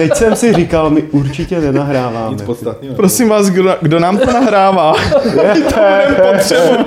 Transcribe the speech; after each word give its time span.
teď 0.00 0.16
jsem 0.16 0.36
si 0.36 0.52
říkal, 0.52 0.90
my 0.90 1.02
určitě 1.02 1.60
nenahráváme. 1.60 2.32
Nic 2.32 2.42
podstatného. 2.42 2.94
Prosím 2.94 3.28
vás, 3.28 3.50
kdo, 3.50 3.76
kdo 3.80 3.98
nám 3.98 4.18
to 4.18 4.32
nahrává? 4.32 4.94
to. 6.48 6.84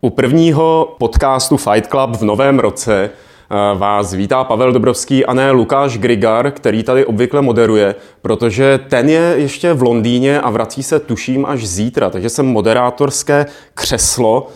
U 0.00 0.10
prvního 0.10 0.94
podcastu 0.98 1.56
Fight 1.56 1.86
Club 1.86 2.16
v 2.16 2.22
novém 2.22 2.58
roce 2.58 3.10
vás 3.74 4.12
vítá 4.14 4.44
Pavel 4.44 4.72
Dobrovský 4.72 5.26
a 5.26 5.34
ne 5.34 5.50
Lukáš 5.50 5.98
Grigar, 5.98 6.50
který 6.50 6.82
tady 6.82 7.06
obvykle 7.06 7.42
moderuje, 7.42 7.94
protože 8.22 8.80
ten 8.88 9.08
je 9.08 9.34
ještě 9.36 9.72
v 9.72 9.82
Londýně 9.82 10.40
a 10.40 10.50
vrací 10.50 10.82
se 10.82 11.00
tuším 11.00 11.46
až 11.46 11.66
zítra, 11.66 12.10
takže 12.10 12.28
jsem 12.28 12.46
moderátorské 12.46 13.46
křeslo 13.74 14.48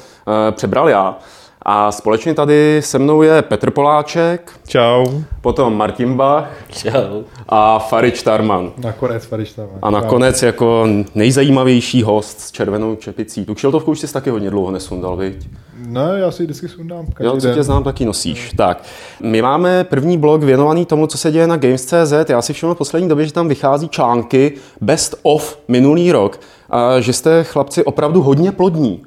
eh, 0.48 0.53
přebral 0.53 0.89
já. 0.89 1.19
A 1.62 1.92
společně 1.92 2.34
tady 2.34 2.80
se 2.84 2.98
mnou 2.98 3.23
je 3.23 3.42
Petr 3.42 3.70
Poláček, 3.70 4.53
Čau. 4.69 5.06
potom 5.41 5.77
Martin 5.77 6.15
Bach 6.17 6.51
Čau. 6.69 7.23
a 7.48 7.78
Farič 7.78 8.23
Tarman. 8.23 8.73
Nakonec 8.77 9.25
Fariš 9.27 9.53
tam. 9.53 9.67
A 9.83 9.91
nakonec 9.91 10.42
jako 10.42 10.87
nejzajímavější 11.15 12.03
host 12.03 12.41
s 12.41 12.51
červenou 12.51 12.97
čepicí. 12.97 13.45
Tu 13.45 13.55
kšiltovku 13.55 13.91
už 13.91 14.01
jsi 14.01 14.12
taky 14.12 14.30
hodně 14.30 14.51
dlouho 14.51 14.70
nesundal, 14.70 15.17
viď? 15.17 15.48
No, 15.88 16.16
já 16.16 16.30
si 16.30 16.42
ji 16.42 16.47
vždycky 16.47 16.69
sundám. 16.69 17.06
Každý 17.06 17.24
Jo, 17.24 17.41
co 17.41 17.47
den. 17.47 17.56
tě 17.56 17.62
znám, 17.62 17.84
taky 17.84 18.05
nosíš. 18.05 18.52
Tak, 18.56 18.84
my 19.23 19.42
máme 19.42 19.84
první 19.84 20.19
blog 20.19 20.42
věnovaný 20.42 20.87
tomu, 20.87 21.06
co 21.06 21.19
se 21.19 21.33
děje 21.33 21.47
na 21.47 21.56
Games.cz. 21.56 22.12
Já 22.28 22.42
si 22.42 22.52
všiml 22.52 22.74
v 22.74 22.78
poslední 22.78 23.09
době, 23.09 23.27
že 23.27 23.33
tam 23.33 23.48
vychází 23.48 23.88
články 23.88 24.52
best 24.80 25.14
of 25.23 25.58
minulý 25.69 26.12
rok 26.12 26.41
a 26.70 27.00
že 27.00 27.12
jste 27.12 27.45
chlapci 27.45 27.84
opravdu 27.84 28.22
hodně 28.22 28.53
plodní. 28.53 29.03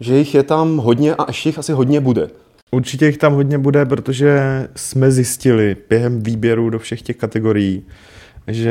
Že 0.00 0.16
jich 0.16 0.34
je 0.34 0.42
tam 0.42 0.76
hodně 0.76 1.14
a 1.14 1.24
ještě 1.28 1.48
jich 1.48 1.58
asi 1.58 1.72
hodně 1.72 2.00
bude. 2.00 2.28
Určitě 2.70 3.06
jich 3.06 3.18
tam 3.18 3.32
hodně 3.34 3.58
bude, 3.58 3.86
protože 3.86 4.40
jsme 4.76 5.10
zjistili 5.10 5.76
během 5.88 6.22
výběru 6.22 6.70
do 6.70 6.78
všech 6.78 7.02
těch 7.02 7.16
kategorií, 7.16 7.82
že 8.46 8.70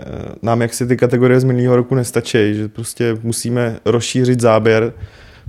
eh, 0.00 0.04
nám 0.42 0.62
jaksi 0.62 0.86
ty 0.86 0.96
kategorie 0.96 1.40
z 1.40 1.44
minulého 1.44 1.76
roku 1.76 1.94
nestačí, 1.94 2.54
že 2.54 2.68
prostě 2.68 3.16
musíme 3.22 3.76
rozšířit 3.84 4.40
záběr 4.40 4.92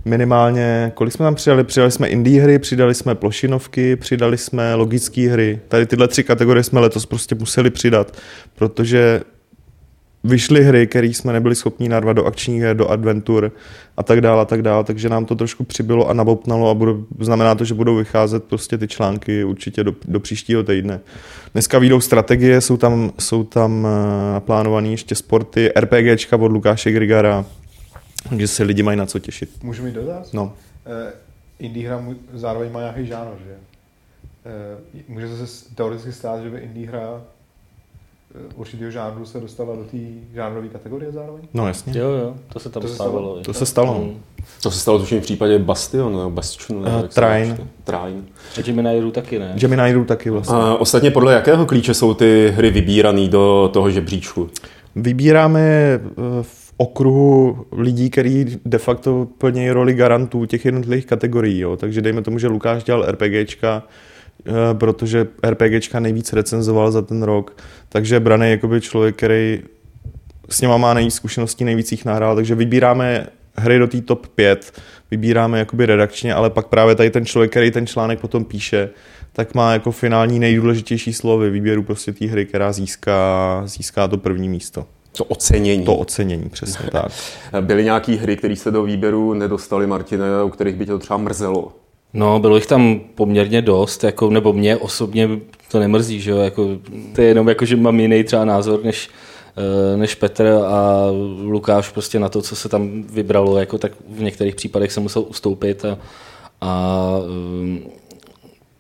minimálně, 0.06 0.92
kolik 0.96 1.14
jsme 1.14 1.24
tam 1.24 1.36
přidali? 1.36 1.64
Přidali 1.64 1.92
jsme 1.92 2.08
indie 2.08 2.42
hry, 2.42 2.60
přidali 2.60 2.96
jsme 2.96 3.16
plošinovky, 3.16 3.96
přidali 3.96 4.38
jsme 4.38 4.76
logické 4.76 5.30
hry. 5.30 5.60
Tady 5.68 5.86
tyhle 5.86 6.08
tři 6.08 6.24
kategorie 6.24 6.64
jsme 6.64 6.80
letos 6.80 7.06
prostě 7.06 7.36
museli 7.36 7.70
přidat, 7.70 8.18
protože 8.56 9.22
vyšly 10.24 10.64
hry, 10.64 10.88
které 10.88 11.08
jsme 11.08 11.34
nebyli 11.34 11.56
schopni 11.56 11.90
narvat 11.90 12.16
do 12.16 12.26
akčních 12.26 12.62
her, 12.62 12.76
do 12.78 12.88
adventur 12.88 13.52
a 13.98 14.04
tak 14.04 14.22
dále, 14.22 14.42
a 14.42 14.46
tak 14.46 14.62
dále, 14.62 14.84
takže 14.84 15.10
nám 15.10 15.26
to 15.26 15.36
trošku 15.36 15.64
přibylo 15.64 16.10
a 16.10 16.14
nabopnalo 16.14 16.70
a 16.70 16.74
budou, 16.74 17.06
znamená 17.20 17.56
to, 17.56 17.66
že 17.66 17.74
budou 17.74 17.96
vycházet 17.96 18.44
prostě 18.44 18.78
ty 18.78 18.88
články 18.88 19.44
určitě 19.44 19.84
do, 19.84 19.94
do 20.08 20.20
příštího 20.20 20.64
týdne. 20.64 21.00
Dneska 21.54 21.80
výjdou 21.80 22.02
strategie, 22.02 22.62
jsou 22.62 22.78
tam, 22.78 23.12
jsou 23.20 23.44
tam 23.44 23.88
eh, 23.88 24.34
naplánované 24.34 24.88
ještě 24.88 25.16
sporty, 25.16 25.72
RPGčka 25.80 26.38
od 26.38 26.52
Lukáše 26.52 26.92
Grigara, 26.92 27.46
takže 28.30 28.48
se 28.48 28.64
lidi 28.64 28.84
mají 28.84 28.98
na 28.98 29.06
co 29.06 29.20
těšit. 29.20 29.64
Můžu 29.64 29.84
mít 29.84 29.96
dotaz? 29.96 30.34
No. 30.34 30.44
Uh, 30.44 30.92
indie 31.60 31.88
hra 31.90 32.00
mu- 32.00 32.16
zároveň 32.34 32.72
má 32.72 32.80
nějaký 32.80 33.06
žánr, 33.08 33.30
že? 33.46 33.56
Uh, 33.56 35.00
může 35.08 35.48
se 35.48 35.66
teoreticky 35.76 36.12
stát, 36.12 36.44
že 36.44 36.50
by 36.50 36.58
indie 36.60 36.88
hra 36.90 37.22
eh, 38.36 38.54
určitého 38.56 38.92
žánru 38.92 39.26
se 39.26 39.40
dostala 39.40 39.76
do 39.76 39.84
té 39.84 39.98
žánrové 40.34 40.68
kategorie 40.68 41.12
zároveň? 41.12 41.42
No 41.54 41.68
jasně. 41.68 42.00
Jo, 42.00 42.10
jo, 42.10 42.36
to 42.54 42.60
se 42.60 42.70
tam 42.70 42.82
To 42.82 42.88
se 42.88 42.94
stávalo. 42.96 43.20
stalo? 43.30 43.44
To 43.44 43.54
se 43.54 43.66
stalo. 43.66 44.00
Mm. 44.04 44.20
To 44.64 44.72
se 44.72 44.80
stalo 44.80 45.00
tuším 45.00 45.20
v 45.20 45.24
případě 45.24 45.60
Bastion, 45.60 46.18
nebo 46.18 46.30
Bastion, 46.30 46.84
nebo 46.84 46.98
jak 46.98 47.14
se 47.14 47.22
Trine. 47.22 47.58
Trine. 47.84 48.22
A 48.58 48.62
Gemini 48.62 49.00
Ru 49.00 49.12
taky 49.12 49.40
ne. 49.40 49.54
Gemini 49.56 49.94
Ru 49.94 50.06
taky 50.06 50.30
vlastně. 50.30 50.56
A 50.56 50.76
ostatně 50.76 51.12
podle 51.12 51.34
jakého 51.34 51.66
klíče 51.66 51.94
jsou 51.94 52.14
ty 52.14 52.54
hry 52.56 52.70
vybírané 52.72 53.28
do 53.28 53.70
toho 53.74 53.92
žebříčku? 53.92 54.50
Vybíráme 54.96 55.62
eh, 55.62 56.00
v 56.42 56.69
okruhu 56.82 57.66
lidí, 57.72 58.10
kteří 58.10 58.60
de 58.66 58.78
facto 58.78 59.28
plní 59.38 59.72
roli 59.72 59.94
garantů 59.94 60.46
těch 60.46 60.66
jednotlivých 60.66 61.06
kategorií. 61.06 61.60
Jo. 61.60 61.78
Takže 61.78 62.02
dejme 62.02 62.22
tomu, 62.22 62.40
že 62.40 62.48
Lukáš 62.48 62.84
dělal 62.84 63.12
RPGčka, 63.12 63.84
eh, 64.48 64.52
protože 64.74 65.28
RPGčka 65.50 66.00
nejvíc 66.00 66.34
recenzoval 66.34 66.92
za 66.92 67.02
ten 67.02 67.24
rok. 67.24 67.58
Takže 67.90 68.20
Braný 68.20 68.50
je 68.50 68.82
člověk, 68.82 69.16
který 69.16 69.60
s 70.50 70.62
něma 70.62 70.78
má 70.78 70.94
nejvíc 70.94 71.14
zkušeností, 71.14 71.64
nejvíc 71.64 71.92
jich 71.92 72.06
nahrál, 72.06 72.36
takže 72.36 72.56
vybíráme 72.56 73.28
hry 73.56 73.80
do 73.80 73.88
té 73.88 74.02
top 74.02 74.28
5, 74.28 74.74
vybíráme 75.12 75.60
jakoby 75.60 75.86
redakčně, 75.86 76.34
ale 76.34 76.50
pak 76.50 76.68
právě 76.68 76.96
tady 76.96 77.10
ten 77.10 77.26
člověk, 77.26 77.52
který 77.52 77.72
ten 77.72 77.88
článek 77.88 78.20
potom 78.20 78.46
píše, 78.46 78.90
tak 79.34 79.56
má 79.56 79.74
jako 79.74 79.92
finální 79.92 80.40
nejdůležitější 80.40 81.14
slovy 81.14 81.50
výběru 81.50 81.84
prostě 81.84 82.14
té 82.14 82.26
hry, 82.26 82.46
která 82.46 82.72
získá, 82.72 83.62
získá 83.66 84.08
to 84.08 84.18
první 84.18 84.50
místo. 84.50 84.86
To 85.12 85.24
ocenění. 85.24 85.86
To 85.86 85.96
ocenění, 85.96 86.50
přesně 86.50 86.90
tak. 86.92 87.12
Byly 87.62 87.84
nějaké 87.84 88.12
hry, 88.16 88.38
které 88.38 88.56
se 88.56 88.72
do 88.72 88.84
výběru 88.84 89.34
nedostali, 89.34 89.88
Martine, 89.88 90.44
u 90.44 90.50
kterých 90.50 90.76
by 90.76 90.86
tě 90.86 90.92
to 90.92 91.00
třeba 91.00 91.18
mrzelo? 91.18 91.72
No, 92.14 92.40
bylo 92.40 92.56
jich 92.56 92.66
tam 92.66 93.02
poměrně 93.16 93.62
dost, 93.62 94.04
jako, 94.04 94.30
nebo 94.30 94.54
mě 94.54 94.78
osobně 94.78 95.30
to 95.72 95.80
nemrzí, 95.80 96.22
že 96.22 96.32
jo, 96.32 96.38
jako, 96.38 96.68
to 97.16 97.22
je 97.22 97.28
jenom 97.28 97.50
jako, 97.50 97.66
že 97.66 97.76
mám 97.76 98.00
jiný 98.00 98.24
třeba 98.24 98.46
názor 98.46 98.84
než, 98.84 99.10
eh, 99.58 99.98
než 99.98 100.16
Petr 100.16 100.48
a 100.66 101.06
Lukáš 101.42 101.90
prostě 101.90 102.20
na 102.20 102.30
to, 102.30 102.42
co 102.42 102.56
se 102.56 102.70
tam 102.70 103.04
vybralo, 103.04 103.58
jako, 103.60 103.78
tak 103.78 103.92
v 104.10 104.22
některých 104.22 104.56
případech 104.56 104.92
jsem 104.92 105.04
musel 105.04 105.26
ustoupit 105.28 105.86
a, 105.86 105.98
a 106.62 107.06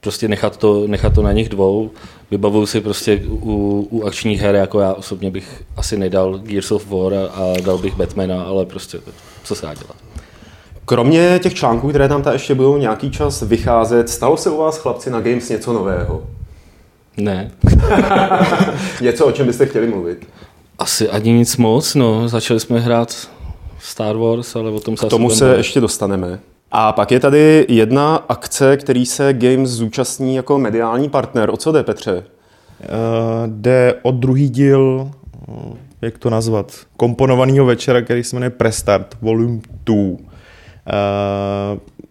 prostě 0.01 0.27
nechat 0.27 0.57
to, 0.57 0.87
nechat 0.87 1.13
to 1.13 1.21
na 1.21 1.31
nich 1.31 1.49
dvou. 1.49 1.91
Vybavuju 2.31 2.65
si 2.65 2.81
prostě 2.81 3.21
u, 3.29 3.87
u 3.91 4.03
akčních 4.03 4.41
her, 4.41 4.55
jako 4.55 4.79
já 4.79 4.93
osobně 4.93 5.31
bych 5.31 5.63
asi 5.77 5.97
nedal 5.97 6.37
Gears 6.37 6.71
of 6.71 6.87
War 6.87 7.13
a, 7.13 7.25
a 7.27 7.53
dal 7.61 7.77
bych 7.77 7.95
Batmana, 7.95 8.43
ale 8.43 8.65
prostě 8.65 8.99
co 9.43 9.55
se 9.55 9.65
dá 9.65 9.73
dělat. 9.73 9.95
Kromě 10.85 11.39
těch 11.43 11.53
článků, 11.53 11.89
které 11.89 12.07
tam 12.07 12.21
ta 12.21 12.33
ještě 12.33 12.55
budou 12.55 12.77
nějaký 12.77 13.11
čas 13.11 13.41
vycházet, 13.41 14.09
stalo 14.09 14.37
se 14.37 14.49
u 14.49 14.57
vás 14.57 14.77
chlapci 14.77 15.09
na 15.09 15.21
Games 15.21 15.49
něco 15.49 15.73
nového? 15.73 16.23
Ne, 17.17 17.51
Něco, 19.01 19.25
o 19.25 19.31
čem 19.31 19.47
byste 19.47 19.65
chtěli 19.65 19.87
mluvit? 19.87 20.27
Asi 20.79 21.09
ani 21.09 21.31
nic 21.31 21.57
moc, 21.57 21.95
no. 21.95 22.27
Začali 22.27 22.59
jsme 22.59 22.79
hrát 22.79 23.29
Star 23.79 24.17
Wars, 24.17 24.55
ale 24.55 24.71
o 24.71 24.79
tom 24.79 24.97
se 24.97 25.07
K 25.07 25.09
tomu 25.09 25.29
se 25.29 25.55
ještě 25.57 25.81
dostaneme. 25.81 26.39
A 26.71 26.91
pak 26.91 27.11
je 27.11 27.19
tady 27.19 27.65
jedna 27.69 28.15
akce, 28.15 28.77
který 28.77 29.05
se 29.05 29.33
Games 29.33 29.69
zúčastní 29.69 30.35
jako 30.35 30.59
mediální 30.59 31.09
partner. 31.09 31.49
O 31.49 31.57
co 31.57 31.71
jde, 31.71 31.83
Petře? 31.83 32.23
Eh, 32.81 32.87
jde 33.47 33.95
o 34.01 34.11
druhý 34.11 34.49
díl, 34.49 35.11
eh, 35.47 35.77
jak 36.01 36.17
to 36.17 36.29
nazvat, 36.29 36.73
komponovaného 36.97 37.65
večera, 37.65 38.01
který 38.01 38.23
se 38.23 38.35
jmenuje 38.35 38.49
Prestart 38.49 39.17
Volume 39.21 39.59
2. 39.85 39.95
Uh, 39.99 40.17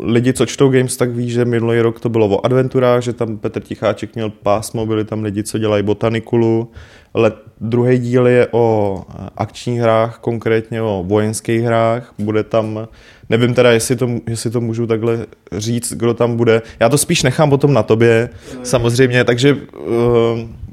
lidi, 0.01 0.33
co 0.33 0.47
čtou 0.47 0.69
Games, 0.69 0.97
tak 0.97 1.11
ví, 1.11 1.31
že 1.31 1.45
minulý 1.45 1.81
rok 1.81 2.01
to 2.01 2.09
bylo 2.09 2.27
o 2.29 2.47
adventurách, 2.47 3.03
že 3.03 3.13
tam 3.13 3.39
Petr 3.39 3.61
Ticháček 3.61 4.15
měl 4.15 4.31
pásmo, 4.31 4.87
byli 4.87 5.05
tam 5.05 5.23
lidi, 5.23 5.43
co 5.43 5.59
dělají 5.59 5.83
botanikulu. 5.83 6.71
Let, 7.15 7.35
druhý 7.61 7.99
díl 7.99 8.27
je 8.27 8.49
o 8.51 9.03
akčních 9.37 9.81
hrách, 9.81 10.19
konkrétně 10.19 10.83
o 10.83 11.05
vojenských 11.07 11.63
hrách. 11.63 12.15
Bude 12.19 12.43
tam, 12.43 12.89
nevím 13.29 13.55
teda, 13.55 13.73
jestli 13.73 13.97
to, 13.97 14.09
jestli 14.29 14.51
to 14.51 14.61
můžu 14.61 14.87
takhle 14.87 15.27
říct, 15.53 15.93
kdo 15.93 16.15
tam 16.15 16.37
bude. 16.37 16.63
Já 16.81 16.89
to 16.89 16.99
spíš 16.99 17.23
nechám 17.23 17.51
potom 17.51 17.75
na 17.75 17.83
tobě, 17.83 18.29
samozřejmě, 18.63 19.25
takže 19.25 19.53
uh, 19.55 19.59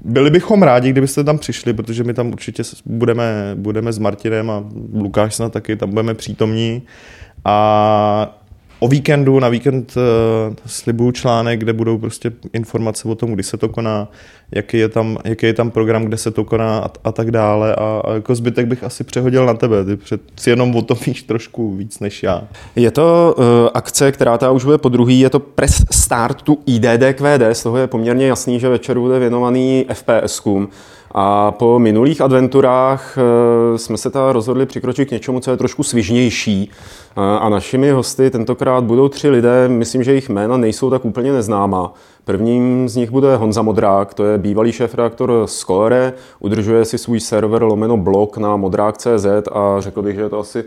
byli 0.04 0.30
bychom 0.30 0.64
rádi, 0.64 0.90
kdybyste 0.90 1.24
tam 1.24 1.38
přišli, 1.38 1.74
protože 1.74 2.04
my 2.04 2.14
tam 2.14 2.32
určitě 2.32 2.64
budeme, 2.86 3.52
budeme 3.56 3.94
s 3.94 4.00
Martinem 4.00 4.50
a 4.50 4.64
Lukáš 4.94 5.36
snad 5.36 5.54
taky, 5.54 5.76
tam 5.76 5.90
budeme 5.90 6.14
přítomní. 6.14 6.84
A 7.46 8.40
o 8.80 8.88
víkendu, 8.88 9.40
na 9.40 9.50
víkend 9.50 9.94
uh, 9.98 10.56
slibuju 10.66 11.12
článek, 11.12 11.60
kde 11.60 11.74
budou 11.74 11.98
prostě 11.98 12.32
informace 12.54 13.08
o 13.08 13.16
tom, 13.16 13.34
kdy 13.34 13.44
se 13.44 13.58
to 13.58 13.70
koná, 13.70 14.08
jaký 14.52 14.78
je 14.78 14.90
tam, 14.90 15.18
jaký 15.26 15.46
je 15.46 15.54
tam 15.54 15.72
program, 15.72 16.06
kde 16.06 16.18
se 16.18 16.32
to 16.32 16.44
koná 16.44 16.80
a, 16.80 16.90
a 17.04 17.12
tak 17.12 17.32
dále. 17.32 17.76
A, 17.76 18.02
a 18.06 18.14
jako 18.14 18.36
zbytek 18.36 18.68
bych 18.68 18.84
asi 18.84 19.04
přehodil 19.04 19.46
na 19.46 19.54
tebe, 19.54 19.86
ty 19.86 19.96
před, 19.96 20.22
si 20.40 20.50
jenom 20.50 20.76
o 20.76 20.82
tom 20.82 20.98
víš 21.06 21.24
trošku 21.24 21.76
víc 21.76 22.00
než 22.00 22.24
já. 22.24 22.44
Je 22.76 22.92
to 22.92 23.36
uh, 23.38 23.44
akce, 23.74 24.12
která 24.12 24.38
ta 24.38 24.52
už 24.52 24.66
bude 24.66 24.78
po 24.78 24.90
druhý, 24.90 25.20
je 25.20 25.30
to 25.30 25.40
Press 25.40 25.84
Start 25.92 26.42
to 26.42 26.56
IDDQD, 26.66 27.42
z 27.54 27.64
toho 27.64 27.78
je 27.78 27.88
poměrně 27.88 28.28
jasný, 28.28 28.60
že 28.60 28.70
večer 28.70 29.00
bude 29.00 29.20
věnovaný 29.20 29.86
FPSkům. 29.94 30.70
A 31.18 31.52
po 31.52 31.80
minulých 31.80 32.22
adventurách 32.22 33.18
eh, 33.18 33.78
jsme 33.78 33.98
se 33.98 34.10
ta 34.10 34.32
rozhodli 34.32 34.66
přikročit 34.66 35.08
k 35.08 35.12
něčemu, 35.12 35.40
co 35.40 35.52
je 35.52 35.58
trošku 35.58 35.84
svižnější. 35.84 36.72
Eh, 37.18 37.22
a 37.40 37.50
našimi 37.50 37.92
hosty 37.92 38.30
tentokrát 38.30 38.84
budou 38.84 39.10
tři 39.10 39.30
lidé, 39.30 39.68
myslím, 39.68 40.04
že 40.04 40.12
jejich 40.12 40.30
jména 40.30 40.58
nejsou 40.58 40.90
tak 40.90 41.06
úplně 41.06 41.34
neznámá. 41.34 41.94
Prvním 42.26 42.90
z 42.90 42.96
nich 42.96 43.12
bude 43.12 43.36
Honza 43.36 43.62
Modrák, 43.62 44.14
to 44.14 44.26
je 44.26 44.38
bývalý 44.38 44.72
šéf-reaktor 44.72 45.44
Score, 45.46 46.14
udržuje 46.40 46.86
si 46.86 46.98
svůj 46.98 47.20
server 47.20 47.64
lomeno 47.64 47.98
blog 47.98 48.38
na 48.38 48.56
modrák.cz 48.56 49.26
a 49.52 49.76
řekl 49.80 50.02
bych, 50.02 50.16
že 50.16 50.22
je 50.22 50.30
to 50.30 50.40
asi 50.40 50.64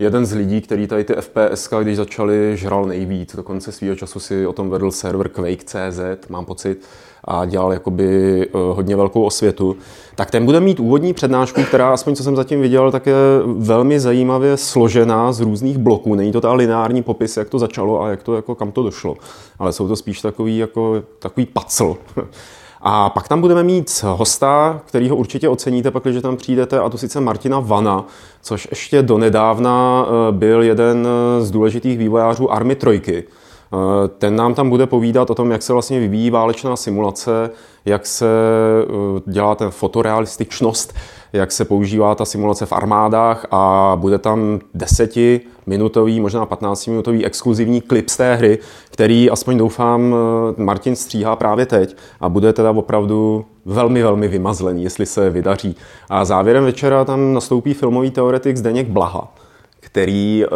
jeden 0.00 0.26
z 0.26 0.32
lidí, 0.32 0.60
který 0.60 0.86
tady 0.86 1.04
ty 1.04 1.14
FPS, 1.14 1.68
když 1.82 1.96
začali, 1.96 2.56
žral 2.56 2.84
nejvíc. 2.84 3.36
Dokonce 3.36 3.72
svýho 3.72 3.96
času 3.96 4.20
si 4.20 4.46
o 4.46 4.52
tom 4.52 4.70
vedl 4.70 4.90
server 4.90 5.28
Quake.cz, 5.28 6.28
mám 6.28 6.44
pocit, 6.44 6.80
a 7.24 7.44
dělal 7.44 7.72
jakoby 7.72 8.40
eh, 8.42 8.48
hodně 8.52 8.96
velkou 8.96 9.22
osvětu. 9.22 9.76
Tak 10.14 10.30
ten 10.30 10.44
bude 10.44 10.60
mít 10.60 10.80
úvodní 10.80 11.14
přednášku, 11.14 11.62
která, 11.62 11.92
aspoň 11.92 12.14
co 12.14 12.24
jsem 12.24 12.36
zatím 12.36 12.60
viděl, 12.60 12.92
tak 12.92 13.06
je 13.06 13.14
velmi 13.46 14.00
zajímavě 14.00 14.56
složená 14.56 15.32
z 15.32 15.40
různých 15.40 15.78
bloků. 15.78 16.14
Není 16.14 16.32
to 16.32 16.40
ta 16.40 16.52
lineární 16.52 17.02
popis, 17.02 17.36
jak 17.36 17.48
to 17.48 17.58
začalo 17.58 18.02
a 18.02 18.10
jak 18.10 18.22
to, 18.22 18.36
jako, 18.36 18.54
kam 18.54 18.72
to 18.72 18.82
došlo. 18.82 19.16
Ale 19.58 19.72
jsou 19.72 19.88
to 19.88 19.96
spíš 19.96 20.20
takový, 20.20 20.58
jako, 20.58 21.02
takový 21.18 21.46
pacl. 21.46 21.96
A 22.82 23.10
pak 23.10 23.28
tam 23.28 23.40
budeme 23.40 23.62
mít 23.62 24.04
hosta, 24.06 24.80
který 24.86 25.08
ho 25.08 25.16
určitě 25.16 25.48
oceníte, 25.48 25.90
pak, 25.90 26.02
když 26.02 26.22
tam 26.22 26.36
přijdete, 26.36 26.78
a 26.78 26.88
to 26.88 26.98
sice 26.98 27.20
Martina 27.20 27.60
Vana, 27.60 28.04
což 28.42 28.68
ještě 28.70 29.02
donedávna 29.02 30.06
eh, 30.06 30.32
byl 30.32 30.62
jeden 30.62 31.08
z 31.40 31.50
důležitých 31.50 31.98
vývojářů 31.98 32.52
Army 32.52 32.74
Trojky. 32.74 33.24
Eh, 33.72 34.08
ten 34.08 34.36
nám 34.36 34.54
tam 34.54 34.70
bude 34.70 34.86
povídat 34.86 35.30
o 35.30 35.34
tom, 35.34 35.50
jak 35.50 35.62
se 35.62 35.72
vlastně 35.72 36.00
vyvíjí 36.00 36.30
válečná 36.30 36.76
simulace, 36.76 37.50
jak 37.84 38.06
se 38.06 38.26
eh, 38.26 39.30
dělá 39.30 39.54
ten 39.54 39.70
fotorealističnost, 39.70 40.94
jak 41.32 41.52
se 41.52 41.64
používá 41.64 42.14
ta 42.14 42.24
simulace 42.24 42.66
v 42.66 42.72
armádách 42.72 43.46
a 43.50 43.92
bude 44.00 44.18
tam 44.18 44.60
desetiminutový, 44.74 46.20
možná 46.20 46.46
15-minutový 46.46 47.26
exkluzivní 47.26 47.80
klip 47.80 48.08
z 48.08 48.16
té 48.16 48.34
hry, 48.34 48.58
který 48.90 49.30
aspoň 49.30 49.58
doufám 49.58 50.14
eh, 50.58 50.62
Martin 50.62 50.96
stříhá 50.96 51.36
právě 51.36 51.66
teď 51.66 51.96
a 52.20 52.28
bude 52.28 52.52
teda 52.52 52.70
opravdu 52.70 53.44
velmi, 53.64 54.02
velmi 54.02 54.28
vymazlený, 54.28 54.84
jestli 54.84 55.06
se 55.06 55.30
vydaří. 55.30 55.76
A 56.08 56.24
závěrem 56.24 56.64
večera 56.64 57.04
tam 57.04 57.34
nastoupí 57.34 57.74
filmový 57.74 58.10
teoretik 58.10 58.56
Zdeněk 58.56 58.88
Blaha, 58.88 59.34
který 59.80 60.44
uh, 60.44 60.50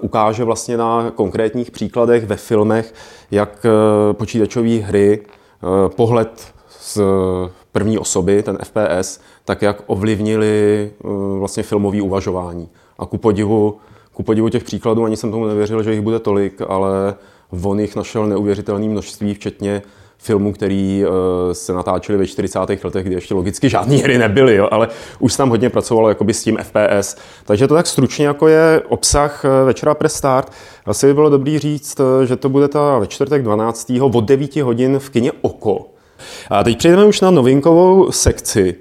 ukáže 0.00 0.44
vlastně 0.44 0.76
na 0.76 1.10
konkrétních 1.14 1.70
příkladech 1.70 2.26
ve 2.26 2.36
filmech, 2.36 2.94
jak 3.30 3.64
uh, 3.64 4.12
počítačové 4.12 4.68
hry, 4.68 5.20
uh, 5.20 5.94
pohled 5.94 6.55
z 6.86 7.00
první 7.72 7.98
osoby, 7.98 8.42
ten 8.42 8.58
FPS, 8.64 9.20
tak 9.44 9.62
jak 9.62 9.82
ovlivnili 9.86 10.90
uh, 11.04 11.38
vlastně 11.38 11.62
filmové 11.62 12.02
uvažování. 12.02 12.68
A 12.98 13.06
ku 13.06 13.18
podivu, 13.18 13.76
ku 14.12 14.22
podivu 14.22 14.48
těch 14.48 14.64
příkladů 14.64 15.04
ani 15.04 15.16
jsem 15.16 15.30
tomu 15.30 15.46
nevěřil, 15.46 15.82
že 15.82 15.92
jich 15.92 16.00
bude 16.00 16.18
tolik, 16.18 16.62
ale 16.68 17.14
on 17.62 17.80
jich 17.80 17.96
našel 17.96 18.26
neuvěřitelné 18.26 18.88
množství, 18.88 19.34
včetně 19.34 19.82
filmů, 20.18 20.52
který 20.52 21.04
uh, 21.04 21.12
se 21.52 21.72
natáčeli 21.72 22.18
ve 22.18 22.26
40. 22.26 22.58
letech, 22.84 23.06
kdy 23.06 23.14
ještě 23.14 23.34
logicky 23.34 23.68
žádné 23.68 23.96
hry 23.96 24.18
nebyly, 24.18 24.54
jo, 24.54 24.68
ale 24.70 24.88
už 25.18 25.36
tam 25.36 25.48
hodně 25.50 25.70
pracovalo 25.70 26.08
jakoby 26.08 26.34
s 26.34 26.42
tím 26.42 26.58
FPS. 26.62 27.16
Takže 27.44 27.68
to 27.68 27.74
tak 27.74 27.86
stručně 27.86 28.26
jako 28.26 28.48
je 28.48 28.82
obsah 28.88 29.44
eh, 29.44 29.64
večera 29.64 29.94
pre 29.94 30.08
start. 30.08 30.52
Asi 30.86 31.06
by 31.06 31.14
bylo 31.14 31.30
dobrý 31.30 31.58
říct, 31.58 32.00
eh, 32.00 32.26
že 32.26 32.36
to 32.36 32.48
bude 32.48 32.68
ta 32.68 32.98
ve 32.98 33.06
čtvrtek 33.06 33.42
12. 33.42 33.92
od 34.00 34.24
9 34.24 34.56
hodin 34.56 34.98
v 34.98 35.10
kině 35.10 35.32
Oko. 35.42 35.95
A 36.50 36.64
teď 36.64 36.78
přejdeme 36.78 37.04
už 37.04 37.20
na 37.20 37.30
novinkovou 37.30 38.12
sekci. 38.12 38.74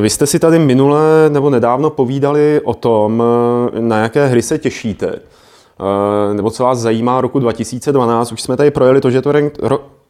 Vy 0.00 0.10
jste 0.10 0.26
si 0.26 0.38
tady 0.38 0.58
minule 0.58 1.00
nebo 1.28 1.50
nedávno 1.50 1.90
povídali 1.90 2.60
o 2.64 2.74
tom, 2.74 3.22
na 3.80 3.98
jaké 3.98 4.26
hry 4.26 4.42
se 4.42 4.58
těšíte. 4.58 5.18
Nebo 6.32 6.50
co 6.50 6.62
vás 6.62 6.78
zajímá 6.78 7.20
roku 7.20 7.38
2012. 7.38 8.32
Už 8.32 8.42
jsme 8.42 8.56
tady 8.56 8.70
projeli 8.70 9.00
to, 9.00 9.10
že 9.10 9.22
to 9.22 9.32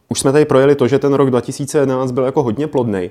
už 0.08 0.20
jsme 0.20 0.32
tady 0.32 0.44
projeli 0.44 0.74
to, 0.74 0.88
že 0.88 0.98
ten 0.98 1.14
rok 1.14 1.30
2011 1.30 2.12
byl 2.12 2.24
jako 2.24 2.42
hodně 2.42 2.66
plodný. 2.66 3.10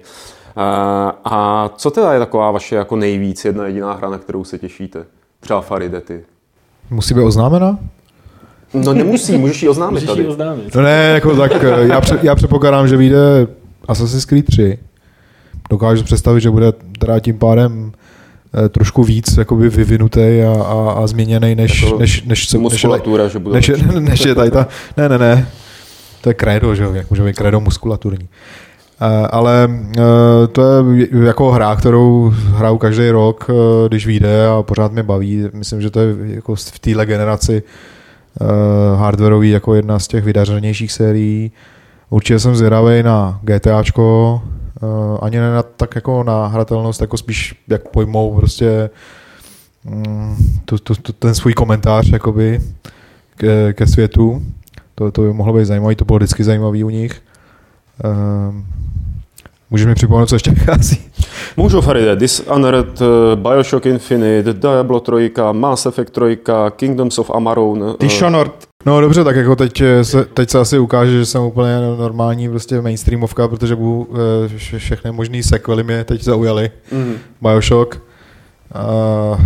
A 1.25 1.69
co 1.75 1.91
teda 1.91 2.13
je 2.13 2.19
taková 2.19 2.51
vaše 2.51 2.75
jako 2.75 2.95
nejvíc 2.95 3.45
jedna 3.45 3.67
jediná 3.67 3.93
hra, 3.93 4.09
na 4.09 4.17
kterou 4.17 4.43
se 4.43 4.57
těšíte? 4.57 5.05
Třeba 5.39 5.61
Faridety. 5.61 6.23
Musí 6.89 7.13
být 7.13 7.23
oznámena? 7.23 7.77
No 8.73 8.93
nemusí, 8.93 9.37
můžeš 9.37 9.63
ji 9.63 9.69
oznámit 9.69 9.93
Můžeš 9.93 10.09
tady. 10.09 10.21
ji 10.21 10.27
oznámit. 10.27 10.75
No 10.75 10.81
ne, 10.81 11.11
jako 11.13 11.35
tak, 11.35 11.51
eh, 11.63 11.87
já, 11.87 12.01
pře, 12.01 12.19
já 12.21 12.35
předpokládám, 12.35 12.87
že 12.87 12.97
vyjde 12.97 13.47
Assassin's 13.87 14.25
Creed 14.25 14.45
3. 14.45 14.77
Dokážu 15.69 16.03
představit, 16.03 16.41
že 16.41 16.49
bude 16.49 16.71
teda 16.99 17.19
tím 17.19 17.37
pádem 17.37 17.91
eh, 18.65 18.69
trošku 18.69 19.03
víc 19.03 19.37
jakoby 19.37 19.69
vyvinutý 19.69 20.41
a, 20.41 20.63
a, 20.63 20.91
a 21.03 21.07
změněný, 21.07 21.55
než, 21.55 21.81
Jako 21.83 21.99
než, 21.99 22.23
než, 22.23 22.47
co- 22.49 22.57
než, 22.57 22.61
Muskulatura, 22.63 23.27
že 23.27 23.39
bude 23.39 23.55
než, 23.55 23.67
lepší. 23.67 23.85
než 23.99 24.25
je 24.25 24.35
tady 24.35 24.51
ta, 24.51 24.67
ne, 24.97 25.09
ne, 25.09 25.17
ne, 25.17 25.47
to 26.21 26.29
je 26.29 26.33
kredo, 26.33 26.75
že 26.75 26.83
jo, 26.83 26.93
jak 26.93 27.09
může 27.09 27.23
být 27.23 27.35
kredo 27.35 27.59
muskulaturní. 27.59 28.27
Eh, 29.01 29.27
Ale 29.27 29.69
eh, 29.97 30.01
to 30.51 30.91
je 30.93 31.07
jako 31.25 31.51
hra, 31.51 31.75
kterou 31.75 32.33
hraju 32.35 32.77
každý 32.77 33.09
rok, 33.09 33.47
když 33.87 34.05
vyjde 34.07 34.47
a 34.47 34.63
pořád 34.63 34.91
mě 34.91 35.03
baví. 35.03 35.43
Myslím, 35.53 35.81
že 35.81 35.89
to 35.89 35.99
je 35.99 36.15
jako 36.21 36.55
v 36.55 36.79
téhle 36.79 37.05
generaci 37.05 37.63
hardwareový 38.95 39.49
jako 39.49 39.75
jedna 39.75 39.99
z 39.99 40.07
těch 40.07 40.23
vydařenějších 40.23 40.91
sérií. 40.91 41.51
Určitě 42.09 42.39
jsem 42.39 42.55
zvědavý 42.55 43.03
na 43.03 43.39
GTAčko, 43.43 44.41
ani 45.21 45.37
ne 45.39 45.51
na, 45.51 45.63
tak 45.63 45.95
jako 45.95 46.23
na 46.23 46.47
hratelnost, 46.47 47.01
jako 47.01 47.17
spíš 47.17 47.55
jak 47.67 47.87
pojmou 47.87 48.35
prostě 48.35 48.89
tu, 50.65 50.77
tu, 50.77 50.95
tu, 50.95 51.13
ten 51.13 51.35
svůj 51.35 51.53
komentář 51.53 52.09
jakoby 52.09 52.59
ke, 53.37 53.73
ke 53.73 53.87
světu. 53.87 54.41
To, 54.95 55.11
to 55.11 55.21
by 55.21 55.33
mohlo 55.33 55.53
být 55.53 55.65
zajímavé, 55.65 55.95
to 55.95 56.05
bylo 56.05 56.17
vždycky 56.17 56.43
zajímavé 56.43 56.83
u 56.83 56.89
nich. 56.89 57.21
Um, 58.49 58.65
můžeš 59.69 59.87
mi 59.87 59.95
připomenout, 59.95 60.29
co 60.29 60.35
ještě 60.35 60.51
vychází? 60.51 60.97
Můžu, 61.57 61.81
Faride, 61.81 62.15
Dishonored, 62.15 63.01
eh, 63.01 63.35
Bioshock 63.35 63.85
Infinite, 63.85 64.53
Diablo 64.53 64.99
3, 64.99 65.31
Mass 65.51 65.85
Effect 65.85 66.13
3, 66.13 66.37
Kingdoms 66.75 67.19
of 67.19 67.31
Amarone. 67.33 67.85
eh, 67.91 67.95
Dishonored. 67.99 68.68
No 68.85 69.01
dobře, 69.01 69.23
tak 69.23 69.35
jako 69.35 69.55
teď 69.55 69.83
se, 70.01 70.25
teď 70.25 70.49
se 70.49 70.59
asi 70.59 70.79
ukáže, 70.79 71.11
že 71.11 71.25
jsem 71.25 71.41
úplně 71.41 71.79
normální 71.99 72.49
prostě 72.49 72.81
mainstreamovka, 72.81 73.47
protože 73.47 73.75
budu, 73.75 74.07
eh, 74.45 74.57
vše- 74.57 74.77
všechny 74.79 75.11
možný 75.11 75.43
sequely 75.43 75.83
mě 75.83 76.03
teď 76.03 76.23
zaujaly. 76.23 76.71
mhm. 76.91 77.13
Bioshock, 77.41 77.95
uh, 77.95 79.37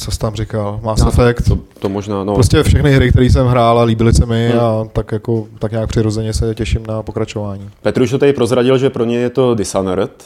co 0.00 0.10
jsi 0.10 0.18
tam 0.18 0.34
říkal, 0.34 0.80
Mass 0.82 1.02
Já 1.02 1.08
Effect. 1.08 1.48
To, 1.48 1.58
to 1.78 1.88
možná, 1.88 2.24
no. 2.24 2.34
Prostě 2.34 2.62
všechny 2.62 2.92
hry, 2.92 3.10
které 3.10 3.26
jsem 3.26 3.46
hrál 3.46 3.78
a 3.78 3.82
líbily 3.84 4.12
se 4.14 4.26
mi 4.26 4.52
a 4.52 4.84
tak 4.92 5.12
jako 5.12 5.46
tak 5.58 5.72
nějak 5.72 5.88
přirozeně 5.88 6.32
se 6.32 6.54
těším 6.54 6.86
na 6.88 7.02
pokračování. 7.02 7.70
Petr 7.82 8.02
už 8.02 8.10
to 8.10 8.18
tady 8.18 8.32
prozradil, 8.32 8.78
že 8.78 8.90
pro 8.90 9.04
ně 9.04 9.18
je 9.18 9.30
to 9.30 9.54
Dishonored. 9.54 10.24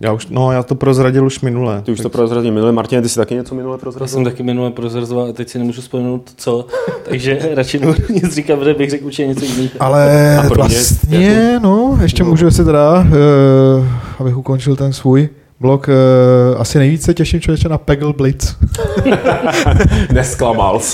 Já 0.00 0.12
už, 0.12 0.26
no, 0.26 0.52
já 0.52 0.62
to 0.62 0.74
prozradil 0.74 1.26
už 1.26 1.40
minule. 1.40 1.82
Ty 1.82 1.92
už 1.92 2.00
to 2.00 2.08
prozradil 2.10 2.52
minule. 2.52 2.72
Martin, 2.72 3.02
ty 3.02 3.08
jsi 3.08 3.16
taky 3.16 3.34
něco 3.34 3.54
minule 3.54 3.74
Já 3.74 3.78
prozradil? 3.78 4.08
jsem 4.08 4.24
taky 4.24 4.42
minule 4.42 4.70
prozrazoval 4.70 5.26
a 5.26 5.32
teď 5.32 5.48
si 5.48 5.58
nemůžu 5.58 5.80
vzpomenout 5.80 6.30
co, 6.36 6.66
takže 7.08 7.48
radši 7.54 7.78
nebudu 7.78 7.98
nic 8.10 8.34
říkat, 8.34 8.56
protože 8.58 8.74
bych 8.74 8.90
řekl 8.90 9.04
určitě 9.06 9.26
něco 9.26 9.44
jiného. 9.44 9.68
Ale 9.80 10.36
A 10.38 10.42
pro 10.48 10.64
mě 10.64 10.74
vlastně, 10.76 11.58
no, 11.62 11.98
ještě 12.02 12.22
No. 12.24 12.28
můžu 12.30 12.50
si 12.50 12.64
teda, 12.64 13.00
uh, 13.00 13.06
abych 14.18 14.36
ukončil 14.36 14.76
ten 14.76 14.92
svůj 14.92 15.28
blok, 15.60 15.88
uh, 15.88 16.60
asi 16.60 16.78
nejvíce 16.78 17.14
těším 17.14 17.40
člověče 17.40 17.68
na 17.68 17.78
Peggle 17.78 18.12
Blitz. 18.12 18.54
Nesklamal. 20.12 20.80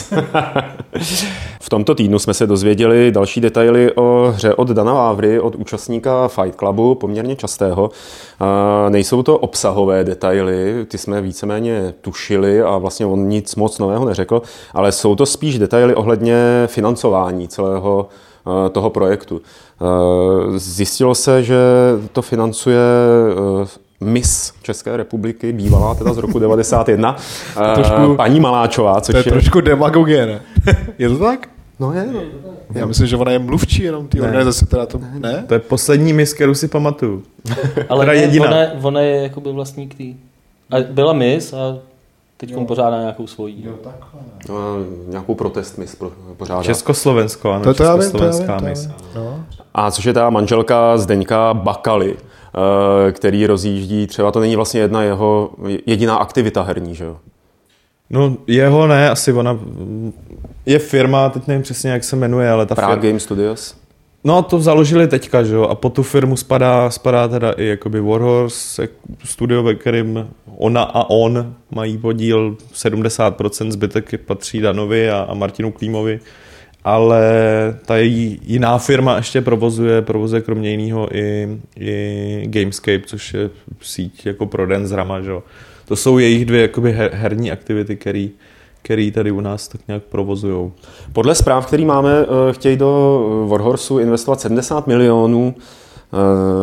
v 1.61 1.69
tomto 1.69 1.95
týdnu 1.95 2.19
jsme 2.19 2.35
se 2.35 2.47
dozvěděli 2.47 3.11
další 3.11 3.41
detaily 3.41 3.93
o 3.95 4.33
hře 4.35 4.55
od 4.55 4.69
Dana 4.69 4.93
Vávry, 4.93 5.41
od 5.41 5.55
účastníka 5.55 6.29
Fight 6.29 6.59
Clubu, 6.59 6.95
poměrně 6.95 7.37
častého. 7.37 7.91
Nejsou 8.89 9.23
to 9.23 9.39
obsahové 9.39 10.05
detaily, 10.05 10.87
ty 10.89 10.99
jsme 10.99 11.21
víceméně 11.21 11.95
tušili 12.01 12.63
a 12.63 12.79
vlastně 12.79 13.07
on 13.07 13.29
nic 13.29 13.57
moc 13.57 13.79
nového 13.79 14.05
neřekl, 14.05 14.43
ale 14.75 14.93
jsou 14.93 15.15
to 15.15 15.27
spíš 15.27 15.59
detaily 15.59 15.95
ohledně 15.95 16.37
financování 16.67 17.49
celého 17.49 18.09
toho 18.73 18.91
projektu. 18.91 19.41
Zjistilo 20.57 21.15
se, 21.15 21.43
že 21.43 21.59
to 22.13 22.23
financuje 22.23 22.79
Miss 24.01 24.53
České 24.63 24.97
republiky, 24.97 25.53
bývalá 25.53 25.95
teda 25.95 26.13
z 26.13 26.19
roku 26.19 26.39
91, 26.39 27.17
eh, 27.71 27.75
trošku- 27.75 28.15
paní 28.17 28.41
Maláčová, 28.41 29.01
což 29.01 29.13
To 29.13 29.19
je 29.19 29.25
trošku 29.25 29.61
demagogie, 29.61 30.27
ne? 30.27 30.41
je 30.99 31.09
to 31.09 31.19
tak? 31.19 31.49
No 31.81 31.93
je, 31.93 32.07
no. 32.13 32.21
Já 32.75 32.87
myslím, 32.87 33.07
že 33.07 33.17
ona 33.17 33.33
je 33.33 33.39
mluvčí 33.39 33.83
jenom 33.83 34.09
té 34.09 34.21
organizace, 34.21 34.67
která 34.67 34.87
to... 34.87 35.01
Ne? 35.19 35.45
To 35.49 35.55
je 35.55 35.61
poslední 35.61 36.13
mis, 36.13 36.35
kterou 36.35 36.55
si 36.55 36.69
pamatuju. 36.69 37.23
Ale 37.89 38.01
Teda 38.07 38.13
ne, 38.13 38.19
jediná. 38.19 38.47
ona, 38.47 38.59
ona 38.83 39.01
je 39.01 39.23
jakoby 39.23 39.53
vlastník 39.53 39.95
tý. 39.95 40.15
A 40.71 40.77
byla 40.91 41.13
mis 41.13 41.53
a 41.53 41.79
teď 42.37 42.55
pořádá 42.67 43.01
nějakou 43.01 43.27
svojí. 43.27 43.67
no 44.49 44.57
nějakou 45.09 45.35
protest 45.35 45.79
Miss 45.79 45.97
pořádá. 46.37 46.63
Československo, 46.63 47.51
ano, 47.51 47.65
To, 47.65 47.75
to 47.75 47.83
já 47.83 47.97
vím, 47.97 48.11
to 48.11 48.19
já 48.19 48.31
vím, 48.31 48.33
československá 48.33 48.59
to 48.61 48.65
mis. 48.65 48.89
No. 49.17 49.45
A 49.75 49.91
což 49.91 50.05
je 50.05 50.13
ta 50.13 50.31
manželka 50.31 50.99
Zdeňka 50.99 51.55
Bakaly. 51.55 52.17
Který 53.13 53.47
rozjíždí, 53.47 54.07
třeba 54.07 54.33
to 54.33 54.41
není 54.41 54.57
vlastně 54.57 54.81
jedna 54.81 55.03
jeho 55.03 55.51
jediná 55.87 56.17
aktivita 56.17 56.63
herní, 56.63 56.95
že 56.95 57.05
jo? 57.05 57.17
No 58.11 58.37
jeho 58.47 58.87
ne, 58.87 59.11
asi 59.11 59.33
ona 59.33 59.59
je 60.67 60.79
firma, 60.79 61.29
teď 61.29 61.47
nevím 61.47 61.63
přesně, 61.63 61.91
jak 61.91 62.05
se 62.05 62.17
jmenuje, 62.17 62.51
ale 62.51 62.67
ta 62.67 62.75
Prague 62.75 62.97
firma... 62.97 63.09
Game 63.09 63.21
Studios? 63.21 63.77
No 64.25 64.43
to 64.43 64.61
založili 64.61 65.09
teďka, 65.09 65.43
že 65.43 65.55
jo, 65.55 65.63
a 65.63 65.75
po 65.75 65.91
tu 65.91 66.03
firmu 66.03 66.37
spadá, 66.37 66.91
spadá 66.91 67.29
teda 67.29 67.53
i 67.53 67.67
jakoby 67.67 68.01
Warhorse, 68.01 68.89
studio, 69.25 69.63
ve 69.63 69.75
kterým 69.75 70.29
ona 70.57 70.83
a 70.83 71.11
on 71.11 71.55
mají 71.71 71.99
podíl 71.99 72.57
70%, 72.75 73.71
zbytek 73.71 74.21
patří 74.27 74.61
Danovi 74.61 75.11
a, 75.11 75.27
a 75.29 75.35
Martinu 75.35 75.73
Klímovi, 75.73 76.21
ale 76.85 77.23
ta 77.87 77.97
její 77.97 78.41
jiná 78.43 78.79
firma 78.79 79.17
ještě 79.17 79.41
provozuje, 79.41 80.03
provozuje 80.03 80.43
kromě 80.43 80.71
jiného 80.71 81.17
i, 81.17 81.59
i 81.77 82.45
Gamescape, 82.47 83.03
což 83.07 83.35
je 83.35 83.51
síť 83.81 84.27
jako 84.27 84.47
pro 84.47 84.67
den 84.67 84.87
z 84.87 84.93
Rama, 84.93 85.21
že. 85.21 85.33
To 85.85 85.97
jsou 85.97 86.19
jejich 86.19 86.45
dvě 86.45 86.63
jakoby 86.63 86.93
her, 86.93 87.11
herní 87.15 87.53
aktivity, 87.53 87.97
které 87.97 88.29
který 88.83 89.11
tady 89.11 89.31
u 89.31 89.41
nás 89.41 89.69
tak 89.69 89.81
nějak 89.89 90.03
provozují. 90.03 90.73
Podle 91.13 91.35
zpráv, 91.35 91.67
který 91.67 91.85
máme, 91.85 92.11
eh, 92.23 92.53
chtějí 92.53 92.77
do 92.77 93.47
Warhorsu 93.49 93.99
investovat 93.99 94.41
70 94.41 94.87
milionů 94.87 95.55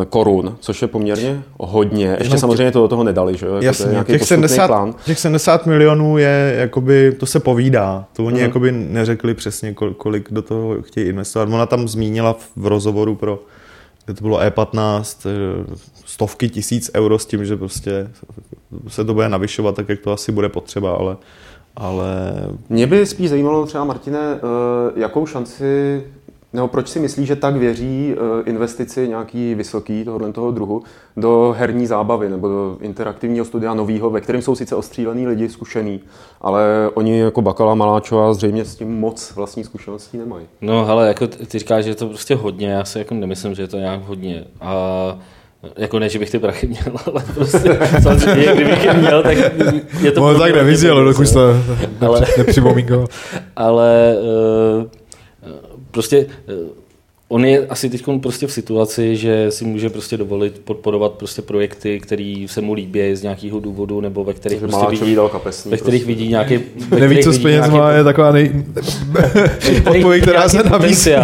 korun, 0.08 0.56
což 0.60 0.82
je 0.82 0.88
poměrně 0.88 1.42
hodně. 1.60 2.16
Ještě 2.18 2.34
no, 2.34 2.40
samozřejmě 2.40 2.72
to 2.72 2.80
do 2.80 2.88
toho 2.88 3.04
nedali, 3.04 3.36
že 3.36 3.46
jo? 3.46 3.54
Jako 3.54 3.64
Jasně, 3.64 3.98
to 3.98 4.04
těch 4.04 4.24
70, 4.24 4.66
plán. 4.66 4.94
těch 5.04 5.18
70 5.18 5.66
milionů 5.66 6.18
je, 6.18 6.54
jakoby, 6.58 7.12
to 7.12 7.26
se 7.26 7.40
povídá. 7.40 8.04
To 8.12 8.24
oni 8.24 8.36
mm. 8.36 8.42
jakoby 8.42 8.72
neřekli 8.72 9.34
přesně, 9.34 9.74
kolik 9.96 10.32
do 10.32 10.42
toho 10.42 10.82
chtějí 10.82 11.08
investovat. 11.08 11.48
Ona 11.48 11.66
tam 11.66 11.88
zmínila 11.88 12.36
v 12.56 12.66
rozhovoru 12.66 13.14
pro 13.14 13.38
kde 14.04 14.14
to 14.14 14.22
bylo 14.22 14.40
E15, 14.40 15.28
eh, 15.28 15.76
stovky 16.04 16.48
tisíc 16.48 16.90
euro 16.94 17.18
s 17.18 17.26
tím, 17.26 17.44
že 17.44 17.56
prostě 17.56 18.10
se 18.88 19.04
to 19.04 19.14
bude 19.14 19.28
navyšovat 19.28 19.76
tak, 19.76 19.88
jak 19.88 20.00
to 20.00 20.12
asi 20.12 20.32
bude 20.32 20.48
potřeba, 20.48 20.94
ale 20.94 21.16
ale... 21.78 22.06
Mě 22.68 22.86
by 22.86 23.06
spíš 23.06 23.30
zajímalo 23.30 23.66
třeba, 23.66 23.84
Martine, 23.84 24.18
eh, 24.18 25.00
jakou 25.00 25.26
šanci, 25.26 26.02
nebo 26.52 26.68
proč 26.68 26.88
si 26.88 27.00
myslíš, 27.00 27.28
že 27.28 27.36
tak 27.36 27.56
věří 27.56 28.14
eh, 28.14 28.42
investici 28.50 29.08
nějaký 29.08 29.54
vysoký 29.54 30.04
tohohle 30.04 30.32
toho 30.32 30.50
druhu 30.50 30.82
do 31.16 31.54
herní 31.58 31.86
zábavy 31.86 32.28
nebo 32.28 32.48
do 32.48 32.78
interaktivního 32.80 33.44
studia 33.44 33.74
nového, 33.74 34.10
ve 34.10 34.20
kterém 34.20 34.42
jsou 34.42 34.54
sice 34.54 34.76
ostřílený 34.76 35.26
lidi, 35.26 35.48
zkušený, 35.48 36.00
ale 36.40 36.90
oni 36.94 37.18
jako 37.18 37.42
Bakala 37.42 37.74
Maláčová 37.74 38.34
zřejmě 38.34 38.64
s 38.64 38.76
tím 38.76 39.00
moc 39.00 39.32
vlastní 39.34 39.64
zkušeností 39.64 40.18
nemají. 40.18 40.46
No 40.60 40.84
hele, 40.84 41.08
jako 41.08 41.26
ty 41.26 41.58
říkáš, 41.58 41.84
že 41.84 41.90
je 41.90 41.94
to 41.94 42.06
prostě 42.06 42.34
hodně, 42.34 42.70
já 42.70 42.84
si 42.84 42.98
jako 42.98 43.14
nemyslím, 43.14 43.54
že 43.54 43.62
je 43.62 43.68
to 43.68 43.78
nějak 43.78 44.00
hodně. 44.02 44.44
A 44.60 45.18
jako 45.76 45.98
ne, 45.98 46.08
že 46.08 46.18
bych 46.18 46.30
ty 46.30 46.38
prachy 46.38 46.66
měl, 46.66 46.96
ale 47.06 47.24
prostě 47.34 47.78
samozřejmě, 48.02 48.54
kdybych 48.54 48.84
je 48.84 48.94
měl, 48.94 49.22
tak 49.22 49.36
je 50.00 50.12
to... 50.12 50.32
No 50.32 50.38
tak 50.38 50.54
neviděl, 50.54 51.04
dokud 51.04 51.32
to 51.32 51.40
ale, 52.00 52.26
nepřipomínkoval. 52.38 53.06
Ale 53.56 54.16
uh, 54.78 54.97
prostě 55.90 56.26
uh, 56.26 56.68
on 57.28 57.44
je 57.44 57.66
asi 57.66 57.90
teď 57.90 58.04
prostě 58.22 58.46
v 58.46 58.52
situaci, 58.52 59.16
že 59.16 59.50
si 59.50 59.64
může 59.64 59.90
prostě 59.90 60.16
dovolit 60.16 60.60
podporovat 60.64 61.12
prostě 61.12 61.42
projekty, 61.42 62.00
které 62.00 62.46
se 62.48 62.60
mu 62.60 62.72
líbí 62.72 63.16
z 63.16 63.22
nějakého 63.22 63.60
důvodu, 63.60 64.00
nebo 64.00 64.24
ve 64.24 64.34
kterých, 64.34 64.58
prostě 64.58 64.86
vidí, 64.90 65.16
kapesní, 65.32 65.70
ve 65.70 65.76
kterých 65.76 66.02
prostě. 66.02 66.14
vidí 66.14 66.28
nějaký... 66.28 66.60
Neví, 66.98 67.22
co 67.22 67.32
s 67.32 67.38
peněz 67.38 67.70
má, 67.70 67.92
je 67.92 68.04
taková 68.04 68.32
nej... 68.32 68.52
odpověď, 69.90 70.22
která 70.22 70.48
se 70.48 70.62
nabízí. 70.62 71.14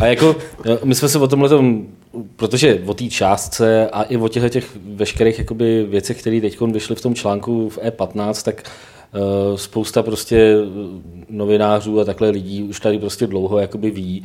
A 0.00 0.06
jako, 0.06 0.36
my 0.84 0.94
jsme 0.94 1.08
se 1.08 1.18
o 1.18 1.28
tomhle 1.28 1.48
tom 1.48 1.86
protože 2.36 2.82
o 2.86 2.94
té 2.94 3.04
částce 3.04 3.88
a 3.88 4.02
i 4.02 4.16
o 4.16 4.28
těchto 4.28 4.48
těch 4.48 4.66
veškerých 4.94 5.38
jakoby 5.38 5.86
věcech, 5.88 6.20
které 6.20 6.40
teď 6.40 6.60
vyšly 6.60 6.94
v 6.94 7.00
tom 7.00 7.14
článku 7.14 7.68
v 7.68 7.78
E15, 7.78 8.44
tak 8.44 8.62
uh, 8.66 8.70
spousta 9.56 10.02
prostě 10.02 10.56
novinářů 11.30 12.00
a 12.00 12.04
takhle 12.04 12.30
lidí 12.30 12.62
už 12.62 12.80
tady 12.80 12.98
prostě 12.98 13.26
dlouho 13.26 13.58
jakoby 13.58 13.90
ví 13.90 14.24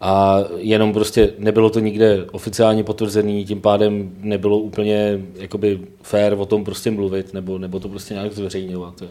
a 0.00 0.38
jenom 0.56 0.92
prostě 0.92 1.30
nebylo 1.38 1.70
to 1.70 1.80
nikde 1.80 2.24
oficiálně 2.32 2.84
potvrzený, 2.84 3.44
tím 3.44 3.60
pádem 3.60 4.10
nebylo 4.20 4.58
úplně 4.58 5.20
jakoby 5.34 5.80
fair 6.02 6.34
o 6.38 6.46
tom 6.46 6.64
prostě 6.64 6.90
mluvit 6.90 7.34
nebo, 7.34 7.58
nebo 7.58 7.80
to 7.80 7.88
prostě 7.88 8.14
nějak 8.14 8.32
zveřejňovat. 8.32 9.02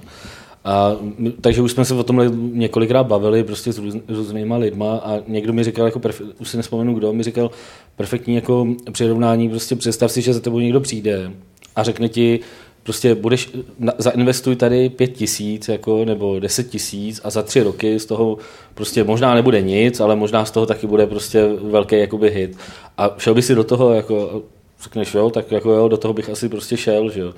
A, 0.63 0.96
takže 1.41 1.62
už 1.62 1.72
jsme 1.72 1.86
se 1.86 1.93
o 1.93 2.03
tomhle 2.03 2.31
několikrát 2.51 3.03
bavili 3.03 3.43
prostě 3.43 3.74
s, 3.74 3.77
růz, 3.77 3.96
různýma 4.07 4.57
lidma 4.57 4.98
a 4.98 5.19
někdo 5.27 5.53
mi 5.53 5.63
říkal, 5.63 5.86
jako 5.86 6.00
perfe, 6.00 6.24
už 6.39 6.50
si 6.50 6.57
nespomenu 6.57 6.93
kdo, 6.93 7.13
mi 7.13 7.24
říkal 7.24 7.51
perfektní 7.96 8.36
jako 8.36 8.67
přirovnání, 8.91 9.50
prostě 9.50 9.75
představ 9.75 10.12
si, 10.12 10.22
že 10.22 10.34
za 10.34 10.39
tebou 10.39 10.60
někdo 10.60 10.79
přijde 10.79 11.31
a 11.75 11.84
řekne 11.84 12.10
ti, 12.10 12.39
prostě 12.88 13.15
budeš, 13.15 13.50
zainvestuj 13.98 14.56
tady 14.56 14.89
pět 14.89 15.08
tisíc 15.08 15.67
jako, 15.67 16.06
nebo 16.06 16.39
deset 16.39 16.70
tisíc 16.70 17.22
a 17.24 17.29
za 17.29 17.44
tři 17.44 17.63
roky 17.63 18.00
z 18.00 18.06
toho 18.06 18.38
prostě 18.74 19.03
možná 19.03 19.34
nebude 19.34 19.62
nic, 19.62 20.00
ale 20.00 20.15
možná 20.15 20.46
z 20.46 20.51
toho 20.51 20.65
taky 20.65 20.88
bude 20.88 21.08
prostě 21.08 21.48
velký 21.62 22.00
jakoby 22.00 22.29
hit. 22.29 22.58
A 22.98 23.15
šel 23.17 23.34
by 23.34 23.41
si 23.41 23.56
do 23.56 23.63
toho, 23.63 23.94
jako, 23.94 24.41
řekneš 24.84 25.13
jo, 25.13 25.29
tak 25.29 25.51
jako 25.51 25.72
jo, 25.72 25.88
do 25.88 25.98
toho 25.98 26.13
bych 26.13 26.29
asi 26.29 26.50
prostě 26.50 26.77
šel, 26.77 27.12
že 27.12 27.22
jo. 27.22 27.34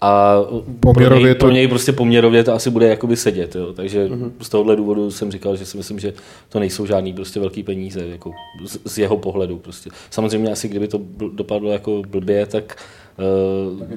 A 0.00 0.36
poměrově 0.80 1.08
pro, 1.08 1.26
něj, 1.26 1.34
to... 1.34 1.38
pro 1.38 1.50
něj 1.50 1.68
prostě 1.68 1.92
poměrově 1.92 2.44
to 2.44 2.52
asi 2.52 2.70
bude 2.70 2.88
jakoby 2.88 3.16
sedět. 3.16 3.54
Jo. 3.54 3.72
Takže 3.72 4.06
uh-huh. 4.06 4.30
z 4.40 4.48
tohohle 4.48 4.76
důvodu 4.76 5.10
jsem 5.10 5.32
říkal, 5.32 5.56
že 5.56 5.66
si 5.66 5.76
myslím, 5.76 5.98
že 5.98 6.12
to 6.48 6.60
nejsou 6.60 6.86
žádný 6.86 7.12
prostě 7.12 7.40
velký 7.40 7.62
peníze 7.62 8.06
jako 8.06 8.32
z, 8.66 8.78
z 8.84 8.98
jeho 8.98 9.16
pohledu. 9.16 9.58
Prostě. 9.58 9.90
Samozřejmě 10.10 10.52
asi 10.52 10.68
kdyby 10.68 10.88
to 10.88 11.00
dopadlo 11.32 11.70
jako 11.70 12.02
blbě, 12.08 12.46
tak 12.46 12.76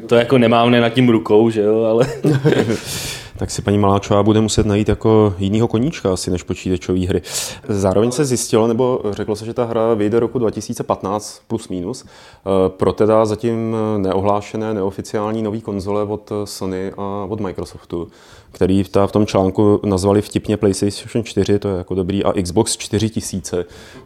to 0.08 0.15
jako 0.15 0.38
nemám 0.38 0.72
ne 0.72 0.82
nad 0.82 0.89
tím 0.89 1.10
rukou, 1.10 1.50
že 1.50 1.62
jo, 1.62 1.84
ale... 1.84 2.08
tak 3.38 3.51
si 3.51 3.62
paní 3.62 3.77
Maláčová 3.77 4.24
bude 4.24 4.42
muset 4.42 4.65
najít 4.65 4.89
jako 4.89 5.36
jinýho 5.38 5.68
koníčka 5.68 6.13
asi 6.13 6.32
než 6.32 6.44
počítačové 6.44 7.08
hry. 7.08 7.22
Zároveň 7.68 8.12
se 8.12 8.25
zjistilo, 8.25 8.68
nebo 8.68 9.01
řeklo 9.12 9.36
se, 9.36 9.46
že 9.46 9.53
ta 9.53 9.65
hra 9.65 9.94
vyjde 9.94 10.20
roku 10.20 10.39
2015 10.39 11.42
plus 11.48 11.70
minus, 11.70 12.06
eh, 12.06 12.70
pro 12.70 12.94
teda 12.94 13.25
zatím 13.25 13.75
neohlášené, 13.98 14.74
neoficiální 14.74 15.42
nový 15.42 15.62
konzole 15.62 16.03
od 16.03 16.32
Sony 16.46 16.92
a 16.98 17.25
od 17.30 17.39
Microsoftu, 17.39 18.08
který 18.54 18.84
v 18.84 19.12
tom 19.12 19.26
článku 19.26 19.80
nazvali 19.86 20.22
vtipně 20.22 20.58
PlayStation 20.58 21.24
4, 21.24 21.60
to 21.60 21.70
je 21.70 21.78
jako 21.78 21.96
dobrý, 21.96 22.24
a 22.24 22.34
Xbox 22.42 22.78
4000, 22.78 23.66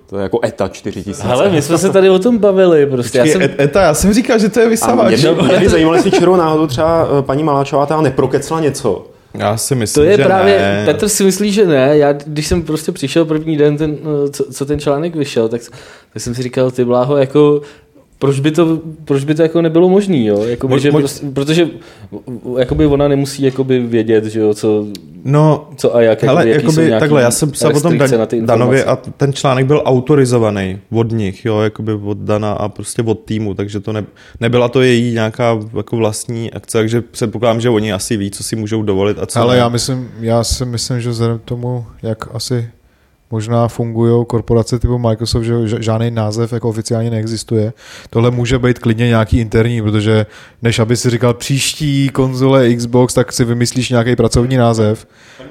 to 0.09 0.17
je 0.17 0.23
jako 0.23 0.39
ETA 0.45 0.67
4000. 0.67 1.23
Ale 1.23 1.49
my 1.49 1.61
jsme 1.61 1.77
se 1.77 1.89
tady 1.89 2.09
o 2.09 2.19
tom 2.19 2.37
bavili. 2.37 2.85
Prostě. 2.85 3.19
Počkej, 3.19 3.41
já 3.41 3.47
jsem... 3.47 3.55
ETA, 3.59 3.81
já 3.81 3.93
jsem 3.93 4.13
říkal, 4.13 4.39
že 4.39 4.49
to 4.49 4.59
je 4.59 4.69
vysavač. 4.69 5.21
Mě, 5.21 5.31
mě 5.31 5.59
by 5.59 5.69
zajímalo, 5.69 5.95
jestli 5.95 6.11
čirou 6.11 6.35
náhodou 6.35 6.67
třeba 6.67 7.07
eh, 7.19 7.21
paní 7.21 7.43
Maláčová 7.43 7.85
ta 7.85 8.01
neprokecla 8.01 8.59
něco, 8.59 9.05
já 9.33 9.57
si 9.57 9.75
myslím, 9.75 10.03
to 10.03 10.09
je 10.09 10.17
že 10.17 10.23
právě, 10.23 10.57
ne. 10.57 10.85
Petr 10.85 11.09
si 11.09 11.23
myslí, 11.23 11.51
že 11.51 11.65
ne. 11.65 11.97
Já, 11.97 12.13
když 12.13 12.47
jsem 12.47 12.63
prostě 12.63 12.91
přišel 12.91 13.25
první 13.25 13.57
den, 13.57 13.77
ten, 13.77 13.97
eh, 14.01 14.29
co, 14.29 14.45
co 14.53 14.65
ten 14.65 14.79
článek 14.79 15.15
vyšel, 15.15 15.49
tak, 15.49 15.61
tak 16.13 16.23
jsem 16.23 16.35
si 16.35 16.43
říkal, 16.43 16.71
ty 16.71 16.85
bláho, 16.85 17.17
jako 17.17 17.61
proč 18.19 18.39
by 18.39 18.51
to, 18.51 18.81
proč 19.05 19.23
by 19.23 19.35
to 19.35 19.41
jako 19.41 19.61
nebylo 19.61 19.89
možný, 19.89 20.25
jo? 20.25 20.43
Jakoby, 20.43 20.73
mo, 20.73 20.79
že 20.79 20.91
mo, 20.91 20.99
prostě, 20.99 21.25
protože 21.33 21.69
jakoby 22.57 22.85
ona 22.85 23.07
nemusí 23.07 23.43
jakoby 23.43 23.79
vědět, 23.79 24.25
že 24.25 24.39
jo, 24.39 24.53
co, 24.53 24.85
no, 25.23 25.69
co 25.75 25.95
a 25.95 26.01
jak. 26.01 26.23
Ale 26.23 26.49
jakoby, 26.49 26.81
jakoby 26.81 26.99
takhle, 26.99 27.21
já 27.21 27.31
jsem 27.31 27.51
psal 27.51 27.71
potom 27.73 27.97
Dan, 27.97 28.09
Danovi 28.41 28.83
a 28.83 28.95
ten 28.95 29.33
článek 29.33 29.65
byl 29.65 29.81
autorizovaný 29.85 30.79
od 30.91 31.11
nich, 31.11 31.45
jo, 31.45 31.59
jakoby 31.59 31.93
od 31.93 32.17
Dana 32.17 32.51
a 32.53 32.69
prostě 32.69 33.01
od 33.01 33.19
týmu, 33.19 33.53
takže 33.53 33.79
to 33.79 33.93
ne, 33.93 34.05
nebyla 34.39 34.69
to 34.69 34.81
její 34.81 35.13
nějaká 35.13 35.59
jako 35.77 35.97
vlastní 35.97 36.51
akce, 36.51 36.77
takže 36.77 37.01
předpokládám, 37.01 37.61
že 37.61 37.69
oni 37.69 37.93
asi 37.93 38.17
ví, 38.17 38.31
co 38.31 38.43
si 38.43 38.55
můžou 38.55 38.81
dovolit 38.81 39.19
a 39.19 39.25
co 39.25 39.39
Ale 39.39 39.53
ne. 39.53 39.59
já 39.59 39.69
myslím, 39.69 40.11
já 40.19 40.43
si 40.43 40.65
myslím, 40.65 41.01
že 41.01 41.09
vzhledem 41.09 41.39
k 41.39 41.43
tomu, 41.43 41.85
jak 42.03 42.35
asi 42.35 42.69
možná 43.31 43.67
fungují 43.67 44.25
korporace 44.25 44.79
typu 44.79 44.97
Microsoft, 44.97 45.43
že 45.43 45.53
žádný 45.79 46.11
název 46.11 46.53
jako 46.53 46.69
oficiálně 46.69 47.09
neexistuje. 47.09 47.73
Tohle 48.09 48.31
může 48.31 48.59
být 48.59 48.79
klidně 48.79 49.07
nějaký 49.07 49.39
interní, 49.39 49.81
protože 49.81 50.25
než 50.61 50.79
aby 50.79 50.97
si 50.97 51.09
říkal 51.09 51.33
příští 51.33 52.09
konzole 52.09 52.75
Xbox, 52.75 53.13
tak 53.13 53.33
si 53.33 53.45
vymyslíš 53.45 53.89
nějaký 53.89 54.15
pracovní 54.15 54.57
název. 54.57 55.07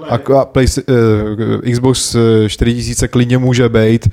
A 0.09 0.45
Play, 0.45 0.67
uh, 0.89 1.73
Xbox 1.73 2.17
4000 2.49 3.05
eh, 3.05 3.09
klidně 3.09 3.39
může 3.39 3.69
být 3.69 4.09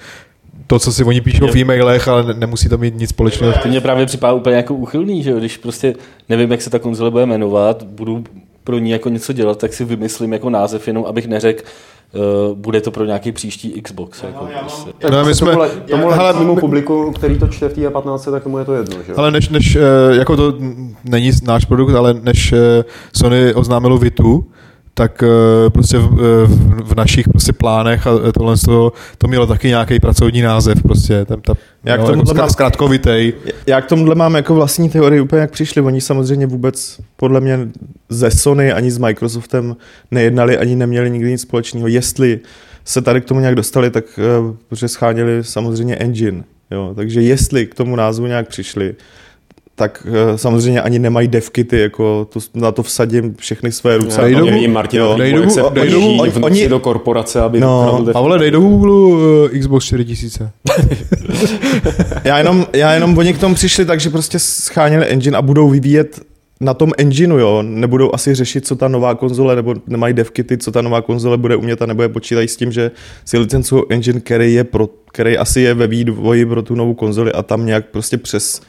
to, 0.67 0.79
co 0.79 0.93
si 0.93 1.03
oni 1.03 1.21
píšou 1.21 1.47
v 1.47 1.55
e-mailech, 1.55 2.07
ale 2.07 2.33
nemusí 2.33 2.69
to 2.69 2.77
mít 2.77 2.95
nic 2.95 3.09
společného. 3.09 3.53
To 3.63 3.67
mě 3.67 3.81
právě 3.81 4.05
připadá 4.05 4.33
úplně 4.33 4.55
jako 4.55 4.73
uchylný, 4.73 5.23
že 5.23 5.33
když 5.33 5.57
prostě 5.57 5.95
nevím, 6.29 6.51
jak 6.51 6.61
se 6.61 6.69
ta 6.69 6.79
konzole 6.79 7.11
bude 7.11 7.25
jmenovat, 7.25 7.83
budu 7.83 8.23
pro 8.63 8.79
ní 8.79 8.91
jako 8.91 9.09
něco 9.09 9.33
dělat, 9.33 9.57
tak 9.59 9.73
si 9.73 9.85
vymyslím 9.85 10.33
jako 10.33 10.49
název, 10.49 10.87
jenom 10.87 11.05
abych 11.05 11.27
neřekl, 11.27 11.63
Uh, 12.15 12.57
bude 12.57 12.81
to 12.81 12.91
pro 12.91 13.05
nějaký 13.05 13.31
příští 13.31 13.81
Xbox. 13.81 14.23
Jako, 14.23 14.47
prostě. 14.59 14.91
no, 15.11 15.25
my 15.25 15.35
jsme, 15.35 15.45
tomuhle, 15.45 15.69
tomuhle 15.89 16.15
hele, 16.15 16.33
mimo 16.39 16.55
publiku, 16.55 17.11
který 17.11 17.39
to 17.39 17.47
čte 17.47 17.69
v 17.69 17.73
té 17.73 17.89
15, 17.89 18.25
tak 18.25 18.43
tomu 18.43 18.57
je 18.57 18.65
to 18.65 18.73
jedno. 18.73 18.97
Že? 19.07 19.13
Ale 19.13 19.31
než, 19.31 19.49
než, 19.49 19.75
eh, 19.75 19.81
jako 20.15 20.35
to 20.35 20.53
není 21.03 21.31
náš 21.43 21.65
produkt, 21.65 21.93
ale 21.95 22.13
než 22.13 22.53
eh, 22.53 22.83
Sony 23.13 23.53
oznámilo 23.53 23.97
Vitu, 23.97 24.45
tak 24.93 25.23
eh, 25.23 25.69
prostě 25.69 25.97
v, 25.97 26.03
eh, 26.03 26.45
v, 26.45 26.89
v 26.91 26.95
našich 26.95 27.29
prostě 27.29 27.53
plánech 27.53 28.07
a 28.07 28.31
tohle 28.31 28.57
to, 28.57 28.93
to 29.17 29.27
mělo 29.27 29.47
taky 29.47 29.67
nějaký 29.67 29.99
pracovní 29.99 30.41
název 30.41 30.83
prostě, 30.83 31.25
ten, 31.25 31.41
ta, 31.41 31.53
Já 31.83 31.97
k 31.97 31.99
tomuhle 31.99 32.17
jako 32.17 32.33
mám- 32.33 32.49
zkratkovitej. 32.49 33.33
Já 33.67 33.81
k 33.81 33.85
tomuhle 33.85 34.15
mám 34.15 34.35
jako 34.35 34.55
vlastní 34.55 34.89
teorii 34.89 35.21
úplně 35.21 35.41
jak 35.41 35.51
přišli. 35.51 35.81
Oni 35.81 36.01
samozřejmě 36.01 36.47
vůbec 36.47 36.99
podle 37.15 37.41
mě 37.41 37.59
ze 38.09 38.31
Sony 38.31 38.73
ani 38.73 38.91
s 38.91 38.97
Microsoftem 38.97 39.75
nejednali, 40.11 40.57
ani 40.57 40.75
neměli 40.75 41.09
nikdy 41.09 41.31
nic 41.31 41.41
společného. 41.41 41.87
Jestli 41.87 42.39
se 42.85 43.01
tady 43.01 43.21
k 43.21 43.25
tomu 43.25 43.39
nějak 43.39 43.55
dostali, 43.55 43.89
tak 43.89 44.19
protože 44.69 44.87
scháněli 44.87 45.43
samozřejmě 45.43 45.95
engine. 45.95 46.43
Jo? 46.71 46.93
Takže 46.95 47.21
jestli 47.21 47.65
k 47.65 47.75
tomu 47.75 47.95
názvu 47.95 48.25
nějak 48.25 48.47
přišli, 48.47 48.95
tak 49.75 50.07
uh, 50.09 50.35
samozřejmě 50.35 50.81
ani 50.81 50.99
nemají 50.99 51.27
devkity, 51.27 51.79
jako 51.79 52.27
to, 52.33 52.39
na 52.53 52.71
to 52.71 52.83
vsadím 52.83 53.35
všechny 53.35 53.71
své 53.71 53.97
ruce. 53.97 54.21
Dej 54.21 54.33
Já 54.33 54.39
do- 54.39 54.45
nevím, 54.45 54.73
Martin, 54.73 54.99
jo, 54.99 55.15
dej 55.17 55.33
do- 55.33 55.49
se 55.49 55.61
dej 55.73 55.89
do- 55.89 55.99
oni- 56.41 56.67
do 56.69 56.79
korporace, 56.79 57.41
aby 57.41 57.59
No. 57.59 58.05
Pavle, 58.13 58.39
dej 58.39 58.51
do 58.51 58.59
Google 58.59 58.91
uh, 58.93 59.59
Xbox 59.59 59.85
4000. 59.85 60.51
Já 62.23 62.37
jenom, 62.37 62.65
já 62.73 62.93
jenom 62.93 63.17
oni 63.17 63.33
k 63.33 63.37
tomu 63.39 63.55
přišli 63.55 63.85
tak, 63.85 63.99
že 63.99 64.09
prostě 64.09 64.39
scháněli 64.39 65.05
engine 65.05 65.37
a 65.37 65.41
budou 65.41 65.69
vyvíjet 65.69 66.19
na 66.61 66.73
tom 66.73 66.91
engineu, 66.97 67.37
jo, 67.37 67.61
nebudou 67.61 68.15
asi 68.15 68.35
řešit, 68.35 68.67
co 68.67 68.75
ta 68.75 68.87
nová 68.87 69.15
konzole, 69.15 69.55
nebo 69.55 69.75
nemají 69.87 70.13
devkity, 70.13 70.57
co 70.57 70.71
ta 70.71 70.81
nová 70.81 71.01
konzole 71.01 71.37
bude 71.37 71.55
umět 71.55 71.81
a 71.81 71.85
nebo 71.85 72.01
je 72.01 72.09
počítají 72.09 72.47
s 72.47 72.55
tím, 72.55 72.71
že 72.71 72.91
si 73.25 73.37
licencují 73.37 73.83
engine, 73.89 74.19
který 74.19 74.53
je 74.53 74.63
pro, 74.63 74.89
který 75.11 75.37
asi 75.37 75.61
je 75.61 75.73
ve 75.73 75.87
vývoji 75.87 76.45
pro 76.45 76.61
tu 76.61 76.75
novou 76.75 76.93
konzoli 76.93 77.31
a 77.31 77.43
tam 77.43 77.65
nějak 77.65 77.85
prostě 77.91 78.17
přes, 78.17 78.61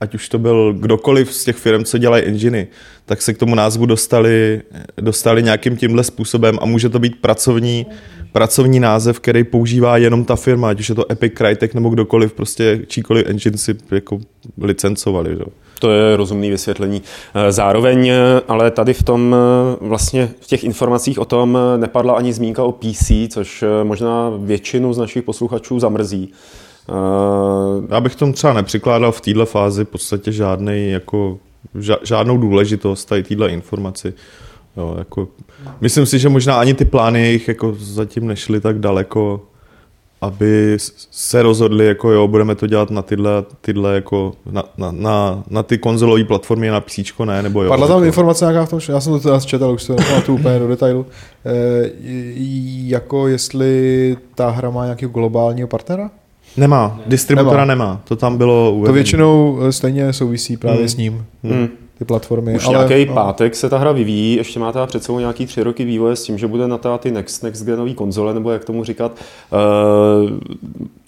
ať 0.00 0.14
už 0.14 0.28
to 0.28 0.38
byl 0.38 0.72
kdokoliv 0.72 1.34
z 1.34 1.44
těch 1.44 1.56
firm, 1.56 1.84
co 1.84 1.98
dělají 1.98 2.24
enginy, 2.24 2.68
tak 3.06 3.22
se 3.22 3.34
k 3.34 3.38
tomu 3.38 3.54
názvu 3.54 3.86
dostali, 3.86 4.62
dostali 4.96 5.42
nějakým 5.42 5.76
tímhle 5.76 6.04
způsobem 6.04 6.58
a 6.62 6.66
může 6.66 6.88
to 6.88 6.98
být 6.98 7.20
pracovní, 7.20 7.86
pracovní 8.32 8.80
název, 8.80 9.20
který 9.20 9.44
používá 9.44 9.96
jenom 9.96 10.24
ta 10.24 10.36
firma, 10.36 10.68
ať 10.68 10.80
už 10.80 10.88
je 10.88 10.94
to 10.94 11.12
Epic, 11.12 11.32
Crytek 11.36 11.74
nebo 11.74 11.88
kdokoliv, 11.88 12.32
prostě 12.32 12.80
číkoliv 12.86 13.26
engine 13.26 13.58
si 13.58 13.74
jako 13.90 14.18
licencovali. 14.58 15.32
Jo. 15.32 15.46
To 15.78 15.90
je 15.90 16.16
rozumný 16.16 16.50
vysvětlení. 16.50 17.02
Eh, 17.34 17.52
Zároveň, 17.52 18.08
eh, 18.08 18.16
ale 18.48 18.70
tady 18.70 18.94
v 18.94 19.02
tom 19.02 19.36
eh, 19.36 19.76
vlastně 19.80 20.30
v 20.40 20.46
těch 20.46 20.64
informacích 20.64 21.18
o 21.18 21.24
tom 21.24 21.58
nepadla 21.76 22.14
ani 22.14 22.32
zmínka 22.32 22.64
o 22.64 22.72
PC, 22.72 23.28
což 23.28 23.64
možná 23.82 24.32
většinu 24.38 24.92
z 24.92 24.98
našich 24.98 25.22
posluchačů 25.22 25.80
zamrzí. 25.80 26.32
Eh, 26.90 27.86
Já 27.94 28.00
bych 28.00 28.16
tomu 28.16 28.32
třeba 28.32 28.52
nepřikládal 28.52 29.12
v 29.12 29.20
této 29.20 29.46
fázi 29.46 29.84
v 29.84 29.88
podstatě 29.88 30.32
žádnej, 30.32 30.90
jako, 30.90 31.38
ža- 31.76 31.98
žádnou 32.02 32.38
důležitost 32.38 33.04
tady 33.04 33.22
téhle 33.22 33.48
informaci. 33.48 34.14
Jo, 34.76 34.94
jako, 34.98 35.28
myslím 35.80 36.06
si, 36.06 36.18
že 36.18 36.28
možná 36.28 36.60
ani 36.60 36.74
ty 36.74 36.84
plány 36.84 37.20
jejich 37.20 37.48
jako 37.48 37.74
zatím 37.78 38.26
nešly 38.26 38.60
tak 38.60 38.78
daleko, 38.78 39.40
aby 40.20 40.76
se 41.10 41.42
rozhodli, 41.42 41.86
jako 41.86 42.10
jo, 42.10 42.28
budeme 42.28 42.54
to 42.54 42.66
dělat 42.66 42.90
na 42.90 43.02
tyhle, 43.02 43.30
tyhle 43.60 43.94
jako 43.94 44.32
na, 44.50 44.62
na, 44.78 44.92
na, 44.92 45.42
na 45.50 45.62
ty 45.62 45.78
konzolové 45.78 46.24
platformy, 46.24 46.68
na 46.70 46.80
PC, 46.80 46.98
ne, 47.24 47.42
nebo 47.42 47.62
jo. 47.62 47.68
Padla 47.68 47.86
tam 47.86 47.96
jako, 47.96 48.06
informace 48.06 48.44
nějaká 48.44 48.64
v 48.66 48.70
tom, 48.70 48.80
já 48.88 49.00
jsem 49.00 49.12
to 49.12 49.20
teda 49.20 49.40
četl, 49.40 49.64
už 49.64 49.82
se 49.82 49.94
tu 50.26 50.34
úplně 50.34 50.58
do 50.58 50.68
detailu, 50.68 51.06
e, 51.46 51.90
jako 52.88 53.28
jestli 53.28 54.16
ta 54.34 54.50
hra 54.50 54.70
má 54.70 54.84
nějakého 54.84 55.12
globálního 55.12 55.68
partnera? 55.68 56.10
Nemá, 56.58 57.00
distributora 57.06 57.64
nemá. 57.64 58.00
to 58.04 58.16
tam 58.16 58.36
bylo 58.36 58.70
To 58.70 58.74
uvedené. 58.74 58.94
většinou 58.94 59.58
eh, 59.62 59.72
stejně 59.72 60.12
souvisí 60.12 60.56
právě 60.56 60.78
Hmm. 60.78 60.88
s 60.88 60.96
ním, 60.96 61.24
hmm. 61.44 61.68
ty 61.98 62.04
platformy. 62.04 62.56
Už 62.56 62.66
ale, 62.66 62.86
nějaký 62.88 63.08
no. 63.08 63.14
pátek 63.14 63.54
se 63.54 63.68
ta 63.70 63.78
hra 63.78 63.92
vyvíjí, 63.92 64.36
ještě 64.36 64.60
má 64.60 64.72
teda 64.72 64.86
před 64.86 65.04
sebou 65.04 65.18
nějaký 65.18 65.46
tři 65.46 65.62
roky 65.62 65.84
vývoje 65.84 66.16
s 66.16 66.22
tím, 66.24 66.38
že 66.38 66.46
bude 66.46 66.68
na 66.68 66.78
ta 66.78 66.98
ty 66.98 67.10
next, 67.10 67.42
next 67.42 67.64
genový 67.64 67.94
konzole, 67.94 68.34
nebo 68.34 68.50
jak 68.50 68.64
tomu 68.64 68.84
říkat. 68.84 69.12
Eh, 69.52 70.58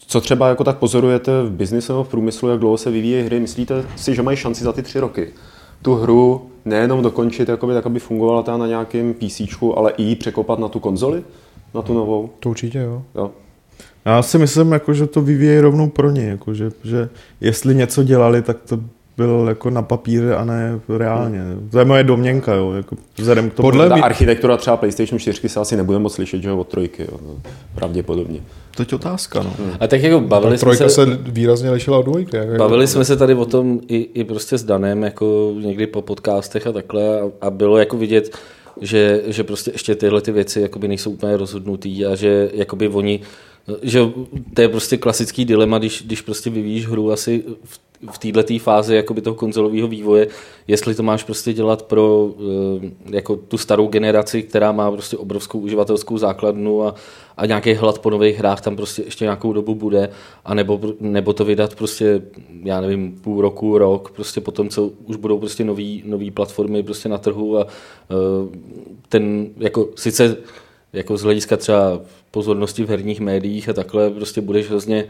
Co 0.06 0.20
třeba 0.20 0.48
jako 0.48 0.64
tak 0.64 0.78
pozorujete 0.78 1.42
v 1.42 1.50
biznisu 1.50 1.92
nebo 1.92 2.04
v 2.04 2.08
průmyslu, 2.08 2.48
jak 2.48 2.58
dlouho 2.60 2.76
se 2.76 2.90
vyvíjí 2.90 3.22
hry? 3.22 3.40
Myslíte 3.40 3.84
si, 3.96 4.14
že 4.14 4.22
mají 4.22 4.36
šanci 4.36 4.64
za 4.64 4.72
ty 4.72 4.82
tři 4.82 5.00
roky 5.00 5.28
tu 5.82 5.94
hru 5.94 6.42
nejenom 6.64 7.02
dokončit, 7.02 7.48
jakoby, 7.48 7.74
tak 7.74 7.86
aby 7.86 7.98
fungovala 8.00 8.42
ta 8.42 8.56
na 8.56 8.66
nějakém 8.66 9.14
PC, 9.14 9.40
ale 9.76 9.90
i 9.96 10.02
ji 10.02 10.16
překopat 10.16 10.58
na 10.58 10.68
tu 10.68 10.80
konzoli, 10.80 11.22
na 11.74 11.82
tu 11.82 11.94
novou? 11.94 12.30
To 12.40 12.50
určitě, 12.50 12.78
jo. 12.78 13.02
Jo. 13.14 13.30
Já 14.04 14.22
si 14.22 14.38
myslím, 14.38 14.72
jako, 14.72 14.94
že 14.94 15.06
to 15.06 15.20
vyvíjejí 15.20 15.60
rovnou 15.60 15.88
pro 15.88 16.10
ně, 16.10 16.24
jako, 16.26 16.54
že, 16.54 16.70
že 16.84 17.08
jestli 17.40 17.74
něco 17.74 18.02
dělali, 18.02 18.42
tak 18.42 18.56
to 18.68 18.78
byl 19.16 19.46
jako 19.48 19.70
na 19.70 19.82
papíře 19.82 20.34
a 20.36 20.44
ne 20.44 20.80
reálně. 20.98 21.40
To 21.70 21.78
je 21.78 21.84
moje 21.84 22.04
domněnka, 22.04 22.54
jo, 22.54 22.72
jako 22.72 22.96
vzhledem 23.18 23.50
k 23.50 23.54
tomu. 23.54 23.66
Podle 23.68 23.88
Ta 23.88 23.94
mě- 23.94 24.04
architektura 24.04 24.56
třeba 24.56 24.76
PlayStation 24.76 25.18
4 25.18 25.48
se 25.48 25.60
asi 25.60 25.76
nebude 25.76 25.98
moc 25.98 26.14
slyšet, 26.14 26.42
že 26.42 26.48
jo, 26.48 26.58
od 26.58 26.68
trojky, 26.68 27.02
jo, 27.12 27.18
no, 27.26 27.36
pravděpodobně. 27.74 28.40
To 28.76 28.82
je 28.82 28.86
otázka, 28.94 29.42
no. 29.42 29.52
A 29.80 29.86
tak 29.86 30.02
jako 30.02 30.20
bavili 30.20 30.58
jsme 30.58 30.64
Trojka 30.66 30.88
se, 30.88 30.90
se 31.06 31.18
výrazně 31.22 31.70
lišila 31.70 31.98
od 31.98 32.02
dvojky. 32.02 32.36
Jako, 32.36 32.54
Bavili 32.58 32.86
jsme 32.86 33.04
se 33.04 33.16
tady 33.16 33.34
o 33.34 33.44
tom 33.44 33.80
i, 33.88 33.96
i 34.14 34.24
prostě 34.24 34.58
s 34.58 34.64
Danem, 34.64 35.02
jako 35.02 35.52
někdy 35.60 35.86
po 35.86 36.02
podcastech 36.02 36.66
a 36.66 36.72
takhle 36.72 37.20
a, 37.20 37.24
a 37.40 37.50
bylo 37.50 37.78
jako 37.78 37.96
vidět, 37.96 38.36
že, 38.80 39.20
že 39.26 39.44
prostě 39.44 39.70
ještě 39.70 39.94
tyhle 39.94 40.20
ty 40.20 40.32
věci 40.32 40.60
jakoby 40.60 40.88
nejsou 40.88 41.10
úplně 41.10 41.36
rozhodnutý 41.36 42.06
a 42.06 42.14
že 42.14 42.50
jakoby 42.54 42.88
oni, 42.88 43.20
že 43.82 44.00
to 44.54 44.60
je 44.62 44.68
prostě 44.68 44.96
klasický 44.96 45.44
dilema, 45.44 45.78
když, 45.78 46.02
když 46.02 46.20
prostě 46.20 46.50
vyvíjíš 46.50 46.86
hru 46.86 47.12
asi 47.12 47.44
v, 47.64 47.80
v 48.10 48.18
této 48.18 48.58
fázi 48.58 48.94
jakoby 48.94 49.20
toho 49.20 49.34
konzolového 49.34 49.88
vývoje, 49.88 50.28
jestli 50.68 50.94
to 50.94 51.02
máš 51.02 51.24
prostě 51.24 51.52
dělat 51.52 51.82
pro 51.82 52.30
eh, 52.82 52.90
jako 53.16 53.36
tu 53.36 53.58
starou 53.58 53.88
generaci, 53.88 54.42
která 54.42 54.72
má 54.72 54.90
prostě 54.90 55.16
obrovskou 55.16 55.58
uživatelskou 55.58 56.18
základnu 56.18 56.86
a, 56.86 56.94
a 57.36 57.46
nějaký 57.46 57.74
hlad 57.74 57.98
po 57.98 58.10
nových 58.10 58.38
hrách 58.38 58.60
tam 58.60 58.76
prostě 58.76 59.02
ještě 59.02 59.24
nějakou 59.24 59.52
dobu 59.52 59.74
bude, 59.74 60.08
a 60.44 60.54
nebo, 60.54 60.80
nebo 61.00 61.32
to 61.32 61.44
vydat 61.44 61.74
prostě, 61.74 62.22
já 62.62 62.80
nevím, 62.80 63.12
půl 63.12 63.40
roku, 63.40 63.78
rok, 63.78 64.10
prostě 64.10 64.40
potom, 64.40 64.68
co 64.68 64.90
už 65.04 65.16
budou 65.16 65.38
prostě 65.38 65.64
nový 66.04 66.30
platformy 66.30 66.82
prostě 66.82 67.08
na 67.08 67.18
trhu 67.18 67.58
a 67.58 67.66
eh, 67.66 68.56
ten, 69.08 69.48
jako 69.56 69.88
sice 69.94 70.36
jako 70.92 71.16
z 71.16 71.22
hlediska 71.22 71.56
třeba 71.56 72.00
pozornosti 72.30 72.84
v 72.84 72.88
herních 72.88 73.20
médiích 73.20 73.68
a 73.68 73.72
takhle 73.72 74.10
prostě 74.10 74.40
budeš 74.40 74.68
hrozně, 74.68 75.04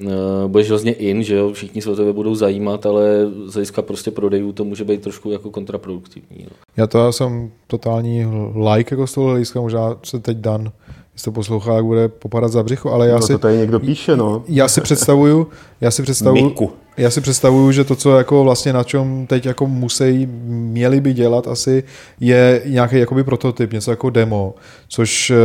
uh, 0.00 0.08
budeš 0.46 0.68
hrozně 0.68 0.92
in, 0.92 1.22
že 1.22 1.36
jo, 1.36 1.52
všichni 1.52 1.82
se 1.82 1.90
o 1.90 1.96
tebe 1.96 2.12
budou 2.12 2.34
zajímat, 2.34 2.86
ale 2.86 3.06
z 3.46 3.52
hlediska 3.52 3.82
prostě 3.82 4.10
prodejů 4.10 4.52
to 4.52 4.64
může 4.64 4.84
být 4.84 5.02
trošku 5.02 5.30
jako 5.30 5.50
kontraproduktivní. 5.50 6.38
No. 6.44 6.50
Já 6.76 6.86
to 6.86 7.12
jsem 7.12 7.50
totální 7.66 8.24
like 8.74 8.94
jako 8.94 9.06
z 9.06 9.14
toho 9.14 9.26
hlediska, 9.28 9.60
možná 9.60 9.96
se 10.02 10.20
teď 10.20 10.36
Dan, 10.38 10.72
jestli 11.12 11.24
to 11.24 11.32
poslouchá, 11.32 11.74
jak 11.74 11.84
bude 11.84 12.08
popadat 12.08 12.52
za 12.52 12.62
břicho, 12.62 12.90
ale 12.90 13.08
já 13.08 13.16
No, 13.16 13.22
si, 13.22 13.32
to 13.32 13.38
tady 13.38 13.56
někdo 13.56 13.80
píše, 13.80 14.16
no. 14.16 14.44
já 14.48 14.68
si 14.68 14.80
představuju, 14.80 15.46
já 15.80 15.90
si 15.90 16.02
představuju, 16.02 16.44
Miku. 16.44 16.72
Já 16.96 17.10
si 17.10 17.20
představuju, 17.20 17.72
že 17.72 17.84
to, 17.84 17.96
co 17.96 18.18
jako 18.18 18.44
vlastně 18.44 18.72
na 18.72 18.84
čem 18.84 19.26
teď 19.26 19.46
jako 19.46 19.66
musí, 19.66 20.28
měli 20.46 21.00
by 21.00 21.12
dělat 21.12 21.48
asi, 21.48 21.84
je 22.20 22.62
nějaký 22.64 22.98
jakoby 22.98 23.24
prototyp, 23.24 23.72
něco 23.72 23.90
jako 23.90 24.10
demo, 24.10 24.54
což 24.88 25.30
eh, 25.30 25.34
eh, 25.34 25.38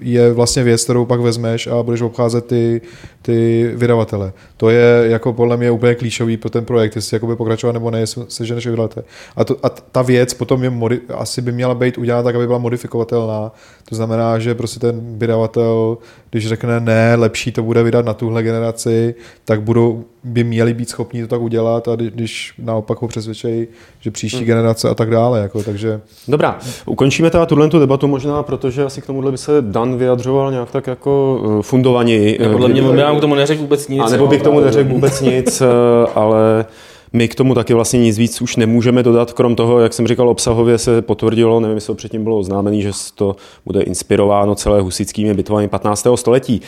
je 0.00 0.32
vlastně 0.32 0.62
věc, 0.62 0.84
kterou 0.84 1.04
pak 1.04 1.20
vezmeš 1.20 1.66
a 1.66 1.82
budeš 1.82 2.00
obcházet 2.00 2.46
ty, 2.46 2.80
ty 3.22 3.70
vydavatele. 3.74 4.32
To 4.56 4.70
je 4.70 5.04
jako 5.08 5.32
podle 5.32 5.56
mě 5.56 5.70
úplně 5.70 5.94
klíčový 5.94 6.36
pro 6.36 6.50
ten 6.50 6.64
projekt, 6.64 6.96
jestli 6.96 7.14
jakoby 7.14 7.36
pokračovat 7.36 7.72
nebo 7.72 7.90
ne, 7.90 8.00
jestli 8.00 8.24
seženeš 8.28 8.66
vydavatele. 8.66 9.04
A, 9.36 9.44
to, 9.44 9.56
a 9.62 9.68
ta 9.68 10.02
věc 10.02 10.34
potom 10.34 10.64
je 10.64 10.70
modi, 10.70 11.00
asi 11.14 11.42
by 11.42 11.52
měla 11.52 11.74
být 11.74 11.98
udělána 11.98 12.22
tak, 12.22 12.34
aby 12.34 12.46
byla 12.46 12.58
modifikovatelná. 12.58 13.52
To 13.88 13.94
znamená, 13.94 14.38
že 14.38 14.54
prostě 14.54 14.80
ten 14.80 15.18
vydavatel, 15.18 15.98
když 16.30 16.48
řekne 16.48 16.80
ne, 16.80 17.14
lepší 17.14 17.52
to 17.52 17.62
bude 17.62 17.82
vydat 17.82 18.04
na 18.04 18.14
tuhle 18.14 18.42
generaci, 18.42 19.14
tak 19.44 19.62
budou, 19.62 20.04
by 20.24 20.44
měli 20.44 20.74
být 20.74 20.88
schopni 20.88 21.22
to 21.22 21.28
tak 21.28 21.40
udělat 21.40 21.88
a 21.88 21.96
kdy- 21.96 22.10
když 22.10 22.54
naopak 22.58 23.02
ho 23.02 23.08
přesvědčejí, 23.08 23.66
že 24.00 24.10
příští 24.10 24.36
Hmm. 24.38 24.46
generace 24.46 24.88
a 24.88 24.94
tak 24.94 25.10
dále. 25.10 25.40
Jako, 25.40 25.62
takže 25.62 26.00
Dobrá, 26.28 26.58
ukončíme 26.86 27.30
teda 27.30 27.46
tuhle 27.46 27.68
tu 27.68 27.78
debatu 27.78 28.08
možná, 28.08 28.42
protože 28.42 28.84
asi 28.84 29.00
k 29.02 29.06
tomuhle 29.06 29.30
by 29.30 29.38
se 29.38 29.52
Dan 29.60 29.96
vyjadřoval 29.96 30.50
nějak 30.50 30.70
tak 30.70 30.86
jako 30.86 31.40
uh, 31.44 31.62
fundovaněji. 31.62 32.38
No, 32.42 32.52
podle 32.52 32.68
mě 32.68 32.82
Eh, 32.82 32.90
by 32.92 32.96
nám 32.96 33.18
k 33.18 33.20
tomu 33.20 33.34
neřekl 33.34 33.60
vůbec 33.62 33.88
nic. 33.88 34.02
A 34.02 34.08
nebo 34.08 34.26
bych 34.26 34.40
k 34.40 34.44
tomu 34.44 34.60
neřekl 34.60 34.90
vůbec 34.90 35.20
nic, 35.20 35.60
eh, 35.60 35.66
ale 36.14 36.64
my 37.12 37.28
k 37.28 37.34
tomu 37.34 37.54
taky 37.54 37.74
vlastně 37.74 37.98
nic 38.00 38.18
víc 38.18 38.42
už 38.42 38.56
nemůžeme 38.56 39.02
dodat, 39.02 39.32
krom 39.32 39.56
toho, 39.56 39.80
jak 39.80 39.92
jsem 39.92 40.06
říkal, 40.06 40.28
obsahově 40.28 40.78
se 40.78 41.02
potvrdilo, 41.02 41.60
nevím, 41.60 41.74
jestli 41.76 41.86
to 41.86 41.94
předtím 41.94 42.24
bylo 42.24 42.38
oznámené, 42.38 42.80
že 42.80 42.90
to 43.14 43.36
bude 43.66 43.82
inspirováno 43.82 44.54
celé 44.54 44.80
husickými 44.80 45.34
bitvami 45.34 45.68
15. 45.68 46.06
století. 46.16 46.60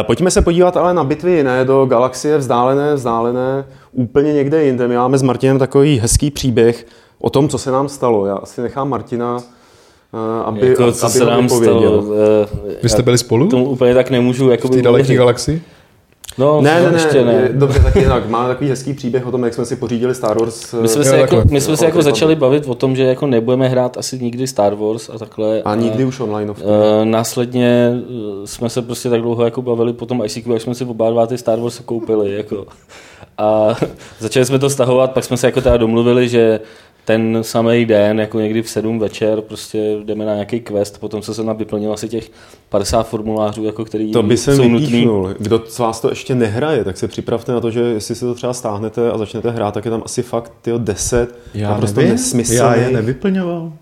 Eh, 0.00 0.04
Pojďme 0.04 0.30
se 0.30 0.42
podívat 0.42 0.76
ale 0.76 0.94
na 0.94 1.04
bitvy 1.04 1.32
jiné, 1.32 1.64
do 1.64 1.86
galaxie 1.86 2.38
vzdálené, 2.38 2.94
vzdálené, 2.94 3.64
úplně 3.92 4.32
někde 4.32 4.64
jinde. 4.64 4.88
My 4.88 4.96
máme 4.96 5.18
s 5.18 5.22
Martinem 5.22 5.58
takový 5.58 5.98
hezký 5.98 6.30
příběh 6.30 6.86
o 7.20 7.30
tom, 7.30 7.48
co 7.48 7.58
se 7.58 7.70
nám 7.70 7.88
stalo. 7.88 8.26
Já 8.26 8.34
asi 8.34 8.60
nechám 8.62 8.88
Martina, 8.88 9.38
eh, 10.14 10.44
aby, 10.44 10.68
jako, 10.68 10.92
co 10.92 11.06
aby 11.06 11.12
se 11.12 11.24
nám 11.24 11.48
stalo. 11.48 12.04
eh, 12.44 12.76
vy 12.82 12.88
jste 12.88 13.02
byli 13.02 13.18
spolu 13.18 13.48
Tomu 13.48 13.68
úplně 13.68 13.94
tak 13.94 14.10
nemůžu 14.10 14.50
jako 14.50 14.68
v 14.68 14.70
té 14.70 14.82
daleké 14.82 15.14
galaxii? 15.14 15.62
No, 16.38 16.60
Ne, 16.60 16.80
no, 16.82 16.86
ne, 16.86 16.96
ne, 16.96 17.02
ještě 17.02 17.24
ne. 17.24 17.48
dobře, 17.52 17.80
tak 17.80 17.96
jinak. 17.96 18.28
Má 18.28 18.48
takový 18.48 18.70
hezký 18.70 18.92
příběh 18.94 19.26
o 19.26 19.30
tom, 19.30 19.44
jak 19.44 19.54
jsme 19.54 19.64
si 19.64 19.76
pořídili 19.76 20.14
Star 20.14 20.38
Wars. 20.40 20.72
My 20.80 20.88
jsme, 20.88 21.00
eh, 21.00 21.04
se 21.04 21.16
Jo, 21.16 21.20
jako, 21.20 21.36
takhle. 21.36 21.52
my 21.54 21.60
jsme 21.60 21.76
se 21.76 21.84
jako 21.84 22.02
začali 22.02 22.34
bavit 22.36 22.66
o 22.66 22.74
tom, 22.74 22.96
že 22.96 23.02
jako 23.04 23.26
nebudeme 23.26 23.68
hrát 23.68 23.98
asi 23.98 24.18
nikdy 24.18 24.46
Star 24.46 24.74
Wars 24.74 25.10
a 25.14 25.18
takhle. 25.18 25.62
A 25.62 25.74
nikdy 25.74 26.04
už 26.04 26.20
online. 26.20 26.50
Uh, 26.50 26.56
následně 27.04 27.92
eh, 28.42 28.46
jsme 28.46 28.68
se 28.68 28.82
prostě 28.82 29.10
tak 29.10 29.20
dlouho 29.22 29.44
jako 29.44 29.62
bavili 29.62 29.92
po 29.92 30.06
tom 30.06 30.22
ICQ, 30.24 30.52
jak 30.52 30.62
jsme 30.62 30.74
si 30.74 30.84
oba 30.84 31.10
dva 31.10 31.26
ty 31.26 31.38
Star 31.38 31.58
Wars 31.60 31.78
koupili. 31.78 32.36
Jako. 32.36 32.66
A 33.38 33.74
začali 34.18 34.46
jsme 34.46 34.58
to 34.58 34.70
stahovat, 34.70 35.12
pak 35.12 35.24
jsme 35.24 35.36
se 35.36 35.46
jako 35.46 35.60
teda 35.60 35.76
domluvili, 35.76 36.28
že 36.28 36.60
ten 37.04 37.38
samý 37.42 37.84
den, 37.84 38.20
jako 38.20 38.40
někdy 38.40 38.62
v 38.62 38.70
7 38.70 38.98
večer, 38.98 39.40
prostě 39.40 39.96
jdeme 40.04 40.24
na 40.24 40.34
nějaký 40.34 40.60
quest, 40.60 41.00
potom 41.00 41.22
se 41.22 41.34
sem 41.34 41.56
vyplnil 41.56 41.92
asi 41.92 42.08
těch 42.08 42.30
50 42.68 43.08
formulářů, 43.08 43.64
jako 43.64 43.84
který 43.84 44.12
To 44.12 44.22
by 44.22 44.36
se 44.36 44.54
vypíchnul. 44.54 45.34
Kdo 45.38 45.62
z 45.68 45.78
vás 45.78 46.00
to 46.00 46.08
ještě 46.08 46.34
nehraje, 46.34 46.84
tak 46.84 46.96
se 46.96 47.08
připravte 47.08 47.52
na 47.52 47.60
to, 47.60 47.70
že 47.70 47.80
jestli 47.80 48.14
si 48.14 48.20
to 48.20 48.34
třeba 48.34 48.52
stáhnete 48.52 49.10
a 49.10 49.18
začnete 49.18 49.50
hrát, 49.50 49.74
tak 49.74 49.84
je 49.84 49.90
tam 49.90 50.02
asi 50.04 50.22
fakt 50.22 50.52
tyjo, 50.62 50.78
10 50.78 51.34
naprosto 51.62 52.00
nesmyslný. 52.00 52.56
já 52.56 52.74
je 52.74 52.90
nevyplňoval. 52.90 53.72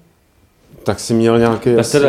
Tak 0.84 1.00
si 1.00 1.14
měl 1.14 1.38
nějaký... 1.38 1.70
Tak 1.70 1.78
asi... 1.78 2.00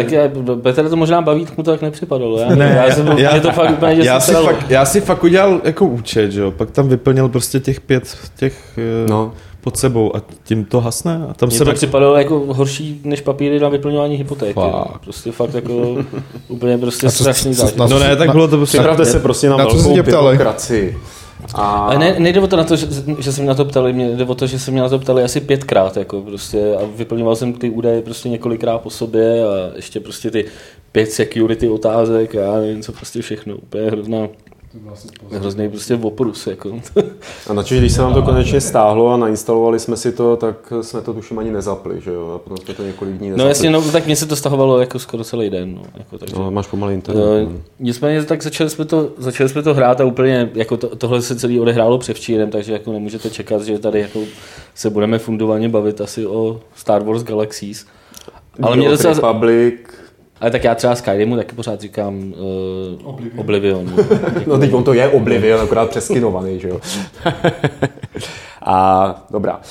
Petr 0.61 0.89
to 0.89 0.95
možná 0.95 1.21
baví, 1.21 1.45
tak 1.45 1.57
mu 1.57 1.63
to 1.63 1.71
tak 1.71 1.81
nepřipadalo. 1.81 2.39
Já, 2.39 2.55
Ne, 2.55 2.73
já, 2.75 2.95
jsem, 2.95 3.07
já, 3.17 3.39
to 3.39 3.51
fakt 3.51 3.71
úplně 3.71 4.05
já, 4.05 4.19
si 4.19 4.33
fakt, 4.33 4.65
já 4.69 4.85
si 4.85 5.01
fakt 5.01 5.23
udělal 5.23 5.61
jako 5.63 5.85
účet, 5.85 6.31
že 6.31 6.41
jo, 6.41 6.51
pak 6.51 6.71
tam 6.71 6.87
vyplnil 6.87 7.29
prostě 7.29 7.59
těch 7.59 7.81
pět 7.81 8.17
těch 8.35 8.77
eh, 8.77 9.09
No. 9.09 9.33
Pod 9.61 9.77
sebou 9.77 10.15
a 10.15 10.21
tím 10.43 10.65
to 10.65 10.81
hasne 10.81 11.25
a 11.29 11.33
tam 11.33 11.49
Mně 11.49 11.57
se 11.57 11.65
to 11.65 11.73
připadalo 11.73 12.15
jako 12.15 12.39
horší 12.39 13.01
než 13.03 13.21
papíry 13.21 13.59
na 13.59 13.69
vyplňování 13.69 14.15
hypotéky. 14.15 14.53
Fakt. 14.53 14.71
no. 14.73 14.85
Prostě 15.03 15.31
fakt 15.31 15.53
jako 15.53 15.97
úplně 16.47 16.77
prostě 16.77 17.07
A 17.07 17.11
co- 17.11 17.23
strašný 17.23 17.55
co- 17.55 17.61
zážitek. 17.61 17.79
na- 17.79 17.87
No 17.87 17.99
ne, 17.99 18.15
tak 18.15 18.31
bylo 18.31 18.47
to 18.47 18.57
prostě... 18.57 18.77
Připravte 18.77 19.05
se 19.05 19.19
prostě 19.19 19.49
na, 19.49 19.57
na 19.57 19.65
co 19.65 19.77
velkou 19.77 20.03
byrokracii. 20.03 20.97
A... 21.53 21.61
Ale 21.61 21.97
ne, 21.97 22.15
nejde 22.19 22.39
o 22.39 22.47
to 22.47 22.57
na 22.57 22.63
to, 22.63 22.75
že, 22.75 22.87
že 23.19 23.31
se 23.33 23.41
mě 23.41 23.47
na 23.47 23.55
to 23.55 23.65
ptali, 23.65 23.93
mě 23.93 24.15
jde 24.15 24.25
o 24.25 24.35
to, 24.35 24.47
že 24.47 24.59
se 24.59 24.71
mě 24.71 24.81
na 24.81 24.89
to 24.89 24.99
ptali 24.99 25.23
asi 25.23 25.41
pětkrát, 25.41 25.97
jako 25.97 26.21
prostě, 26.21 26.75
a 26.75 26.79
vyplňoval 26.95 27.35
jsem 27.35 27.53
ty 27.53 27.69
údaje 27.69 28.01
prostě 28.01 28.29
několikrát 28.29 28.77
po 28.77 28.89
sobě 28.89 29.43
a 29.43 29.75
ještě 29.75 29.99
prostě 29.99 30.31
ty 30.31 30.45
pět 30.91 31.11
security 31.11 31.69
otázek 31.69 32.35
a 32.35 32.39
já 32.39 32.53
nevím, 32.59 32.81
co 32.81 32.91
prostě 32.91 33.21
všechno, 33.21 33.55
úplně 33.55 33.83
hrozná, 33.91 34.17
hrozný 35.31 35.69
prostě 35.69 35.95
oprus, 35.95 36.47
jako. 36.47 36.79
A 37.49 37.53
načež, 37.53 37.79
když 37.79 37.93
se 37.93 38.01
nám 38.01 38.13
to 38.13 38.21
konečně 38.21 38.61
stáhlo 38.61 39.13
a 39.13 39.17
nainstalovali 39.17 39.79
jsme 39.79 39.97
si 39.97 40.11
to, 40.11 40.35
tak 40.35 40.73
jsme 40.81 41.01
to 41.01 41.13
tuším 41.13 41.39
ani 41.39 41.51
nezapli, 41.51 42.01
že 42.01 42.11
jo? 42.11 42.31
A 42.35 42.39
potom 42.39 42.57
jsme 42.57 42.73
to 42.73 42.83
několik 42.83 43.15
dní 43.15 43.29
nezapli. 43.29 43.43
No 43.43 43.49
jasně, 43.49 43.69
no 43.69 43.81
tak 43.91 44.05
mně 44.05 44.15
se 44.15 44.25
to 44.25 44.35
stahovalo 44.35 44.79
jako 44.79 44.99
skoro 44.99 45.23
celý 45.23 45.49
den, 45.49 45.75
no, 45.75 45.83
jako, 45.97 46.17
takže. 46.17 46.35
No, 46.35 46.51
máš 46.51 46.67
pomalý 46.67 46.93
internet. 46.93 47.43
Uh, 47.43 47.53
no. 47.53 47.59
nicméně 47.79 48.23
tak 48.23 48.43
začali 48.43 48.69
jsme, 48.69 48.85
to, 48.85 49.09
začali 49.17 49.49
jsme 49.49 49.61
to 49.61 49.73
hrát 49.73 50.01
a 50.01 50.05
úplně 50.05 50.49
jako 50.53 50.77
to, 50.77 50.95
tohle 50.95 51.21
se 51.21 51.35
celý 51.35 51.59
odehrálo 51.59 51.97
převčírem, 51.97 52.49
takže 52.49 52.73
jako 52.73 52.91
nemůžete 52.91 53.29
čekat, 53.29 53.61
že 53.61 53.79
tady 53.79 53.99
jako 53.99 54.19
se 54.75 54.89
budeme 54.89 55.19
fundovaně 55.19 55.69
bavit 55.69 56.01
asi 56.01 56.25
o 56.25 56.59
Star 56.75 57.03
Wars 57.03 57.23
Galaxies. 57.23 57.85
Ale 58.61 58.75
mě 58.75 58.89
docela, 58.89 59.13
Republic, 59.13 59.75
ale 60.41 60.51
tak 60.51 60.63
já 60.63 60.75
třeba 60.75 60.95
Skyrimu 60.95 61.35
taky 61.35 61.55
pořád 61.55 61.81
říkám 61.81 62.15
uh, 62.15 63.09
Oblivion. 63.09 63.39
Oblivion 63.39 63.93
no. 64.47 64.57
Teď 64.57 64.73
on 64.73 64.83
to 64.83 64.93
je 64.93 65.09
Oblivion, 65.09 65.61
akorát 65.61 65.89
přeskinovaný, 65.89 66.59
že 66.59 66.69
jo. 66.69 66.79
A 68.61 69.15
dobrá. 69.29 69.61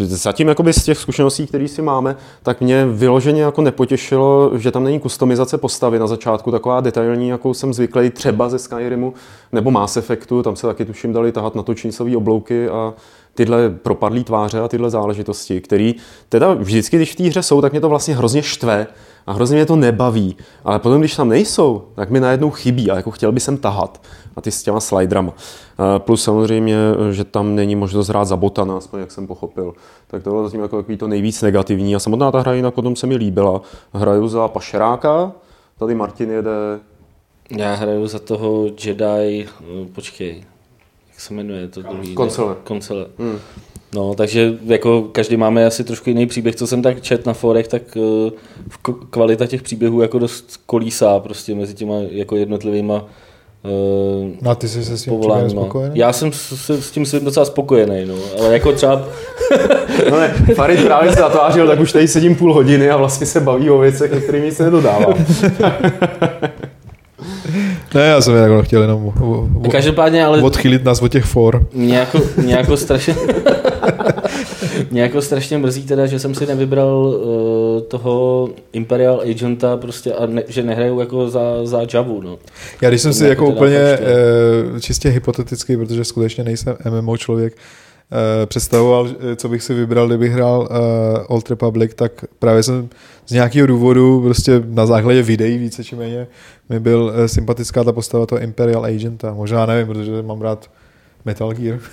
E, 0.00 0.06
zatím 0.06 0.48
jakoby 0.48 0.72
z 0.72 0.84
těch 0.84 0.98
zkušeností, 0.98 1.46
které 1.46 1.68
si 1.68 1.82
máme, 1.82 2.16
tak 2.42 2.60
mě 2.60 2.86
vyloženě 2.86 3.42
jako 3.42 3.62
nepotěšilo, 3.62 4.50
že 4.58 4.70
tam 4.70 4.84
není 4.84 5.00
kustomizace 5.00 5.58
postavy 5.58 5.98
na 5.98 6.06
začátku, 6.06 6.50
taková 6.50 6.80
detailní, 6.80 7.28
jakou 7.28 7.54
jsem 7.54 7.74
zvyklý 7.74 8.10
třeba 8.10 8.48
ze 8.48 8.58
Skyrimu 8.58 9.14
nebo 9.52 9.70
Mass 9.70 9.96
Effectu, 9.96 10.42
tam 10.42 10.56
se 10.56 10.66
taky 10.66 10.84
tuším 10.84 11.12
dali 11.12 11.32
tahat 11.32 11.54
na 11.54 11.62
točnicové 11.62 12.16
oblouky 12.16 12.68
a 12.68 12.94
tyhle 13.34 13.70
propadlé 13.70 14.24
tváře 14.24 14.60
a 14.60 14.68
tyhle 14.68 14.90
záležitosti, 14.90 15.60
které 15.60 15.92
teda 16.28 16.54
vždycky, 16.54 16.96
když 16.96 17.12
v 17.12 17.16
té 17.16 17.22
hře 17.22 17.42
jsou, 17.42 17.60
tak 17.60 17.72
mě 17.72 17.80
to 17.80 17.88
vlastně 17.88 18.16
hrozně 18.16 18.42
štve 18.42 18.86
a 19.26 19.32
hrozně 19.32 19.56
mě 19.56 19.66
to 19.66 19.76
nebaví. 19.76 20.36
Ale 20.64 20.78
potom, 20.78 21.00
když 21.00 21.16
tam 21.16 21.28
nejsou, 21.28 21.82
tak 21.94 22.10
mi 22.10 22.20
najednou 22.20 22.50
chybí 22.50 22.90
a 22.90 22.96
jako 22.96 23.10
chtěl 23.10 23.32
by 23.32 23.40
jsem 23.40 23.56
tahat. 23.56 24.00
A 24.36 24.40
ty 24.40 24.50
s 24.50 24.62
těma 24.62 24.80
sliderama. 24.80 25.32
Eh, 25.32 25.98
Plus 25.98 26.22
samozřejmě, 26.22 26.76
že 27.10 27.24
tam 27.24 27.54
není 27.54 27.76
možnost 27.76 28.08
hrát 28.08 28.24
za 28.24 28.36
botana, 28.36 28.76
aspoň 28.76 29.00
jak 29.00 29.12
jsem 29.12 29.26
pochopil. 29.26 29.74
Tak 30.06 30.22
to 30.22 30.30
bylo 30.30 30.44
zatím 30.44 30.60
jako 30.60 30.76
takový 30.76 30.96
to 30.96 31.08
nejvíc 31.08 31.42
negativní. 31.42 31.96
A 31.96 31.98
samotná 31.98 32.30
ta 32.30 32.40
hra 32.40 32.52
jinak 32.52 32.74
potom 32.74 32.96
se 32.96 33.06
mi 33.06 33.16
líbila. 33.16 33.60
Hraju 33.92 34.28
za 34.28 34.48
pašeráka, 34.48 35.32
tady 35.78 35.94
Martin 35.94 36.30
jede 36.30 36.50
Já 37.50 37.74
hraju 37.74 38.06
za 38.06 38.18
toho 38.18 38.66
Jedi, 38.84 39.48
uh, 39.60 39.86
počkej, 39.86 40.44
se 41.22 41.34
jmenuje 41.34 41.68
to 41.68 41.82
druhý? 41.82 42.14
Koncele. 42.14 42.56
Koncele. 42.64 43.06
Hmm. 43.18 43.38
No, 43.94 44.14
takže 44.14 44.52
jako 44.64 45.02
každý 45.02 45.36
máme 45.36 45.66
asi 45.66 45.84
trošku 45.84 46.10
jiný 46.10 46.26
příběh, 46.26 46.56
co 46.56 46.66
jsem 46.66 46.82
tak 46.82 47.00
čet 47.00 47.26
na 47.26 47.32
forech, 47.32 47.68
tak 47.68 47.82
uh, 47.96 48.94
kvalita 49.10 49.46
těch 49.46 49.62
příběhů 49.62 50.02
jako 50.02 50.18
dost 50.18 50.60
kolísá 50.66 51.20
prostě 51.20 51.54
mezi 51.54 51.74
těma 51.74 51.94
jako 52.10 52.36
jednotlivýma 52.36 52.94
uh, 52.94 54.30
No 54.42 54.50
a 54.50 54.54
ty 54.54 54.68
jsi 54.68 54.84
se 54.84 54.98
s 54.98 55.02
tím 55.02 55.22
spokojený? 55.50 55.98
Já 55.98 56.12
jsem 56.12 56.32
s, 56.32 56.52
s, 56.52 56.70
s 56.70 56.90
tím 56.90 57.06
svým 57.06 57.24
docela 57.24 57.46
spokojený, 57.46 58.04
no, 58.06 58.14
ale 58.38 58.52
jako 58.52 58.72
třeba 58.72 59.08
No 60.10 60.20
ne, 60.20 60.34
Farid 60.54 60.84
právě 60.84 61.12
se 61.12 61.20
zatvářil, 61.20 61.66
tak 61.66 61.80
už 61.80 61.92
tady 61.92 62.08
sedím 62.08 62.36
půl 62.36 62.54
hodiny 62.54 62.90
a 62.90 62.96
vlastně 62.96 63.26
se 63.26 63.40
baví 63.40 63.70
o 63.70 63.78
věcech, 63.78 64.22
kterým 64.22 64.44
nic 64.44 64.58
nedodává. 64.58 65.14
Ne, 67.94 68.06
já 68.06 68.20
jsem 68.20 68.34
jako 68.34 68.62
chtěl 68.62 68.82
jenom 68.82 69.06
o, 69.06 69.48
o, 69.64 69.70
každopádně, 69.70 70.24
ale 70.24 70.42
odchylit 70.42 70.84
nás 70.84 71.02
od 71.02 71.12
těch 71.12 71.24
for. 71.24 71.66
Mě 71.72 71.98
jako, 71.98 72.20
mě 72.36 72.54
jako 72.54 72.76
strašně... 72.76 73.14
mě 74.90 75.02
jako 75.02 75.22
strašně 75.22 75.58
mrzí 75.58 75.82
teda, 75.82 76.06
že 76.06 76.18
jsem 76.18 76.34
si 76.34 76.46
nevybral 76.46 76.96
uh, 76.96 77.82
toho 77.82 78.48
Imperial 78.72 79.20
Agenta 79.20 79.76
prostě 79.76 80.12
a 80.12 80.26
ne, 80.26 80.42
že 80.48 80.62
nehraju 80.62 81.00
jako 81.00 81.30
za, 81.30 81.40
za 81.64 81.80
Javu, 81.94 82.20
no. 82.20 82.38
Já 82.80 82.88
když 82.88 83.02
jsem 83.02 83.12
si 83.12 83.24
jako 83.24 83.42
jako 83.44 83.54
úplně 83.54 83.78
eh, 83.78 84.80
čistě 84.80 85.08
hypoteticky, 85.08 85.76
protože 85.76 86.04
skutečně 86.04 86.44
nejsem 86.44 86.76
MMO 86.90 87.16
člověk, 87.16 87.54
eh, 87.56 87.58
představoval, 88.46 89.08
eh, 89.32 89.36
co 89.36 89.48
bych 89.48 89.62
si 89.62 89.74
vybral, 89.74 90.06
kdybych 90.06 90.32
hrál 90.32 90.68
eh, 90.70 91.24
Old 91.26 91.50
Republic, 91.50 91.92
tak 91.94 92.24
právě 92.38 92.62
jsem 92.62 92.88
z 93.26 93.32
nějakého 93.32 93.66
důvodu, 93.66 94.20
prostě 94.22 94.62
na 94.66 94.86
základě 94.86 95.22
videí 95.22 95.58
více 95.58 95.84
či 95.84 95.96
méně, 95.96 96.26
mi 96.68 96.80
byl 96.80 97.12
eh, 97.14 97.28
sympatická 97.28 97.84
ta 97.84 97.92
postava 97.92 98.26
toho 98.26 98.40
Imperial 98.40 98.84
Agenta. 98.84 99.34
Možná 99.34 99.66
nevím, 99.66 99.86
protože 99.86 100.22
mám 100.22 100.40
rád 100.40 100.70
Metal 101.24 101.52
Gear. 101.52 101.78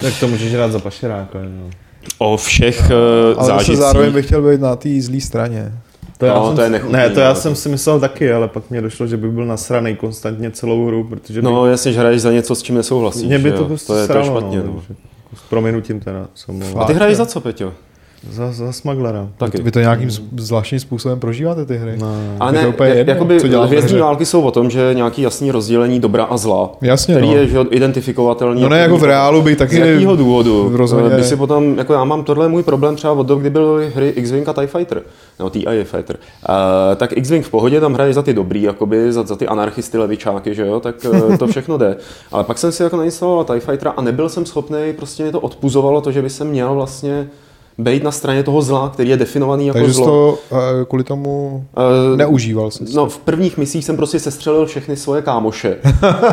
Tak 0.00 0.20
to 0.20 0.28
můžeš 0.28 0.52
hrát 0.52 0.72
za 0.72 0.78
pašeráka. 0.78 1.38
No. 1.38 1.70
O 2.18 2.36
všech 2.36 2.80
uh, 2.80 3.38
Ale 3.38 3.46
zážitcích. 3.46 3.76
zároveň 3.76 4.12
bych 4.12 4.26
chtěl 4.26 4.50
být 4.50 4.60
na 4.60 4.76
té 4.76 5.00
zlé 5.00 5.20
straně. 5.20 5.72
To 6.18 6.26
já 6.26 6.34
No, 6.34 6.46
jsem, 6.46 6.56
to 6.56 6.62
je 6.62 6.70
nechutný, 6.70 6.92
ne, 6.92 7.10
to 7.10 7.20
já 7.20 7.28
no. 7.28 7.34
jsem 7.34 7.54
si 7.54 7.68
myslel 7.68 8.00
taky, 8.00 8.32
ale 8.32 8.48
pak 8.48 8.70
mě 8.70 8.80
došlo, 8.80 9.06
že 9.06 9.16
by 9.16 9.28
byl 9.30 9.46
nasranej 9.46 9.94
konstantně 9.96 10.50
celou 10.50 10.86
hru, 10.86 11.04
protože 11.04 11.40
by, 11.40 11.44
No 11.44 11.66
jasně, 11.66 11.92
že 11.92 12.00
hraješ 12.00 12.22
za 12.22 12.32
něco, 12.32 12.54
s 12.54 12.62
čím 12.62 12.74
nesouhlasíš. 12.74 13.22
mě 13.22 13.38
by 13.38 13.52
to 13.52 13.64
prostě 13.64 13.86
to 13.86 13.96
je, 13.96 14.06
to 14.08 14.12
je 14.18 14.24
sralo, 14.24 14.40
špatně. 14.40 14.58
no, 14.58 14.64
No, 14.64 14.72
takže 14.72 14.94
S 15.34 15.40
prominutím 15.50 16.00
teda. 16.00 16.26
Jsem 16.34 16.62
A 16.78 16.84
ty 16.84 16.92
hraješ 16.92 17.16
za 17.16 17.26
co, 17.26 17.40
Peťo? 17.40 17.72
Za, 18.30 18.52
za 18.52 18.72
smaglera. 18.72 19.28
Taky. 19.36 19.62
Vy 19.62 19.70
to 19.70 19.80
nějakým 19.80 20.10
zvláštním 20.36 20.80
způsobem 20.80 21.20
prožíváte 21.20 21.64
ty 21.66 21.76
hry? 21.76 21.96
No. 21.98 22.14
Ale 22.40 22.52
Je 22.52 22.58
to 22.58 22.62
ne, 22.62 22.68
úplně 22.68 22.90
jedno, 22.90 23.12
jakoby 23.12 23.40
co 23.40 23.60
hvězdní 23.62 23.98
války 23.98 24.26
jsou 24.26 24.42
o 24.42 24.50
tom, 24.50 24.70
že 24.70 24.90
nějaký 24.94 25.22
jasný 25.22 25.50
rozdělení 25.50 26.00
dobra 26.00 26.24
a 26.24 26.36
zla, 26.36 26.70
Jasně, 26.80 27.14
který 27.14 27.26
no. 27.28 27.36
je 27.36 27.46
že, 27.48 27.58
identifikovatelný. 27.70 28.62
No 28.62 28.68
ne, 28.68 28.78
jako 28.78 28.98
v 28.98 29.04
reálu 29.04 29.42
bych 29.42 29.56
taky... 29.58 29.76
Z 29.76 29.78
jakého 29.78 30.16
důvodu? 30.16 30.70
rozhodně- 30.76 31.16
By 31.16 31.24
si 31.24 31.36
potom, 31.36 31.78
jako 31.78 31.92
já 31.92 32.04
mám, 32.04 32.24
tohle 32.24 32.48
můj 32.48 32.62
problém 32.62 32.96
třeba 32.96 33.12
od 33.12 33.26
doby, 33.26 33.40
kdy 33.40 33.50
byly 33.50 33.90
hry 33.94 34.08
X-Wing 34.08 34.48
a 34.48 34.52
TIE 34.52 34.66
Fighter, 34.66 35.02
no 35.40 35.50
TIE 35.50 35.84
Fighter, 35.84 36.16
uh, 36.48 36.54
tak 36.96 37.16
X-Wing 37.16 37.42
v 37.44 37.50
pohodě, 37.50 37.80
tam 37.80 37.94
hraješ 37.94 38.14
za 38.14 38.22
ty 38.22 38.32
dobrý, 38.34 38.62
jakoby, 38.62 39.12
za, 39.12 39.22
za 39.22 39.36
ty 39.36 39.46
anarchisty, 39.46 39.98
levičáky, 39.98 40.54
že 40.54 40.66
jo, 40.66 40.80
tak 40.80 40.94
uh, 41.10 41.36
to 41.38 41.46
všechno 41.46 41.78
jde. 41.78 41.96
Ale 42.32 42.44
pak 42.44 42.58
jsem 42.58 42.72
si 42.72 42.82
jako 42.82 42.96
nainstaloval 42.96 43.44
TIE 43.44 43.60
Fightera 43.60 43.90
a 43.90 44.02
nebyl 44.02 44.28
jsem 44.28 44.46
schopný, 44.46 44.78
prostě 44.96 45.22
mě 45.22 45.32
to 45.32 45.40
odpuzovalo 45.40 46.00
to, 46.00 46.12
že 46.12 46.22
by 46.22 46.30
se 46.30 46.44
měl 46.44 46.74
vlastně 46.74 47.28
být 47.78 48.02
na 48.04 48.10
straně 48.10 48.42
toho 48.42 48.62
zla, 48.62 48.88
který 48.88 49.10
je 49.10 49.16
definovaný 49.16 49.66
jako 49.66 49.78
Takže 49.78 49.92
jsi 49.92 49.96
zlo. 49.96 50.06
to 50.06 50.38
eh, 50.52 50.84
kvůli 50.84 51.04
tomu 51.04 51.64
Eh, 51.76 52.16
neužíval 52.16 52.70
jsi. 52.70 52.84
No, 52.94 53.06
v 53.06 53.18
prvních 53.18 53.58
misích 53.58 53.84
jsem 53.84 53.96
prostě 53.96 54.20
sestřelil 54.20 54.66
všechny 54.66 54.96
svoje 54.96 55.22
kámoše. 55.22 55.76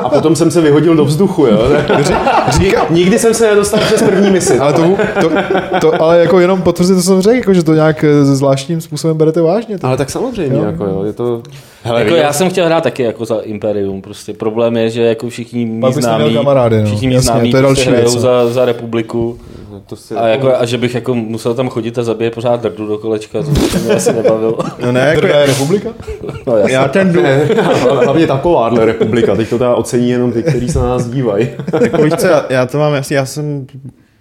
A 0.03 0.10
potom 0.10 0.36
jsem 0.36 0.51
se 0.51 0.62
vyhodil 0.62 0.95
do 0.95 1.05
vzduchu, 1.05 1.45
jo. 1.45 1.58
Říká... 2.49 2.86
Nikdy 2.89 3.19
jsem 3.19 3.34
se 3.34 3.47
nedostal 3.47 3.79
přes 3.79 4.01
první 4.03 4.31
misi. 4.31 4.60
Ale, 4.60 4.73
to, 4.73 4.81
to, 5.21 5.29
to, 5.81 6.01
ale 6.01 6.19
jako 6.19 6.39
jenom 6.39 6.62
potvrzit, 6.62 6.95
to 6.95 7.01
jsem 7.01 7.21
řekl, 7.21 7.36
jako, 7.36 7.53
že 7.53 7.63
to 7.63 7.73
nějak 7.73 8.03
eh, 8.03 8.25
zvláštním 8.25 8.81
způsobem 8.81 9.17
berete 9.17 9.41
vážně. 9.41 9.77
To. 9.77 9.88
Ale 9.88 9.97
tak 9.97 10.10
samozřejmě, 10.10 10.58
Jo. 10.58 10.63
jako 10.63 10.86
jo, 10.86 11.03
je 11.03 11.13
to... 11.13 11.41
Hele, 11.84 12.01
Jako 12.03 12.15
já 12.15 12.34
jsem 12.34 12.49
chtěl 12.49 12.65
hrát 12.65 12.84
taky 12.84 13.03
jako 13.03 13.25
za 13.25 13.39
Imperium, 13.39 14.01
prostě 14.01 14.34
problém 14.34 14.77
je, 14.77 14.89
že 14.89 15.01
jako 15.01 15.29
všichni 15.29 15.65
mý 15.65 15.93
známí, 15.93 16.34
kamarády, 16.34 16.81
no. 16.81 16.86
všichni 16.86 17.08
mý 17.08 17.13
Jasně, 17.13 17.31
známí 17.31 17.51
to 17.51 17.58
je 17.58 17.63
prostě 17.63 17.86
další 17.86 17.89
hrajou 17.89 18.03
věc, 18.12 18.15
no. 18.15 18.21
za, 18.21 18.47
za 18.49 18.65
republiku, 18.65 19.38
to 19.86 19.96
si 19.96 20.16
A, 20.16 20.28
jako, 20.28 20.56
a 20.56 20.66
že 20.66 20.78
bych 20.78 20.96
jako 20.96 21.16
musel 21.16 21.54
tam 21.54 21.70
chodit 21.70 21.98
a 21.98 22.04
zabije 22.04 22.32
pořád 22.32 22.62
drdu 22.62 22.88
do 22.88 22.98
kolečka, 22.98 23.44
to 23.44 23.52
by 23.52 23.80
mě 23.84 23.94
asi 23.94 24.14
nebavilo. 24.14 24.58
No 24.80 24.92
ne, 24.92 25.00
jako, 25.00 25.22
Drda 25.22 25.40
je 25.40 25.46
republika? 25.46 25.90
No, 26.48 26.58
jasně. 26.58 26.76
já 26.76 26.88
ten 26.88 27.14
dům, 27.14 27.26
Ale 27.66 28.06
hlavně 28.06 28.28
takováhle 28.28 28.86
republika, 28.86 29.36
teď 29.36 29.50
to 29.50 29.58
teda 29.58 29.76
ocení 29.76 30.10
jenom 30.10 30.32
ty, 30.32 30.44
kteří 30.44 30.70
se 30.70 30.80
na 30.80 30.86
nás 30.90 31.06
dívají. 31.08 31.50
jako 31.82 32.02
víš 32.02 32.14
co, 32.14 32.28
já, 32.28 32.46
já 32.50 32.66
to 32.66 32.78
mám 32.78 32.94
jasně, 32.94 33.18
já 33.18 33.26
jsem 33.26 33.68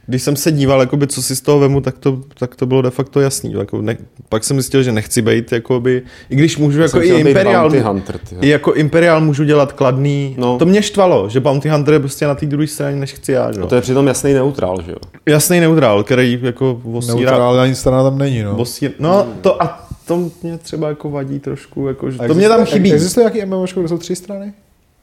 když 0.06 0.22
jsem 0.22 0.36
se 0.36 0.52
díval, 0.52 0.80
jakoby, 0.80 1.06
co 1.06 1.22
si 1.22 1.36
z 1.36 1.40
toho 1.40 1.58
vemu, 1.58 1.80
tak 1.80 1.98
to, 1.98 2.20
tak 2.38 2.56
to 2.56 2.66
bylo 2.66 2.82
de 2.82 2.90
facto 2.90 3.20
jasný. 3.20 3.52
Jako 3.52 3.82
ne, 3.82 3.96
pak 4.28 4.44
jsem 4.44 4.56
zjistil, 4.56 4.82
že 4.82 4.92
nechci 4.92 5.22
být, 5.22 5.52
jakoby, 5.52 6.02
i 6.30 6.36
když 6.36 6.56
můžu 6.56 6.80
jako 6.80 7.02
i 7.02 7.08
Imperial, 7.08 7.70
Hunter, 7.82 8.20
i 8.40 8.48
jako 8.48 8.72
Imperial 8.72 9.20
můžu 9.20 9.44
dělat 9.44 9.72
kladný. 9.72 10.34
No. 10.38 10.44
No. 10.44 10.58
To 10.58 10.66
mě 10.66 10.82
štvalo, 10.82 11.28
že 11.28 11.40
Bounty 11.40 11.68
Hunter 11.68 11.94
je 11.94 12.00
prostě 12.00 12.26
na 12.26 12.34
té 12.34 12.46
druhé 12.46 12.66
straně, 12.66 12.96
než 12.96 13.12
chci 13.12 13.32
já. 13.32 13.52
Že? 13.52 13.60
No 13.60 13.66
to 13.66 13.74
je 13.74 13.80
přitom 13.80 14.06
jasný 14.06 14.32
neutrál, 14.32 14.82
že 14.82 14.90
jo? 14.90 14.96
Jasný 15.26 15.60
neutrál, 15.60 16.04
který 16.04 16.38
jako 16.42 16.80
osírá, 16.92 17.30
Neutrální 17.30 17.74
strana 17.74 18.02
tam 18.02 18.18
není, 18.18 18.42
no. 18.42 18.56
osír, 18.56 18.92
no 18.98 19.26
to 19.40 19.62
a 19.62 19.88
to 20.04 20.30
mě 20.42 20.58
třeba 20.58 20.88
jako 20.88 21.10
vadí 21.10 21.38
trošku, 21.38 21.88
jako, 21.88 22.10
že 22.10 22.18
A 22.18 22.28
to 22.28 22.34
mě 22.34 22.48
tam 22.48 22.64
chybí. 22.64 22.92
Existuje 22.92 23.30
nějaký 23.30 23.50
MMOčko, 23.50 23.80
kde 23.80 23.88
jsou 23.88 23.98
tři 23.98 24.16
strany? 24.16 24.52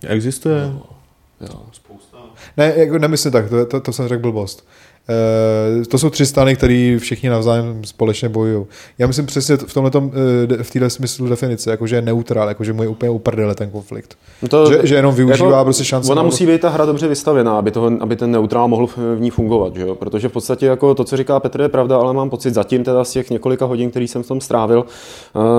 Existuje. 0.07 0.71
Jo. 1.41 1.61
Ne, 2.57 2.73
jako 2.75 2.97
nemyslím 2.97 3.31
tak, 3.31 3.49
to, 3.49 3.65
to, 3.65 3.79
to 3.81 3.93
jsem 3.93 4.07
řekl 4.07 4.21
blbost. 4.21 4.67
E, 5.09 5.85
to 5.85 5.97
jsou 5.97 6.09
tři 6.09 6.25
strany, 6.25 6.55
které 6.55 6.97
všichni 6.99 7.29
navzájem 7.29 7.81
společně 7.85 8.29
bojují. 8.29 8.65
Já 8.97 9.07
myslím 9.07 9.25
přesně 9.25 9.57
v 9.57 9.73
tomhle 9.73 9.91
v 10.61 10.71
téhle 10.71 10.89
smyslu 10.89 11.27
definice, 11.29 11.71
jako 11.71 11.87
že 11.87 11.95
je 11.95 12.01
neutrál, 12.01 12.47
jako 12.47 12.63
že 12.63 12.73
mu 12.73 12.83
je 12.83 12.89
úplně 12.89 13.09
uprdele 13.09 13.55
ten 13.55 13.69
konflikt. 13.69 14.17
No 14.41 14.47
to, 14.47 14.71
Že- 14.71 14.79
že 14.83 14.95
jenom 14.95 15.15
využívá 15.15 15.63
prostě 15.63 15.83
šance 15.85 16.11
Ona 16.11 16.21
na- 16.21 16.25
musí 16.25 16.45
být 16.47 16.61
ta 16.61 16.69
hra 16.69 16.85
dobře 16.85 17.07
vystavená, 17.07 17.57
aby, 17.57 17.71
toho, 17.71 17.91
aby 17.99 18.15
ten 18.15 18.31
neutrál 18.31 18.67
mohl 18.67 18.87
v, 18.87 18.97
ní 19.19 19.29
fungovat, 19.29 19.75
že 19.75 19.81
jo? 19.81 19.95
Protože 19.95 20.29
v 20.29 20.31
podstatě 20.31 20.65
jako 20.65 20.95
to, 20.95 21.03
co 21.03 21.17
říká 21.17 21.39
Petr, 21.39 21.61
je 21.61 21.69
pravda, 21.69 21.97
ale 21.97 22.13
mám 22.13 22.29
pocit 22.29 22.53
zatím 22.53 22.83
teda 22.83 23.03
z 23.03 23.11
těch 23.11 23.29
několika 23.29 23.65
hodin, 23.65 23.89
který 23.89 24.07
jsem 24.07 24.23
v 24.23 24.27
tom 24.27 24.41
strávil, 24.41 24.85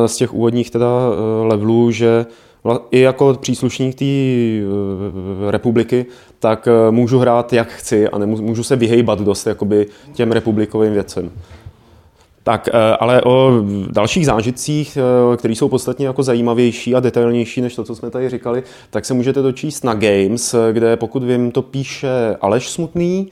eh, 0.04 0.08
z 0.08 0.16
těch 0.16 0.34
úvodních 0.34 0.70
teda 0.70 0.86
eh, 0.86 1.46
levelů, 1.46 1.90
že 1.90 2.26
i 2.90 3.00
jako 3.00 3.34
příslušník 3.34 3.94
té 3.94 4.04
eh, 4.04 5.50
republiky, 5.50 6.06
tak 6.38 6.68
eh, 6.68 6.90
můžu 6.90 7.18
hrát 7.18 7.52
jak 7.52 7.68
chci 7.68 8.08
a 8.08 8.18
nemůžu, 8.18 8.42
můžu 8.42 8.62
se 8.62 8.76
vyhejbat 8.76 9.20
dost 9.20 9.46
jakoby 9.46 9.86
těm 10.12 10.32
republikovým 10.32 10.92
věcem. 10.92 11.30
Tak, 12.42 12.68
eh, 12.68 12.96
ale 13.00 13.22
o 13.22 13.52
dalších 13.90 14.26
zážitcích, 14.26 14.98
které 15.36 15.54
jsou 15.54 15.68
podstatně 15.68 16.06
jako 16.06 16.22
zajímavější 16.22 16.94
a 16.94 17.00
detailnější 17.00 17.60
než 17.60 17.74
to, 17.74 17.84
co 17.84 17.94
jsme 17.94 18.10
tady 18.10 18.28
říkali, 18.28 18.62
tak 18.90 19.04
se 19.04 19.14
můžete 19.14 19.42
dočíst 19.42 19.84
na 19.84 19.94
Games, 19.94 20.54
kde 20.72 20.96
pokud 20.96 21.22
vím, 21.22 21.52
to 21.52 21.62
píše 21.62 22.36
Aleš 22.40 22.68
Smutný 22.70 23.30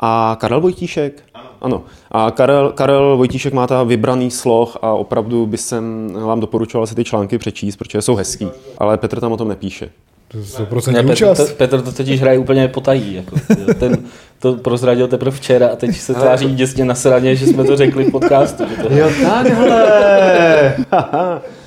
a 0.00 0.36
Karel 0.40 0.60
Vojtíšek. 0.60 1.22
Ano. 1.60 1.82
A 2.12 2.30
Karel, 2.30 2.72
Karel 2.72 3.16
Vojtíšek 3.16 3.52
má 3.52 3.66
ta 3.66 3.82
vybraný 3.82 4.30
sloh 4.30 4.76
a 4.82 4.92
opravdu 4.92 5.46
by 5.46 5.58
jsem 5.58 6.12
vám 6.14 6.40
doporučoval 6.40 6.86
si 6.86 6.94
ty 6.94 7.04
články 7.04 7.38
přečíst, 7.38 7.76
protože 7.76 8.02
jsou 8.02 8.14
hezký. 8.14 8.48
Ale 8.78 8.98
Petr 8.98 9.20
tam 9.20 9.32
o 9.32 9.36
tom 9.36 9.48
nepíše. 9.48 9.90
To 10.28 10.38
je 10.38 10.44
Ne, 10.44 10.64
100% 10.64 10.92
Petr, 10.94 11.10
účast. 11.12 11.38
to, 11.38 11.54
Petr 11.54 11.80
to 11.80 11.92
totiž 11.92 12.20
hraje 12.20 12.38
úplně 12.38 12.68
potají. 12.68 13.14
Jako. 13.14 13.36
Ten 13.78 13.98
to 14.38 14.54
prozradil 14.54 15.08
teprve 15.08 15.30
včera 15.36 15.68
a 15.68 15.76
teď 15.76 15.96
se 15.96 16.14
tváří 16.14 16.54
děsně 16.54 16.84
na 16.84 16.94
sraně, 16.94 17.36
že 17.36 17.46
jsme 17.46 17.64
to 17.64 17.76
řekli 17.76 18.04
v 18.04 18.10
podcastu. 18.10 18.64
Že 18.68 18.82
to 18.88 18.94
Jo, 18.94 19.08
takhle. 19.22 20.76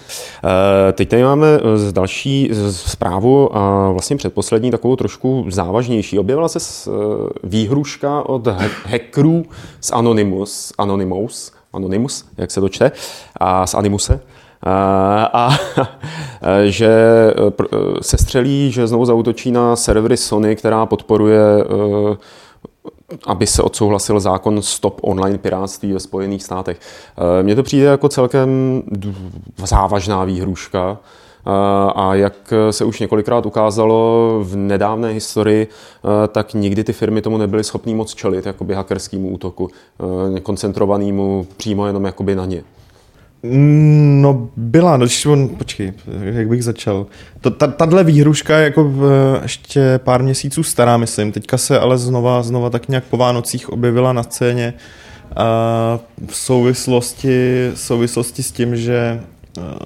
Eh, 0.43 0.91
Teď 0.93 1.09
tady 1.09 1.23
máme 1.23 1.47
eh, 1.47 1.77
z 1.77 1.93
další 1.93 2.51
zprávu 2.69 3.57
a 3.57 3.91
vlastně 3.91 4.17
předposlední 4.17 4.71
takovou 4.71 4.95
trošku 4.95 5.45
závažnější. 5.49 6.19
Objevila 6.19 6.47
se 6.47 6.59
eh, 6.59 6.93
výhruška 7.43 8.29
od 8.29 8.47
ha- 8.47 8.69
hackerů 8.85 9.45
z 9.81 9.91
Anonymous, 9.91 10.73
Anonymous, 10.77 11.51
Anonymous, 11.73 12.25
jak 12.37 12.51
se 12.51 12.61
to 12.61 12.69
čte, 12.69 12.91
a 13.39 13.67
z 13.67 13.73
Animuse. 13.73 14.19
A, 14.63 15.29
a 15.33 15.49
že 16.65 16.91
se 18.01 18.17
střelí, 18.17 18.71
že 18.71 18.87
znovu 18.87 19.05
zautočí 19.05 19.51
na 19.51 19.75
servery 19.75 20.17
Sony, 20.17 20.55
která 20.55 20.85
podporuje 20.85 21.41
aby 23.25 23.47
se 23.47 23.63
odsouhlasil 23.63 24.19
zákon 24.19 24.61
Stop 24.61 24.99
online 25.03 25.37
pirátství 25.37 25.93
ve 25.93 25.99
Spojených 25.99 26.43
státech. 26.43 26.79
Eh, 27.39 27.43
Mně 27.43 27.55
to 27.55 27.63
přijde 27.63 27.85
jako 27.85 28.09
celkem 28.09 28.81
závažná 29.57 30.23
výhruška 30.23 30.97
eh, 30.97 31.49
a 31.95 32.15
jak 32.15 32.53
se 32.71 32.85
už 32.85 32.99
několikrát 32.99 33.45
ukázalo 33.45 34.39
v 34.43 34.55
nedávné 34.55 35.09
historii, 35.09 35.67
eh, 35.67 36.27
tak 36.27 36.53
nikdy 36.53 36.83
ty 36.83 36.93
firmy 36.93 37.21
tomu 37.21 37.37
nebyly 37.37 37.63
schopný 37.63 37.95
moc 37.95 38.13
čelit, 38.13 38.45
jakoby 38.45 38.73
hackerskému 38.73 39.29
útoku, 39.29 39.69
koncentrovanému 40.43 41.47
přímo 41.57 41.87
jenom 41.87 42.05
jakoby 42.05 42.35
na 42.35 42.45
ně. 42.45 42.63
No 43.43 44.49
byla, 44.55 44.97
no, 44.97 45.05
když 45.05 45.25
on, 45.25 45.49
počkej, 45.49 45.93
jak 46.21 46.47
bych 46.47 46.63
začal. 46.63 47.05
To, 47.41 47.51
ta, 47.51 47.67
tahle 47.67 48.03
výhruška 48.03 48.57
je 48.57 48.63
jako 48.63 48.83
v, 48.83 49.39
ještě 49.43 49.99
pár 50.03 50.23
měsíců 50.23 50.63
stará, 50.63 50.97
myslím. 50.97 51.31
Teďka 51.31 51.57
se 51.57 51.79
ale 51.79 51.97
znova, 51.97 52.43
znova 52.43 52.69
tak 52.69 52.89
nějak 52.89 53.03
po 53.03 53.17
Vánocích 53.17 53.69
objevila 53.69 54.13
na 54.13 54.23
scéně 54.23 54.73
a 55.35 55.99
v 56.27 56.35
souvislosti, 56.35 57.69
v 57.73 57.79
souvislosti 57.79 58.43
s 58.43 58.51
tím, 58.51 58.75
že 58.75 59.21
a, 59.61 59.85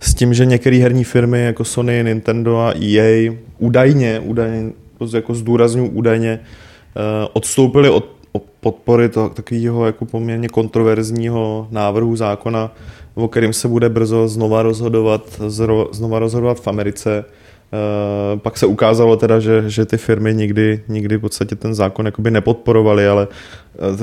s 0.00 0.14
tím, 0.14 0.34
že 0.34 0.46
některé 0.46 0.76
herní 0.76 1.04
firmy 1.04 1.44
jako 1.44 1.64
Sony, 1.64 2.04
Nintendo 2.04 2.58
a 2.58 2.72
EA 2.84 3.32
údajně, 3.58 4.20
údajně 4.20 4.72
jako 5.14 5.34
zdůrazňuji 5.34 5.90
údajně, 5.90 6.40
eh, 6.40 7.28
odstoupili 7.32 7.90
od 7.90 8.17
od 8.17 8.17
podpory 8.60 9.08
to, 9.08 9.28
takového 9.28 9.86
jako 9.86 10.04
poměrně 10.04 10.48
kontroverzního 10.48 11.68
návrhu 11.70 12.16
zákona, 12.16 12.74
o 13.14 13.28
kterým 13.28 13.52
se 13.52 13.68
bude 13.68 13.88
brzo 13.88 14.28
znova 14.28 14.62
rozhodovat, 14.62 15.40
zro, 15.46 15.88
znova 15.92 16.18
rozhodovat 16.18 16.60
v 16.60 16.68
Americe. 16.68 17.18
E, 17.18 18.36
pak 18.36 18.58
se 18.58 18.66
ukázalo 18.66 19.16
teda, 19.16 19.40
že, 19.40 19.64
že 19.66 19.86
ty 19.86 19.96
firmy 19.96 20.34
nikdy, 20.34 20.82
nikdy 20.88 21.16
v 21.16 21.20
podstatě 21.20 21.54
ten 21.54 21.74
zákon 21.74 22.06
jakoby 22.06 22.30
nepodporovaly, 22.30 23.08
ale 23.08 23.28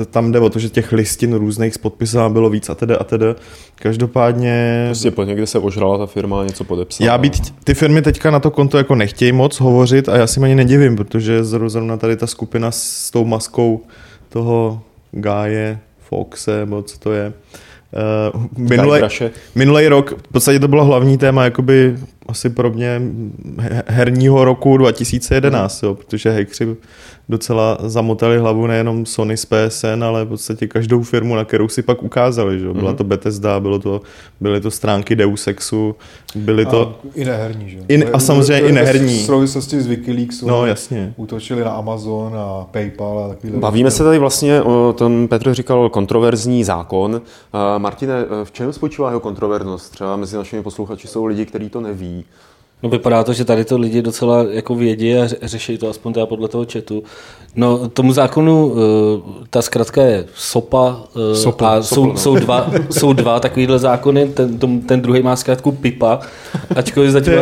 e, 0.00 0.04
tam 0.04 0.32
jde 0.32 0.40
o 0.40 0.50
to, 0.50 0.58
že 0.58 0.68
těch 0.68 0.92
listin 0.92 1.34
různých 1.34 1.74
s 1.74 1.78
podpisama 1.78 2.28
bylo 2.28 2.50
víc 2.50 2.70
a 2.70 2.74
teda 2.74 2.96
a 2.96 3.04
teda. 3.04 3.34
Každopádně... 3.74 4.84
Prostě 4.88 5.10
po 5.10 5.22
někde 5.22 5.46
se 5.46 5.58
ožrala 5.58 5.98
ta 5.98 6.06
firma 6.06 6.40
a 6.40 6.44
něco 6.44 6.64
podepsala. 6.64 7.06
Já 7.06 7.18
být, 7.18 7.54
ty 7.64 7.74
firmy 7.74 8.02
teďka 8.02 8.30
na 8.30 8.40
to 8.40 8.50
konto 8.50 8.78
jako 8.78 8.94
nechtějí 8.94 9.32
moc 9.32 9.60
hovořit 9.60 10.08
a 10.08 10.16
já 10.16 10.26
si 10.26 10.40
ani 10.40 10.54
nedivím, 10.54 10.96
protože 10.96 11.44
zrovna 11.44 11.96
tady 11.96 12.16
ta 12.16 12.26
skupina 12.26 12.70
s 12.70 13.10
tou 13.10 13.24
maskou 13.24 13.80
toho 14.36 14.82
Gáje, 15.12 15.78
Foxe, 15.98 16.60
nebo 16.60 16.82
co 16.82 16.98
to 16.98 17.12
je. 17.12 17.32
Uh, 18.34 18.44
minulý, 18.56 18.90
Guybruše. 18.90 19.30
minulý 19.54 19.88
rok, 19.88 20.14
v 20.28 20.32
podstatě 20.32 20.58
to 20.60 20.68
bylo 20.68 20.84
hlavní 20.84 21.18
téma, 21.18 21.44
jakoby 21.44 21.96
asi 22.28 22.50
pro 22.50 22.70
mě 22.70 23.00
he- 23.58 23.82
herního 23.86 24.44
roku 24.44 24.76
2011, 24.76 25.82
jo, 25.82 25.94
protože 25.94 26.30
hackři 26.30 26.76
docela 27.28 27.78
zamotali 27.80 28.38
hlavu 28.38 28.66
nejenom 28.66 29.06
Sony 29.06 29.36
z 29.36 29.44
PSN, 29.46 30.04
ale 30.04 30.24
v 30.24 30.28
podstatě 30.28 30.66
každou 30.66 31.02
firmu, 31.02 31.34
na 31.36 31.44
kterou 31.44 31.68
si 31.68 31.82
pak 31.82 32.02
ukázali. 32.02 32.58
Že? 32.60 32.68
Byla 32.72 32.92
to 32.92 33.04
Bethesda, 33.04 33.60
bylo 33.60 33.78
to, 33.78 34.00
byly 34.40 34.60
to 34.60 34.70
stránky 34.70 35.16
Deus 35.16 35.46
Exu, 35.46 35.94
byly 36.34 36.66
to... 36.66 36.80
A 37.04 37.06
I 37.14 37.24
neherní, 37.24 37.70
že? 37.70 37.78
I- 37.88 38.04
a 38.04 38.18
samozřejmě 38.18 38.60
To 38.62 38.68
i 38.68 38.72
neherní. 38.72 39.18
V 39.22 39.26
souvislosti 39.26 39.80
s 39.80 39.86
Wikileaksu 39.86 40.46
No 40.48 40.66
jasně. 40.66 41.14
útočili 41.16 41.64
na 41.64 41.70
Amazon 41.70 42.32
a 42.36 42.66
PayPal 42.70 43.18
a 43.18 43.28
takovýhle. 43.28 43.60
Bavíme 43.60 43.90
se 43.90 44.04
tady 44.04 44.18
vlastně 44.18 44.62
o 44.62 44.94
tom, 44.98 45.28
Petr 45.28 45.54
říkal, 45.54 45.88
kontroverzní 45.90 46.64
zákon. 46.64 47.14
Uh, 47.14 47.20
Martine, 47.78 48.14
eh, 48.14 48.44
v 48.44 48.52
čem 48.52 48.72
spočívá 48.72 49.08
jeho 49.08 49.20
kontroverznost? 49.20 49.92
Třeba 49.92 50.16
mezi 50.16 50.36
našimi 50.36 50.62
posluchači 50.62 51.08
jsou 51.08 51.24
lidi, 51.24 51.46
kteří 51.46 51.68
to 51.68 51.80
neví. 51.80 52.15
No 52.82 52.88
vypadá 52.88 53.24
to, 53.24 53.32
že 53.32 53.44
tady 53.44 53.64
to 53.64 53.78
lidi 53.78 54.02
docela 54.02 54.44
jako 54.50 54.74
vědí 54.74 55.14
a 55.14 55.24
ře- 55.26 55.36
řeší 55.42 55.78
to 55.78 55.88
aspoň 55.88 56.12
teda 56.12 56.26
podle 56.26 56.48
toho 56.48 56.66
chatu. 56.72 57.02
No 57.56 57.88
tomu 57.88 58.12
zákonu, 58.12 58.74
eh, 58.76 59.46
ta 59.50 59.62
zkratka 59.62 60.02
je 60.02 60.24
SOPA 60.34 61.00
eh, 61.32 61.34
Sopl, 61.36 61.66
a 61.66 61.82
Sopl, 61.82 61.94
jsou, 61.94 62.06
no. 62.06 62.16
jsou, 62.16 62.34
dva, 62.36 62.70
jsou 62.90 63.12
dva 63.12 63.40
takovýhle 63.40 63.78
zákony, 63.78 64.28
ten, 64.28 64.80
ten 64.80 65.00
druhý 65.00 65.22
má 65.22 65.36
zkrátku 65.36 65.72
PIPA, 65.72 66.20
ačkoliv 66.76 67.10
zatím... 67.10 67.34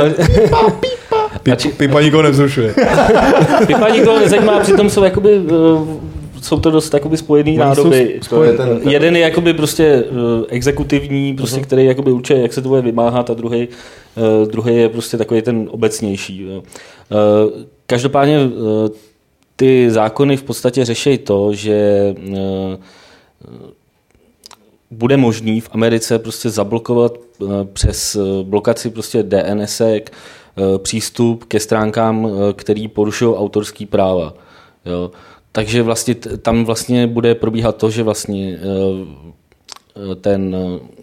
Ači, 1.53 1.69
Pipa 1.69 2.01
nikoho 2.01 2.23
nevzrušuje. 2.23 2.75
PIPA 3.67 3.89
nikoho 3.89 4.19
nezajímá, 4.19 4.61
přitom 4.61 4.91
jsou 4.91 5.05
jakoby 5.05 5.31
eh, 5.37 6.14
jsou 6.45 6.61
to 6.61 6.71
dost 6.71 6.95
jakoby 6.95 7.17
spojený 7.17 7.57
nádoby. 7.57 8.21
To 8.29 8.43
je 8.43 8.53
ten- 8.53 8.79
ten- 8.81 8.89
Jeden 8.89 9.17
je 9.17 9.23
jakoby 9.23 9.55
prostě 9.55 9.85
eh, 9.85 10.45
exekutivní, 10.49 11.35
prostě, 11.35 11.61
který 11.61 11.85
jakoby 11.85 12.13
určuje, 12.13 12.41
jak 12.43 12.53
se 12.53 12.63
to 12.63 12.69
bude 12.69 12.81
vymáhat 12.83 13.31
a 13.31 13.35
druhý, 13.35 13.69
eh, 14.17 14.47
druhý 14.47 14.77
je 14.77 14.89
prostě 14.89 15.17
takový 15.17 15.43
ten 15.43 15.69
obecnější. 15.71 16.43
jo. 16.43 16.63
Eh, 17.13 17.65
Každopádně 17.87 18.37
eh, 18.39 18.89
ty 19.57 19.91
zákony 19.91 20.37
v 20.37 20.43
podstatě 20.43 20.85
řeší 20.85 21.19
to, 21.19 21.55
že 21.55 21.75
eh, 22.35 22.77
bude 24.91 25.17
možný 25.17 25.61
v 25.61 25.69
Americe 25.73 26.19
prostě 26.19 26.51
zablokovat 26.51 27.15
eh, 27.43 27.45
přes 27.73 28.17
blokaci 28.43 28.91
prostě 28.91 29.23
DNSek 29.23 30.13
přístup 30.79 31.45
ke 31.45 31.61
stránkám, 31.61 32.29
který 32.57 32.89
porušují 32.89 33.35
autorský 33.35 33.87
práva. 33.87 34.35
Jo. 34.87 35.11
Takže 35.55 35.83
vlastně 35.83 36.15
tam 36.15 36.65
vlastně 36.65 37.07
bude 37.07 37.35
probíhat 37.35 37.77
to, 37.77 37.91
že 37.91 38.03
vlastně 38.03 38.59
ten 40.21 40.57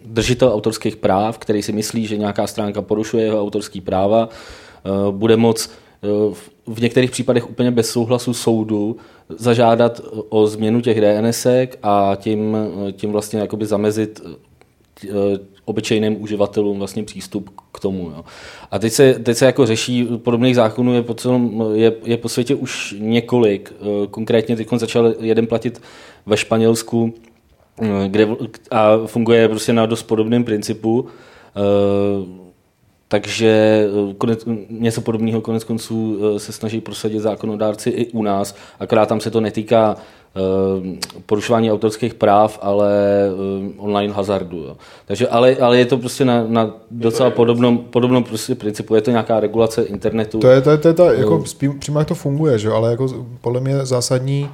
držitel 0.04 0.52
autorských 0.52 0.96
práv, 0.96 1.38
který 1.38 1.62
si 1.62 1.72
myslí, 1.72 2.06
že 2.06 2.16
nějaká 2.16 2.46
stránka 2.46 2.82
porušuje 2.82 3.24
jeho 3.24 3.40
autorský 3.40 3.80
práva, 3.80 4.28
bude 5.10 5.36
moc 5.36 5.70
v 6.66 6.80
některých 6.80 7.10
případech 7.10 7.50
úplně 7.50 7.70
bez 7.70 7.90
souhlasu 7.90 8.34
soudu 8.34 8.96
zažádat 9.28 10.00
o 10.28 10.46
změnu 10.46 10.80
těch 10.80 11.00
DNSek 11.00 11.78
a 11.82 12.16
tím, 12.20 12.56
tím 12.92 13.12
vlastně 13.12 13.40
jakoby 13.40 13.66
zamezit 13.66 14.20
eh, 15.04 15.08
obyčejným 15.64 16.22
uživatelům 16.22 16.78
vlastně 16.78 17.02
přístup 17.02 17.50
k 17.72 17.80
tomu. 17.80 18.10
Jo. 18.10 18.24
A 18.70 18.78
teď 18.78 18.92
se, 18.92 19.14
teď 19.14 19.36
se 19.36 19.46
jako 19.46 19.66
řeší, 19.66 20.04
podobných 20.04 20.56
zákonů 20.56 20.94
je 20.94 21.02
po, 21.02 21.14
celém, 21.14 21.62
je, 21.74 21.92
je 22.04 22.16
po 22.16 22.28
světě 22.28 22.54
už 22.54 22.94
několik. 22.98 23.72
Eh, 23.80 24.06
konkrétně 24.06 24.56
teď 24.56 24.68
začal 24.76 25.14
jeden 25.20 25.46
platit 25.46 25.82
ve 26.26 26.36
Španělsku, 26.36 27.14
eh, 27.82 28.08
kde, 28.08 28.28
a 28.70 29.06
funguje 29.06 29.48
prostě 29.48 29.72
na 29.72 29.86
dost 29.86 30.02
podobném 30.02 30.44
principu 30.44 31.08
takže 33.08 33.86
eh, 34.10 34.14
konec, 34.14 34.44
něco 34.70 35.00
podobného 35.00 35.40
konec 35.40 35.64
konců 35.64 36.18
se 36.36 36.52
snaží 36.52 36.80
prosadit 36.80 37.20
zákonodárci 37.20 37.90
i 37.90 38.10
u 38.10 38.22
nás, 38.22 38.56
akorát 38.80 39.08
tam 39.08 39.20
se 39.20 39.30
to 39.30 39.40
netýká 39.40 39.96
porušování 41.26 41.72
autorských 41.72 42.14
práv, 42.14 42.58
ale 42.62 42.90
online 43.76 44.14
hazardu. 44.14 44.58
Jo. 44.58 44.76
Takže, 45.06 45.28
ale, 45.28 45.56
ale 45.56 45.78
je 45.78 45.86
to 45.86 45.98
prostě 45.98 46.24
na, 46.24 46.44
na 46.48 46.70
docela 46.90 47.30
podobnom, 47.30 47.78
podobnom 47.78 48.24
prostě 48.24 48.54
principu. 48.54 48.94
Je 48.94 49.00
to 49.00 49.10
nějaká 49.10 49.40
regulace 49.40 49.82
internetu. 49.82 50.38
To 50.38 50.48
je, 50.48 50.60
to 50.60 50.70
je, 50.70 50.78
to 50.78 50.88
je 50.88 50.94
ta, 50.94 51.12
jako 51.12 51.44
přímo 51.78 51.98
jak 51.98 52.08
to 52.08 52.14
funguje, 52.14 52.58
že? 52.58 52.70
ale 52.70 52.90
jako 52.90 53.06
podle 53.40 53.60
mě 53.60 53.86
zásadní 53.86 54.48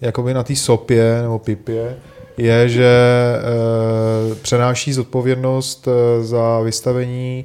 jakoby 0.00 0.34
na 0.34 0.42
té 0.42 0.56
sopě 0.56 1.18
nebo 1.22 1.38
pipě 1.38 1.96
je, 2.36 2.68
že 2.68 2.84
e, 2.84 4.34
přenáší 4.34 4.92
zodpovědnost 4.92 5.88
za 6.20 6.60
vystavení 6.60 7.44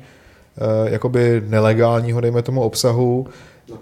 Eh, 0.57 0.89
jakoby 0.89 1.41
nelegálního, 1.47 2.21
dejme 2.21 2.41
tomu, 2.41 2.61
obsahu 2.61 3.27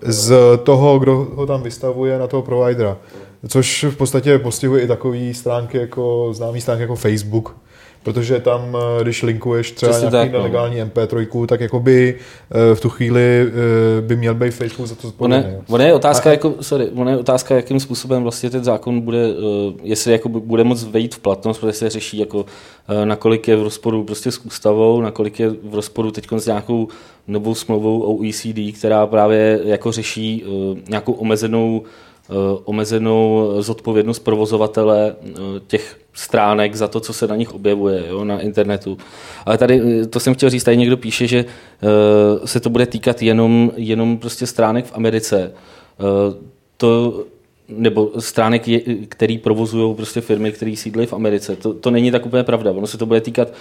z 0.01 0.33
toho, 0.63 0.99
kdo 0.99 1.27
ho 1.35 1.45
tam 1.45 1.63
vystavuje 1.63 2.19
na 2.19 2.27
toho 2.27 2.43
providera. 2.43 2.97
Což 3.47 3.83
v 3.83 3.97
podstatě 3.97 4.39
postihuje 4.39 4.83
i 4.83 4.87
takové 4.87 5.33
stránky 5.33 5.77
jako 5.77 6.29
známý 6.33 6.61
stránky 6.61 6.81
jako 6.81 6.95
Facebook, 6.95 7.55
Protože 8.03 8.39
tam, 8.39 8.77
eh, 8.99 9.03
když 9.03 9.23
linkuješ 9.23 9.71
třeba 9.71 9.91
Přesně 9.91 10.09
nějaký 10.09 10.31
tak, 10.31 10.31
no. 10.31 10.37
nelegální 10.37 10.79
no. 10.79 10.85
MP3, 10.85 11.45
tak 11.45 11.61
jakoby 11.61 12.15
eh, 12.51 12.75
v 12.75 12.81
tu 12.81 12.89
chvíli 12.89 13.21
eh, 13.47 14.01
by 14.01 14.15
měl 14.15 14.35
být 14.35 14.51
Facebook 14.51 14.89
za 14.89 14.95
to 14.95 15.07
zodpovědný. 15.07 15.51
Ona 15.69 15.85
je 15.85 15.93
otázka, 15.93 16.29
a, 16.29 16.31
jako, 16.31 16.53
sorry, 16.61 16.89
ona 16.95 17.11
je 17.11 17.17
otázka, 17.17 17.55
jakým 17.55 17.79
způsobem 17.79 18.23
vlastně 18.23 18.49
ten 18.49 18.63
zákon 18.63 19.01
bude, 19.01 19.27
jestli 19.83 20.11
jako 20.11 20.29
bude 20.29 20.63
moc 20.63 20.83
vejít 20.83 21.15
v 21.15 21.19
platnost, 21.19 21.57
protože 21.57 21.73
se 21.73 21.89
řeší, 21.89 22.17
jako, 22.17 22.45
nakolik 23.03 23.47
je 23.47 23.55
v 23.55 23.63
rozporu 23.63 24.03
prostě 24.03 24.31
s 24.31 24.37
ústavou, 24.37 25.01
nakolik 25.01 25.39
je 25.39 25.49
v 25.49 25.75
rozporu 25.75 26.11
teď 26.11 26.27
s 26.37 26.45
nějakou 26.45 26.87
novou 27.27 27.55
smlouvou 27.55 28.17
OECD, 28.17 28.77
která 28.77 29.07
právě 29.07 29.59
jako 29.63 29.91
řeší 29.91 30.43
nějakou 30.89 31.13
omezenou 31.13 31.83
omezenou 32.63 33.51
zodpovědnost 33.59 34.19
provozovatele 34.19 35.15
eh, 35.23 35.31
těch 35.67 35.99
stránek 36.13 36.75
za 36.75 36.87
to, 36.87 36.99
co 36.99 37.13
se 37.13 37.27
na 37.27 37.35
nich 37.35 37.53
objevuje 37.53 38.03
jo, 38.07 38.25
na 38.25 38.39
internetu. 38.39 38.97
Ale 39.45 39.57
tady, 39.57 39.81
eh, 40.01 40.05
to 40.05 40.19
jsem 40.19 40.33
chtěl 40.33 40.49
říct, 40.49 40.63
tady 40.63 40.77
někdo 40.77 40.97
píše, 40.97 41.27
že 41.27 41.45
se 42.45 42.59
to 42.59 42.69
bude 42.69 42.85
týkat 42.85 43.21
jenom, 43.21 43.71
jenom 43.75 44.17
prostě 44.17 44.47
stránek 44.47 44.85
v 44.85 44.95
Americe. 44.95 45.51
To, 46.77 47.23
nebo 47.69 48.11
stránek, 48.19 48.63
který 49.09 49.37
provozují 49.37 49.95
prostě 49.95 50.21
firmy, 50.21 50.51
které 50.51 50.75
sídlí 50.75 51.05
v 51.05 51.13
Americe. 51.13 51.55
To, 51.55 51.73
to 51.73 51.91
není 51.91 52.11
tak 52.11 52.25
úplně 52.25 52.43
pravda. 52.43 52.71
Ono 52.71 52.87
se 52.87 52.97
to 52.97 53.05
bude 53.05 53.21
týkat 53.21 53.53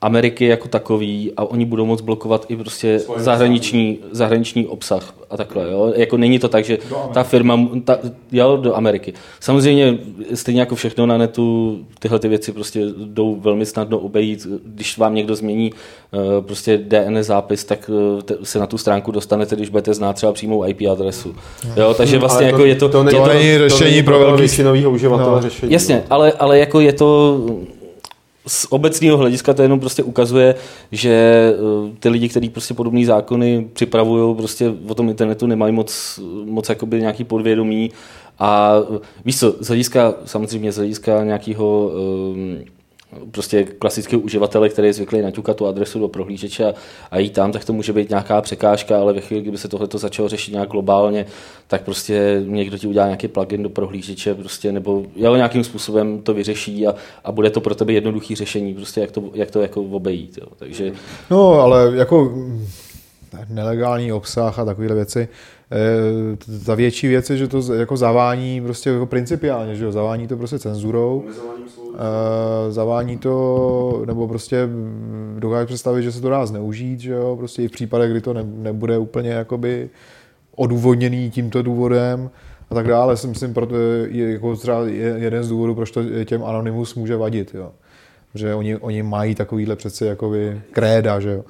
Ameriky 0.00 0.46
jako 0.46 0.68
takový 0.68 1.32
a 1.36 1.44
oni 1.44 1.64
budou 1.64 1.86
moc 1.86 2.00
blokovat 2.00 2.46
i 2.48 2.56
prostě 2.56 3.00
zahraniční, 3.16 3.98
zahraniční 4.10 4.66
obsah 4.66 5.14
a 5.30 5.36
takhle. 5.36 5.70
Jo? 5.70 5.92
Jako 5.96 6.16
není 6.16 6.38
to 6.38 6.48
tak, 6.48 6.64
že 6.64 6.78
ta 7.12 7.22
firma, 7.22 7.68
ta, 7.84 7.98
jo, 8.32 8.56
do 8.56 8.76
Ameriky. 8.76 9.12
Samozřejmě 9.40 9.98
stejně 10.34 10.60
jako 10.60 10.74
všechno 10.74 11.06
na 11.06 11.18
netu, 11.18 11.78
tyhle 11.98 12.18
ty 12.18 12.28
věci 12.28 12.52
prostě 12.52 12.80
jdou 12.96 13.36
velmi 13.40 13.66
snadno 13.66 13.98
obejít. 13.98 14.46
Když 14.64 14.98
vám 14.98 15.14
někdo 15.14 15.34
změní 15.34 15.72
uh, 15.72 16.44
prostě 16.44 16.78
DNS 16.78 17.26
zápis, 17.26 17.64
tak 17.64 17.90
te, 18.24 18.34
se 18.42 18.58
na 18.58 18.66
tu 18.66 18.78
stránku 18.78 19.10
dostanete, 19.10 19.56
když 19.56 19.68
budete 19.68 19.94
znát 19.94 20.12
třeba 20.12 20.32
přímou 20.32 20.68
IP 20.68 20.80
adresu. 20.92 21.34
Jo? 21.76 21.94
Takže 21.94 22.18
vlastně 22.18 22.46
jako 22.46 22.58
to, 22.58 22.64
je 22.64 22.74
to... 22.74 22.88
To, 22.88 23.04
to, 23.04 23.10
to 23.10 23.26
není 23.26 23.58
řešení 23.58 24.02
pro 24.02 24.18
velký 24.18 24.38
většinového 24.38 24.90
uživatele 24.90 25.36
no. 25.36 25.42
řešení. 25.42 25.72
Jasně, 25.72 26.04
ale, 26.10 26.32
ale 26.32 26.58
jako 26.58 26.80
je 26.80 26.92
to 26.92 27.40
z 28.48 28.66
obecného 28.70 29.16
hlediska 29.16 29.54
to 29.54 29.62
jenom 29.62 29.80
prostě 29.80 30.02
ukazuje, 30.02 30.54
že 30.92 31.10
eh, 31.54 31.96
ty 32.00 32.08
lidi, 32.08 32.28
kteří 32.28 32.48
prostě 32.48 32.74
podobné 32.74 33.06
zákony 33.06 33.68
připravují, 33.72 34.36
prostě 34.36 34.74
o 34.88 34.94
tom 34.94 35.08
internetu 35.08 35.46
nemají 35.46 35.72
moc, 35.72 36.20
moc 36.44 36.68
jakoby 36.68 37.00
nějaký 37.00 37.24
podvědomí. 37.24 37.90
A 38.38 38.74
eh, 38.94 38.98
víš 39.24 39.38
co, 39.38 39.56
z 39.60 39.66
hlediska, 39.66 40.14
samozřejmě 40.24 40.72
z 40.72 40.76
hlediska 40.76 41.24
nějakého 41.24 41.92
um, 42.34 42.58
prostě 43.30 43.64
klasického 43.64 44.22
uživatele, 44.22 44.68
který 44.68 44.88
je 44.88 44.92
zvyklý 44.92 45.22
naťukat 45.22 45.56
tu 45.56 45.66
adresu 45.66 45.98
do 45.98 46.08
prohlížeče 46.08 46.64
a, 46.64 46.74
a 47.10 47.18
jít 47.18 47.32
tam, 47.32 47.52
tak 47.52 47.64
to 47.64 47.72
může 47.72 47.92
být 47.92 48.08
nějaká 48.08 48.40
překážka, 48.40 49.00
ale 49.00 49.12
ve 49.12 49.20
chvíli, 49.20 49.42
kdyby 49.42 49.58
se 49.58 49.68
tohle 49.68 49.88
začalo 49.92 50.28
řešit 50.28 50.52
nějak 50.52 50.68
globálně, 50.68 51.26
tak 51.66 51.82
prostě 51.82 52.42
někdo 52.46 52.78
ti 52.78 52.86
udělá 52.86 53.06
nějaký 53.06 53.28
plugin 53.28 53.62
do 53.62 53.70
prohlížeče, 53.70 54.34
prostě, 54.34 54.72
nebo 54.72 55.06
jo, 55.16 55.36
nějakým 55.36 55.64
způsobem 55.64 56.22
to 56.22 56.34
vyřeší 56.34 56.86
a, 56.86 56.94
a 57.24 57.32
bude 57.32 57.50
to 57.50 57.60
pro 57.60 57.74
tebe 57.74 57.92
jednoduché 57.92 58.36
řešení, 58.36 58.74
prostě 58.74 59.00
jak 59.00 59.10
to, 59.10 59.22
jak 59.34 59.50
to 59.50 59.62
jako 59.62 59.82
obejít. 59.82 60.38
Jo. 60.40 60.46
Takže... 60.58 60.92
No, 61.30 61.52
ale 61.52 61.92
jako 61.94 62.24
mm, 62.24 62.66
nelegální 63.48 64.12
obsah 64.12 64.58
a 64.58 64.64
takovéhle 64.64 64.96
věci, 64.96 65.28
Eh, 65.70 66.36
ta 66.66 66.74
větší 66.74 67.08
věc 67.08 67.30
je, 67.30 67.36
že 67.36 67.48
to 67.48 67.74
jako 67.74 67.96
zavání 67.96 68.60
prostě 68.60 68.90
jako 68.90 69.06
principiálně, 69.06 69.76
že 69.76 69.84
jo, 69.84 69.92
zavání 69.92 70.28
to 70.28 70.36
prostě 70.36 70.58
cenzurou, 70.58 71.24
eh, 71.28 71.32
zavání 72.68 73.18
to, 73.18 74.02
nebo 74.06 74.28
prostě 74.28 74.68
dokáže 75.38 75.66
představit, 75.66 76.02
že 76.02 76.12
se 76.12 76.20
to 76.20 76.28
dá 76.28 76.46
zneužít, 76.46 77.00
že 77.00 77.12
jo, 77.12 77.36
prostě 77.36 77.62
i 77.62 77.68
v 77.68 77.72
případech, 77.72 78.10
kdy 78.10 78.20
to 78.20 78.32
ne, 78.32 78.44
nebude 78.44 78.98
úplně 78.98 79.30
jakoby 79.30 79.90
odůvodněný 80.56 81.30
tímto 81.30 81.62
důvodem 81.62 82.30
a 82.70 82.74
tak 82.74 82.88
dále, 82.88 83.16
si 83.16 83.26
myslím, 83.26 83.54
proto 83.54 83.76
je 84.06 84.32
jako 84.32 84.56
třeba 84.56 84.86
jeden 85.16 85.44
z 85.44 85.48
důvodů, 85.48 85.74
proč 85.74 85.90
to 85.90 86.24
těm 86.24 86.44
Anonymous 86.44 86.94
může 86.94 87.16
vadit, 87.16 87.54
jo. 87.54 87.72
Že 88.34 88.54
oni, 88.54 88.76
oni 88.76 89.02
mají 89.02 89.34
takovýhle 89.34 89.76
přece 89.76 90.06
jakoby 90.06 90.60
kréda, 90.72 91.20
že 91.20 91.30
jo. 91.30 91.44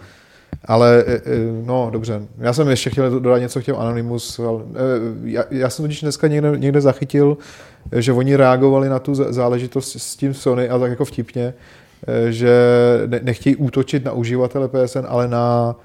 Ale 0.66 1.04
e, 1.06 1.14
e, 1.14 1.20
no, 1.64 1.88
dobře. 1.92 2.22
Já 2.38 2.52
jsem 2.52 2.68
ještě 2.68 2.90
chtěl 2.90 3.20
dodat 3.20 3.38
něco 3.38 3.60
k 3.60 3.64
těm 3.64 3.76
Anonymous. 3.76 4.38
Ale, 4.38 4.62
e, 4.62 4.64
já, 5.24 5.44
já 5.50 5.70
jsem 5.70 5.84
totiž 5.84 6.00
dneska 6.00 6.26
někde, 6.26 6.52
někde 6.56 6.80
zachytil, 6.80 7.36
že 7.92 8.12
oni 8.12 8.36
reagovali 8.36 8.88
na 8.88 8.98
tu 8.98 9.14
záležitost 9.14 9.96
s 9.98 10.16
tím 10.16 10.34
Sony 10.34 10.68
a 10.68 10.78
tak 10.78 10.90
jako 10.90 11.04
vtipně, 11.04 11.54
že 12.28 12.50
nechtějí 13.22 13.56
útočit 13.56 14.04
na 14.04 14.12
uživatele 14.12 14.68
PSN, 14.68 15.04
ale 15.08 15.28
na 15.28 15.76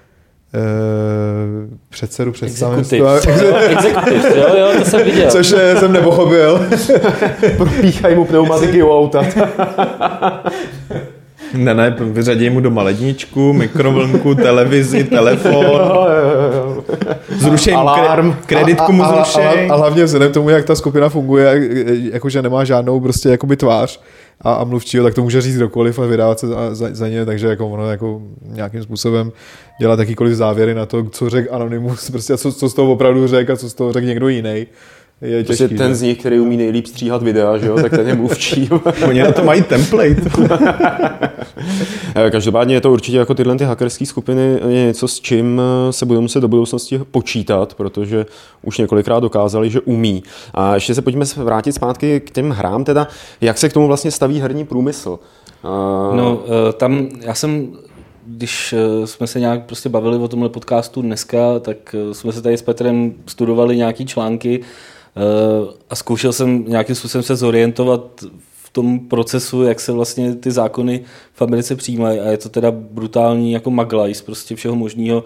Uh, 0.54 1.78
předsedu 1.90 2.32
představenstva. 2.32 3.16
Exekutiv, 3.70 4.36
jo, 4.36 4.56
jo, 4.58 4.72
to 4.80 4.86
jsem 4.86 5.04
viděl. 5.04 5.32
Což 5.32 5.48
jsem 5.48 5.94
nepochopil. 5.94 6.68
Propíchají 7.58 8.16
mu 8.16 8.26
pneumatiky 8.26 8.84
u 8.84 8.98
auta. 8.98 9.26
Ne, 11.58 11.74
ne, 11.74 11.96
vyřadí 12.00 12.50
mu 12.50 12.60
doma 12.60 12.84
ledničku, 12.84 13.54
mikrovlnku, 13.54 14.36
televizi, 14.36 15.04
telefon. 15.04 15.66
Zrušej 17.30 17.74
Alarm. 17.74 18.36
kreditku 18.46 18.92
mu 18.92 19.04
zrušej. 19.06 19.70
A, 19.70 19.74
a, 19.74 19.74
a, 19.74 19.78
hlavně 19.78 20.04
vzhledem 20.04 20.32
k 20.32 20.34
tomu, 20.34 20.50
jak 20.50 20.66
ta 20.66 20.76
skupina 20.76 21.10
funguje, 21.10 21.70
jakože 22.14 22.42
nemá 22.42 22.64
žádnou 22.64 23.00
prostě 23.00 23.30
jakoby 23.30 23.58
tvář 23.58 24.02
a, 24.42 24.54
a 24.54 24.64
mluvčího, 24.64 25.04
tak 25.04 25.14
to 25.14 25.24
může 25.24 25.42
říct 25.42 25.58
kdokoliv 25.58 26.00
a 26.00 26.06
vydávat 26.06 26.40
se 26.40 26.48
za, 26.48 26.76
za, 26.76 26.88
za 26.92 27.08
ně, 27.08 27.26
takže 27.26 27.48
jako 27.48 27.68
ono 27.68 27.92
jako 27.92 28.22
nějakým 28.44 28.84
způsobem 28.84 29.32
dělat 29.80 30.00
jakýkoliv 30.00 30.34
závěry 30.34 30.74
na 30.74 30.86
to, 30.86 31.04
co 31.04 31.30
řekl 31.30 31.56
Anonymous, 31.56 32.10
prostě 32.12 32.38
co, 32.38 32.52
co 32.52 32.70
z 32.70 32.74
toho 32.74 32.92
opravdu 32.92 33.28
řekl 33.28 33.54
a 33.54 33.58
co 33.58 33.70
z 33.70 33.74
toho 33.74 33.94
řekl 33.94 34.08
někdo 34.08 34.28
jiný 34.28 34.68
je 35.22 35.44
prostě 35.44 35.64
těžký, 35.64 35.78
ten 35.78 35.88
že? 35.88 35.96
z 35.96 36.02
nich, 36.02 36.18
který 36.18 36.40
umí 36.40 36.58
nejlíp 36.58 36.88
stříhat 36.88 37.24
videa, 37.24 37.58
že 37.58 37.68
jo, 37.68 37.76
tak 37.76 37.92
ten 37.92 38.08
je 38.08 38.16
mluvčí. 38.16 38.70
Oni 39.08 39.24
na 39.24 39.32
to 39.32 39.44
mají 39.44 39.64
template. 39.64 40.22
Eh, 42.16 42.30
každopádně 42.32 42.76
je 42.76 42.82
to 42.82 42.92
určitě 42.92 43.18
jako 43.18 43.34
tyhle 43.34 43.56
ty 43.56 43.64
hackerské 43.64 44.06
skupiny 44.06 44.60
je 44.68 44.86
něco, 44.86 45.08
s 45.08 45.20
čím 45.20 45.62
eh, 45.62 45.94
se 45.94 46.06
budeme 46.06 46.22
muset 46.22 46.40
do 46.40 46.48
budoucnosti 46.48 47.00
počítat, 47.12 47.74
protože 47.74 48.26
už 48.62 48.78
několikrát 48.78 49.20
dokázali, 49.20 49.70
že 49.70 49.82
umí. 49.82 50.24
A 50.54 50.76
ještě 50.76 50.96
se 50.96 51.02
pojďme 51.02 51.26
vrátit 51.38 51.72
zpátky 51.72 52.20
k 52.20 52.32
těm 52.32 52.50
hrám, 52.50 52.84
teda 52.84 53.08
jak 53.42 53.58
se 53.58 53.70
k 53.70 53.74
tomu 53.74 53.88
vlastně 53.88 54.12
staví 54.12 54.40
herní 54.40 54.66
průmysl. 54.66 55.20
No, 56.14 56.44
tam 56.78 57.08
já 57.22 57.34
jsem 57.34 57.68
když 58.26 58.76
jsme 59.06 59.28
se 59.28 59.40
nějak 59.40 59.66
prostě 59.66 59.90
bavili 59.90 60.18
o 60.18 60.28
tomhle 60.28 60.50
podcastu 60.50 61.02
dneska, 61.02 61.60
tak 61.60 61.96
jsme 62.12 62.32
se 62.32 62.42
tady 62.42 62.58
s 62.58 62.62
Petrem 62.62 63.14
studovali 63.28 63.78
nějaký 63.78 64.06
články 64.06 64.62
a 65.90 65.96
zkoušel 65.96 66.34
jsem 66.34 66.66
nějakým 66.68 66.96
způsobem 66.96 67.24
se 67.24 67.36
zorientovat 67.36 68.02
v 68.64 68.70
tom 68.70 69.00
procesu, 69.00 69.64
jak 69.64 69.80
se 69.80 69.92
vlastně 69.92 70.36
ty 70.36 70.52
zákony 70.52 71.02
v 71.34 71.42
Americe 71.42 71.76
přijímají 71.76 72.20
a 72.20 72.32
je 72.32 72.38
to 72.38 72.50
teda 72.50 72.72
brutální 72.72 73.52
jako 73.52 73.72
maglajs 73.72 74.22
prostě 74.22 74.56
všeho 74.56 74.76
možného, 74.76 75.24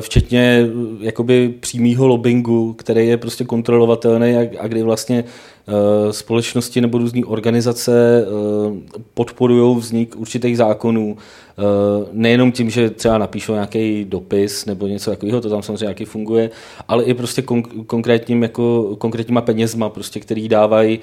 včetně 0.00 0.66
jakoby 1.00 1.54
přímýho 1.60 2.06
lobbingu, 2.06 2.72
který 2.72 3.08
je 3.08 3.16
prostě 3.16 3.44
kontrolovatelný 3.44 4.36
a, 4.36 4.68
kdy 4.68 4.82
vlastně 4.82 5.24
Eh, 5.68 6.12
společnosti 6.12 6.80
nebo 6.80 6.98
různé 6.98 7.24
organizace 7.24 8.24
eh, 8.26 9.00
podporují 9.14 9.76
vznik 9.80 10.16
určitých 10.16 10.56
zákonů. 10.56 11.16
Eh, 11.58 12.06
nejenom 12.12 12.52
tím, 12.52 12.70
že 12.70 12.90
třeba 12.90 13.18
napíšou 13.18 13.52
nějaký 13.52 14.04
dopis 14.04 14.66
nebo 14.66 14.86
něco 14.86 15.10
takového, 15.10 15.40
to 15.40 15.50
tam 15.50 15.62
samozřejmě 15.62 15.84
nějaký 15.84 16.04
funguje, 16.04 16.50
ale 16.88 17.04
i 17.04 17.14
prostě 17.14 17.42
kon- 17.42 17.84
konkrétním, 17.86 18.42
jako, 18.42 18.96
konkrétníma 18.98 19.40
penězma, 19.40 19.88
prostě, 19.88 20.20
který 20.20 20.48
dávají 20.48 21.00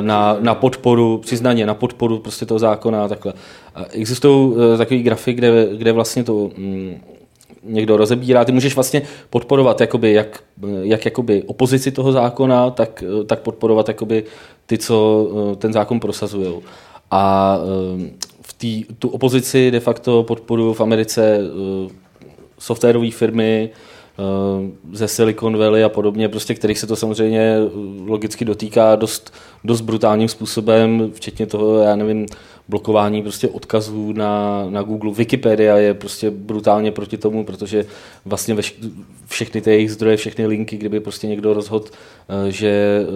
na, 0.00 0.36
na 0.40 0.54
podporu, 0.54 1.18
přiznaně 1.18 1.66
na 1.66 1.74
podporu 1.74 2.18
prostě 2.18 2.46
toho 2.46 2.58
zákona 2.58 3.04
a 3.04 3.08
takhle. 3.08 3.32
Existují 3.90 4.54
takový 4.78 5.02
grafy, 5.02 5.32
kde, 5.32 5.68
kde 5.76 5.92
vlastně 5.92 6.24
to 6.24 6.50
mm, 6.56 7.00
někdo 7.66 7.96
rozebírá, 7.96 8.44
ty 8.44 8.52
můžeš 8.52 8.74
vlastně 8.74 9.02
podporovat 9.30 9.80
jakoby, 9.80 10.12
jak, 10.12 10.42
jak 10.82 11.04
jakoby 11.04 11.42
opozici 11.42 11.92
toho 11.92 12.12
zákona, 12.12 12.70
tak, 12.70 13.04
tak 13.26 13.40
podporovat 13.40 13.88
jakoby 13.88 14.24
ty, 14.66 14.78
co 14.78 15.28
eh, 15.52 15.56
ten 15.56 15.72
zákon 15.72 16.00
prosazují. 16.00 16.54
A 17.10 17.56
eh, 17.98 18.10
tý, 18.56 18.84
tu 18.98 19.08
opozici 19.08 19.70
de 19.70 19.80
facto 19.80 20.22
podporují 20.22 20.74
v 20.74 20.80
Americe 20.80 21.38
eh, 21.38 21.92
softwarové 22.58 23.10
firmy, 23.10 23.70
ze 24.92 25.08
Silicon 25.08 25.58
Valley 25.58 25.84
a 25.84 25.88
podobně, 25.88 26.28
prostě, 26.28 26.54
kterých 26.54 26.78
se 26.78 26.86
to 26.86 26.96
samozřejmě 26.96 27.56
logicky 28.06 28.44
dotýká 28.44 28.96
dost, 28.96 29.34
dost 29.64 29.80
brutálním 29.80 30.28
způsobem, 30.28 31.10
včetně 31.14 31.46
toho, 31.46 31.78
já 31.78 31.96
nevím, 31.96 32.26
blokování 32.68 33.22
prostě 33.22 33.48
odkazů 33.48 34.12
na, 34.12 34.66
na 34.70 34.82
Google. 34.82 35.12
Wikipedia 35.12 35.76
je 35.76 35.94
prostě 35.94 36.30
brutálně 36.30 36.92
proti 36.92 37.16
tomu, 37.16 37.44
protože 37.44 37.86
vlastně 38.24 38.54
ve, 38.54 38.62
všechny 39.26 39.60
ty 39.60 39.70
jejich 39.70 39.92
zdroje, 39.92 40.16
všechny 40.16 40.46
linky, 40.46 40.76
kdyby 40.76 41.00
prostě 41.00 41.26
někdo 41.26 41.54
rozhodl, 41.54 41.86
eh, 41.88 42.52
že 42.52 43.06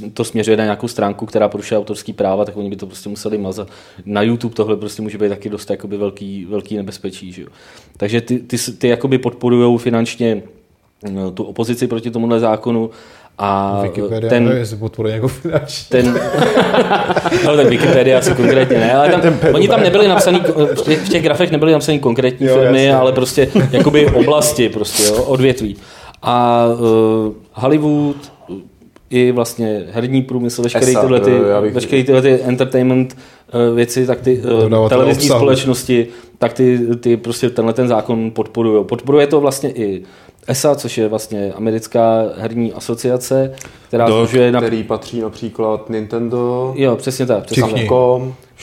to, 0.00 0.10
to 0.14 0.24
směřuje 0.24 0.56
na 0.56 0.64
nějakou 0.64 0.88
stránku, 0.88 1.26
která 1.26 1.48
porušuje 1.48 1.78
autorský 1.78 2.12
práva, 2.12 2.44
tak 2.44 2.56
oni 2.56 2.70
by 2.70 2.76
to 2.76 2.86
prostě 2.86 3.08
museli 3.08 3.38
mazat. 3.38 3.68
Na 4.04 4.22
YouTube 4.22 4.54
tohle 4.54 4.76
prostě 4.76 5.02
může 5.02 5.18
být 5.18 5.28
taky 5.28 5.48
dost 5.48 5.70
jakoby 5.70 5.96
velký, 5.96 6.44
velký 6.44 6.76
nebezpečí. 6.76 7.32
Že 7.32 7.42
jo? 7.42 7.48
Takže 7.96 8.20
ty, 8.20 8.38
ty, 8.38 8.56
ty 8.78 8.88
jakoby 8.88 9.18
podporují 9.18 9.78
finančně 9.78 10.42
eh, 11.06 11.30
tu 11.34 11.44
opozici 11.44 11.86
proti 11.86 12.10
tomuhle 12.10 12.40
zákonu 12.40 12.90
a 13.38 13.80
Wikipedia, 13.82 14.30
ten, 14.30 14.44
nevím, 14.44 14.58
jestli 14.58 14.76
podporuje 14.76 15.14
jako 15.14 15.28
finanční. 15.28 15.86
Ten, 15.88 16.06
no, 17.44 17.56
tak 17.56 17.66
Wikipedia 17.66 18.18
asi 18.18 18.34
konkrétně 18.34 18.78
ne, 18.78 18.94
ale 18.94 19.08
tam, 19.08 19.38
oni 19.54 19.68
tam 19.68 19.82
nebyli 19.82 20.08
napsaný, 20.08 20.40
v 20.74 20.82
těch, 20.82 21.00
v 21.00 21.08
těch 21.08 21.22
grafech 21.22 21.50
nebyly 21.50 21.72
napsaný 21.72 21.98
konkrétní 21.98 22.46
jo, 22.46 22.54
firmy, 22.54 22.84
jasně. 22.84 22.96
ale 22.96 23.12
prostě 23.12 23.48
jakoby 23.70 24.06
oblasti, 24.06 24.68
prostě, 24.68 25.02
jo, 25.02 25.22
odvětví. 25.22 25.76
A 26.22 26.66
uh, 26.66 27.32
Hollywood, 27.52 28.16
i 29.12 29.32
vlastně 29.32 29.84
herní 29.90 30.22
průmysl, 30.22 30.62
veškeré 30.62 30.86
tyhle, 30.86 31.20
ty, 31.20 31.30
bych... 31.60 31.74
veškerý 31.74 32.04
tyhle 32.04 32.22
ty 32.22 32.40
entertainment 32.42 33.16
uh, 33.70 33.76
věci, 33.76 34.06
tak 34.06 34.20
ty 34.20 34.42
uh, 34.70 34.88
televizní 34.88 35.22
obsahu. 35.22 35.40
společnosti, 35.40 36.06
tak 36.38 36.52
ty, 36.52 36.80
ty 37.00 37.16
prostě 37.16 37.50
tenhle 37.50 37.72
ten 37.72 37.88
zákon 37.88 38.30
podporují. 38.30 38.84
Podporuje 38.84 39.26
to 39.26 39.40
vlastně 39.40 39.70
i 39.70 40.02
ESA, 40.46 40.74
což 40.74 40.98
je 40.98 41.08
vlastně 41.08 41.52
americká 41.52 42.22
herní 42.36 42.72
asociace, 42.72 43.54
která 43.88 44.06
Do. 44.06 44.28
Na... 44.50 44.60
který 44.60 44.82
patří 44.82 45.20
například 45.20 45.90
Nintendo. 45.90 46.72
Jo, 46.76 46.96
přesně 46.96 47.26
tak. 47.26 47.44
Přesně 47.44 47.62
Všichni. 47.62 47.88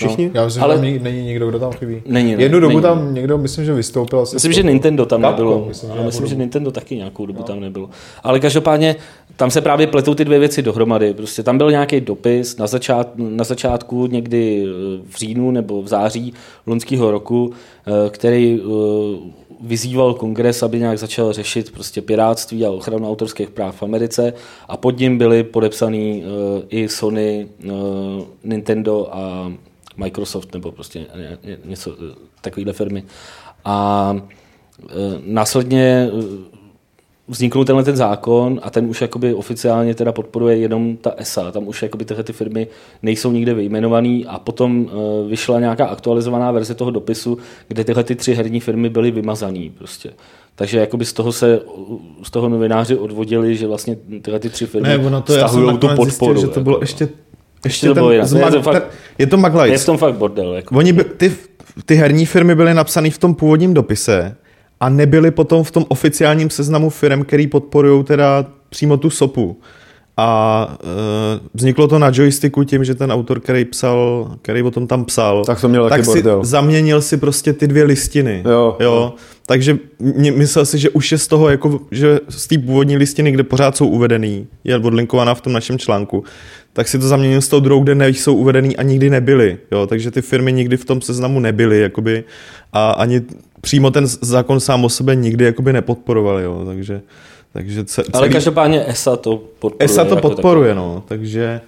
Všichni? 0.08 0.26
No. 0.26 0.32
Já 0.34 0.46
myslím, 0.46 0.64
Ale... 0.64 0.76
že 0.76 0.94
tam 0.96 1.04
není 1.04 1.26
někdo, 1.26 1.50
kdo 1.50 1.60
tam 1.60 1.72
chybí. 1.72 2.02
Není, 2.06 2.36
ne, 2.36 2.44
Jednu 2.44 2.60
dobu 2.60 2.70
není, 2.70 2.82
tam 2.82 3.14
někdo, 3.14 3.38
myslím, 3.38 3.66
že 3.66 3.74
vystoupil. 3.74 4.20
Asi 4.20 4.36
myslím, 4.36 4.54
že 4.54 4.64
Nintendo 4.64 5.06
tam 5.06 5.22
Capcom, 5.22 5.46
nebylo. 5.46 5.66
Myslím, 5.68 5.92
že, 5.94 6.02
myslím, 6.04 6.28
že 6.28 6.36
Nintendo 6.36 6.72
taky 6.72 6.96
nějakou 6.96 7.26
dobu 7.26 7.40
no. 7.40 7.46
tam 7.46 7.60
nebylo. 7.60 7.90
Ale 8.24 8.40
každopádně 8.40 8.96
tam 9.36 9.52
se 9.52 9.62
právě 9.62 9.88
pletou 9.88 10.16
ty 10.16 10.26
dvě 10.26 10.40
věci 10.40 10.62
dohromady. 10.62 11.14
Prostě 11.14 11.44
tam 11.44 11.58
byl 11.58 11.72
nějaký 11.72 12.02
dopis 12.02 12.58
na, 12.58 12.68
začát, 12.68 13.08
na 13.16 13.44
začátku 13.44 14.08
někdy 14.08 14.66
v 15.10 15.18
říjnu 15.18 15.52
nebo 15.52 15.82
v 15.82 15.88
září 15.88 16.34
loňského 16.68 17.12
roku, 17.12 17.52
eh, 17.88 18.10
který 18.10 18.60
eh, 18.60 19.50
vyzýval 19.62 20.14
kongres, 20.14 20.64
aby 20.64 20.80
nějak 20.80 21.00
začal 21.00 21.34
řešit 21.34 21.72
prostě 21.72 22.02
piráctví 22.02 22.66
a 22.66 22.72
ochranu 22.72 23.10
autorských 23.10 23.50
práv 23.50 23.76
v 23.76 23.84
Americe 23.84 24.34
a 24.68 24.78
pod 24.78 25.00
ním 25.00 25.18
byly 25.18 25.44
podepsaný 25.44 26.24
uh, 26.24 26.64
i 26.70 26.90
Sony, 26.90 27.48
uh, 27.66 27.72
Nintendo 28.44 29.16
a 29.16 29.54
Microsoft 30.00 30.54
nebo 30.54 30.72
prostě 30.72 31.06
něco 31.66 31.90
uh, 31.90 31.96
takovýhle 32.42 32.74
firmy. 32.74 33.04
A 33.66 34.16
uh, 34.16 34.90
následně 35.26 36.10
uh, 36.12 36.24
vzniknul 37.28 37.66
tenhle 37.66 37.84
ten 37.84 37.96
zákon 37.96 38.60
a 38.64 38.70
ten 38.70 38.86
už 38.86 39.02
jakoby 39.02 39.34
oficiálně 39.34 39.96
teda 39.96 40.12
podporuje 40.12 40.58
jenom 40.58 40.98
ta 40.98 41.14
ESA. 41.18 41.52
Tam 41.52 41.68
už 41.68 41.84
jakoby 41.84 42.06
tyhle 42.06 42.24
ty 42.24 42.34
firmy 42.34 42.68
nejsou 43.02 43.32
nikde 43.32 43.54
vyjmenovaný 43.54 44.26
a 44.26 44.40
potom 44.40 44.90
vyšla 45.28 45.60
nějaká 45.60 45.86
aktualizovaná 45.86 46.52
verze 46.52 46.76
toho 46.76 46.92
dopisu, 46.92 47.38
kde 47.68 47.84
tyhle 47.84 48.04
ty 48.04 48.16
tři 48.16 48.34
herní 48.34 48.60
firmy 48.60 48.90
byly 48.90 49.12
vymazané 49.12 49.70
prostě. 49.78 50.14
Takže 50.56 50.80
jakoby 50.80 51.06
z 51.06 51.14
toho 51.14 51.32
se 51.32 51.62
z 52.24 52.32
toho 52.32 52.50
novináři 52.50 52.98
odvodili, 52.98 53.56
že 53.56 53.68
vlastně 53.68 53.98
tyhle 54.22 54.40
ty 54.40 54.50
tři 54.50 54.66
firmy 54.66 54.88
ne, 54.88 54.98
ono 54.98 55.22
to 55.22 55.34
stahují 55.34 55.78
tu 55.78 55.88
podporu. 55.88 56.06
Zjistil, 56.06 56.42
že 56.42 56.48
to 56.48 56.62
bylo 56.62 56.76
jako, 56.76 56.84
ještě, 56.84 57.10
ještě 57.66 57.88
to 57.88 57.94
bylo 57.94 58.12
je, 58.12 58.22
to 58.52 58.62
fakt, 58.62 58.92
je 59.20 59.28
to 59.28 59.38
maglajs. 59.38 59.72
Je 59.72 59.78
v 59.78 59.86
tom 59.86 59.98
fakt 59.98 60.16
bordel. 60.16 60.54
Jako. 60.54 60.76
Oni 60.76 60.94
by, 60.94 61.04
ty, 61.04 61.32
ty 61.86 61.96
herní 61.96 62.26
firmy 62.26 62.56
byly 62.56 62.74
napsané 62.74 63.10
v 63.10 63.18
tom 63.18 63.36
původním 63.36 63.74
dopise 63.74 64.36
a 64.80 64.90
nebyly 64.90 65.32
potom 65.32 65.64
v 65.64 65.72
tom 65.72 65.86
oficiálním 65.88 66.50
seznamu 66.50 66.90
firm, 66.90 67.24
který 67.24 67.48
podporují 67.48 68.04
teda 68.04 68.46
přímo 68.70 68.98
tu 68.98 69.10
sopu. 69.10 69.60
A 70.18 70.68
e, 70.84 71.40
vzniklo 71.54 71.88
to 71.88 72.00
na 72.00 72.12
joysticku 72.14 72.64
tím, 72.64 72.84
že 72.84 72.96
ten 72.96 73.12
autor, 73.12 73.40
který 73.40 73.66
psal, 73.66 74.32
který 74.42 74.64
o 74.64 74.72
tom 74.72 74.88
tam 74.88 75.06
psal, 75.06 75.46
tak, 75.46 75.62
to 75.62 75.70
měl 75.70 75.90
tak 75.90 76.06
si 76.06 76.12
bordel. 76.12 76.46
zaměnil 76.46 77.02
si 77.02 77.18
prostě 77.18 77.54
ty 77.54 77.68
dvě 77.68 77.84
listiny. 77.84 78.44
Jo, 78.50 78.78
jo. 78.80 79.14
Takže 79.46 79.78
mě, 80.00 80.32
myslel 80.32 80.66
si, 80.66 80.80
že 80.80 80.90
už 80.90 81.12
je 81.12 81.18
z 81.18 81.28
toho, 81.28 81.50
jako, 81.50 81.80
že 81.92 82.20
z 82.30 82.48
té 82.48 82.58
původní 82.58 82.98
listiny, 82.98 83.32
kde 83.32 83.44
pořád 83.44 83.78
jsou 83.78 83.88
uvedený, 83.88 84.48
je 84.64 84.78
odlinkovaná 84.78 85.34
v 85.34 85.42
tom 85.42 85.54
našem 85.54 85.78
článku, 85.78 86.24
tak 86.74 86.88
si 86.88 87.00
to 87.00 87.08
zaměnil 87.08 87.42
s 87.42 87.48
tou 87.48 87.60
druhou, 87.60 87.84
kde 87.84 87.96
nejsou 87.96 88.36
uvedený 88.36 88.78
a 88.78 88.84
nikdy 88.84 89.10
nebyly. 89.10 89.58
Jo? 89.72 89.88
Takže 89.88 90.12
ty 90.12 90.22
firmy 90.22 90.54
nikdy 90.54 90.78
v 90.78 90.86
tom 90.86 91.02
seznamu 91.02 91.40
nebyly. 91.40 91.80
Jakoby, 91.80 92.24
a 92.74 92.92
ani 92.92 93.22
přímo 93.62 93.92
ten 93.92 94.08
zákon 94.08 94.60
sám 94.60 94.86
o 94.86 94.90
sebe 94.90 95.16
nikdy 95.16 95.46
jakoby 95.46 95.74
nepodporoval, 95.74 96.40
jo, 96.40 96.64
takže... 96.66 97.02
takže 97.54 97.86
celý... 97.86 98.08
Ale 98.14 98.30
každopádně 98.30 98.84
ESA 98.88 99.16
to 99.16 99.38
podporuje. 99.38 99.86
ESA 99.86 100.04
to 100.06 100.16
jako 100.16 100.30
podporuje, 100.30 100.74
takový. 100.74 100.88
no, 100.88 101.04
takže 101.08 101.62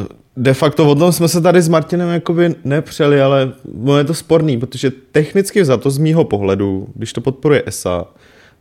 uh, 0.00 0.06
de 0.36 0.54
facto 0.54 0.90
o 0.90 0.94
tom 0.94 1.12
jsme 1.12 1.28
se 1.28 1.40
tady 1.40 1.62
s 1.62 1.68
Martinem 1.68 2.08
jakoby 2.08 2.54
nepřeli, 2.64 3.20
ale 3.20 3.52
je 3.98 4.04
to 4.04 4.14
sporný, 4.14 4.58
protože 4.58 4.92
technicky 5.12 5.64
za 5.64 5.76
to 5.76 5.90
z 5.90 5.98
mýho 5.98 6.24
pohledu, 6.24 6.88
když 6.94 7.12
to 7.12 7.20
podporuje 7.20 7.62
ESA, 7.66 8.04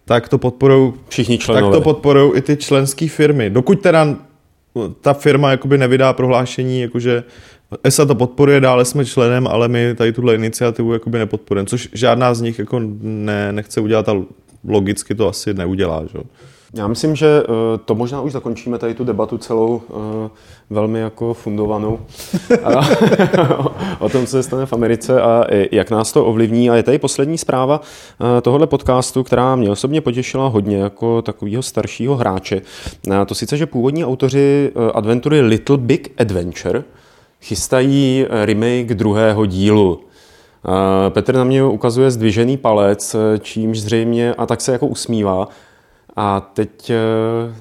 tak 0.05 0.29
to 0.29 0.37
podporují 0.37 0.93
všichni 1.09 1.37
členové. 1.37 1.67
Tak 1.67 1.73
to 1.73 1.81
podporují 1.81 2.31
i 2.35 2.41
ty 2.41 2.57
členské 2.57 3.07
firmy. 3.07 3.49
Dokud 3.49 3.81
teda 3.81 4.17
ta 5.01 5.13
firma 5.13 5.51
jakoby 5.51 5.77
nevydá 5.77 6.13
prohlášení, 6.13 6.81
jakože 6.81 7.23
ESA 7.83 8.05
to 8.05 8.15
podporuje, 8.15 8.59
dále 8.59 8.85
jsme 8.85 9.05
členem, 9.05 9.47
ale 9.47 9.67
my 9.67 9.95
tady 9.95 10.13
tuhle 10.13 10.35
iniciativu 10.35 10.93
jakoby 10.93 11.17
nepodporujeme, 11.17 11.67
což 11.67 11.89
žádná 11.93 12.33
z 12.33 12.41
nich 12.41 12.59
jako 12.59 12.81
ne, 13.01 13.51
nechce 13.51 13.81
udělat 13.81 14.09
a 14.09 14.15
logicky 14.67 15.15
to 15.15 15.29
asi 15.29 15.53
neudělá. 15.53 16.03
Že? 16.05 16.19
Já 16.75 16.87
myslím, 16.87 17.15
že 17.15 17.43
eh, 17.43 17.47
to 17.85 17.95
možná 17.95 18.21
už 18.21 18.31
zakončíme 18.31 18.77
tady 18.77 18.93
tu 18.93 19.03
debatu 19.03 19.37
celou 19.37 19.81
eh, 19.89 20.29
velmi 20.69 20.99
jako 20.99 21.33
fundovanou 21.33 21.99
o 23.99 24.09
tom, 24.09 24.25
co 24.25 24.31
se 24.31 24.43
stane 24.43 24.65
v 24.65 24.73
Americe 24.73 25.21
a 25.21 25.45
jak 25.71 25.91
nás 25.91 26.11
to 26.11 26.25
ovlivní. 26.25 26.69
A 26.69 26.75
je 26.75 26.83
tady 26.83 26.99
poslední 26.99 27.37
zpráva 27.37 27.81
eh, 27.81 28.41
tohohle 28.41 28.67
podcastu, 28.67 29.23
která 29.23 29.55
mě 29.55 29.71
osobně 29.71 30.01
potěšila 30.01 30.47
hodně 30.47 30.77
jako 30.77 31.21
takového 31.21 31.63
staršího 31.63 32.15
hráče. 32.15 32.61
To 33.25 33.35
sice, 33.35 33.57
že 33.57 33.65
původní 33.65 34.05
autoři 34.05 34.71
adventury 34.93 35.41
Little 35.41 35.77
Big 35.77 36.11
Adventure 36.17 36.83
chystají 37.41 38.25
remake 38.29 38.93
druhého 38.93 39.45
dílu. 39.45 39.99
Petr 41.09 41.35
na 41.35 41.43
mě 41.43 41.63
ukazuje 41.63 42.11
zdvižený 42.11 42.57
palec, 42.57 43.15
čímž 43.39 43.79
zřejmě, 43.79 44.33
a 44.33 44.45
tak 44.45 44.61
se 44.61 44.71
jako 44.71 44.87
usmívá. 44.87 45.47
A 46.15 46.39
teď 46.39 46.89
eh, 46.89 46.95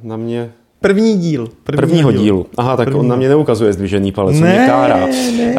na 0.02 0.16
mě 0.16 0.52
První 0.80 1.18
díl. 1.18 1.48
Prvního, 1.64 1.86
prvního 1.86 2.12
dílu. 2.12 2.22
dílu. 2.22 2.46
Aha, 2.56 2.76
tak 2.76 2.86
První. 2.86 3.00
on 3.00 3.08
na 3.08 3.16
mě 3.16 3.28
neukazuje 3.28 3.72
zdvižený 3.72 4.12
palec, 4.12 4.40
ne, 4.40 4.48
mě 4.58 4.66
kárá. 4.66 4.96
Ne, 4.96 5.54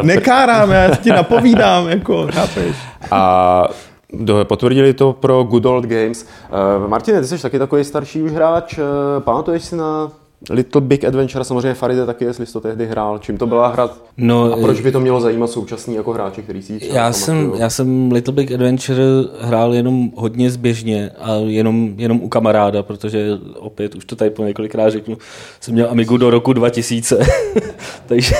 uh, 0.00 0.06
nekárám, 0.06 0.70
já 0.70 0.94
ti 0.96 1.10
napovídám, 1.10 1.88
jako, 1.88 2.28
chápeš. 2.32 2.76
A 3.10 3.64
Do, 4.12 4.44
potvrdili 4.44 4.94
to 4.94 5.12
pro 5.12 5.42
Good 5.42 5.66
Old 5.66 5.84
Games. 5.84 6.26
Uh, 6.82 6.88
Martine, 6.88 7.20
ty 7.20 7.26
jsi 7.26 7.42
taky 7.42 7.58
takový 7.58 7.84
starší 7.84 8.22
už 8.22 8.32
hráč. 8.32 8.78
Uh, 8.78 8.84
pamatuješ 9.22 9.64
si 9.64 9.76
na 9.76 10.10
Little 10.50 10.80
Big 10.80 11.04
Adventure, 11.04 11.44
samozřejmě 11.44 11.74
Faride 11.74 12.06
taky, 12.06 12.24
jestli 12.24 12.46
jsi 12.46 12.52
to 12.52 12.60
tehdy 12.60 12.86
hrál. 12.86 13.18
Čím 13.18 13.38
to 13.38 13.46
byla 13.46 13.68
hra? 13.68 13.90
No, 14.16 14.52
a 14.52 14.56
proč 14.56 14.80
by 14.80 14.92
to 14.92 15.00
mělo 15.00 15.20
zajímat 15.20 15.50
současný 15.50 15.94
jako 15.94 16.12
hráče, 16.12 16.42
který 16.42 16.62
si 16.62 16.80
já 16.92 17.12
jsem, 17.12 17.52
já 17.56 17.70
jsem 17.70 18.12
Little 18.12 18.34
Big 18.34 18.52
Adventure 18.52 19.02
hrál 19.40 19.74
jenom 19.74 20.10
hodně 20.14 20.50
zběžně 20.50 21.10
a 21.18 21.34
jenom, 21.34 21.94
jenom 21.96 22.20
u 22.22 22.28
kamaráda, 22.28 22.82
protože 22.82 23.28
opět, 23.58 23.94
už 23.94 24.04
to 24.04 24.16
tady 24.16 24.30
po 24.30 24.44
několikrát 24.44 24.90
řeknu, 24.90 25.18
jsem 25.60 25.74
měl 25.74 25.90
Amigu 25.90 26.16
do 26.16 26.30
roku 26.30 26.52
2000, 26.52 27.18
takže 28.06 28.34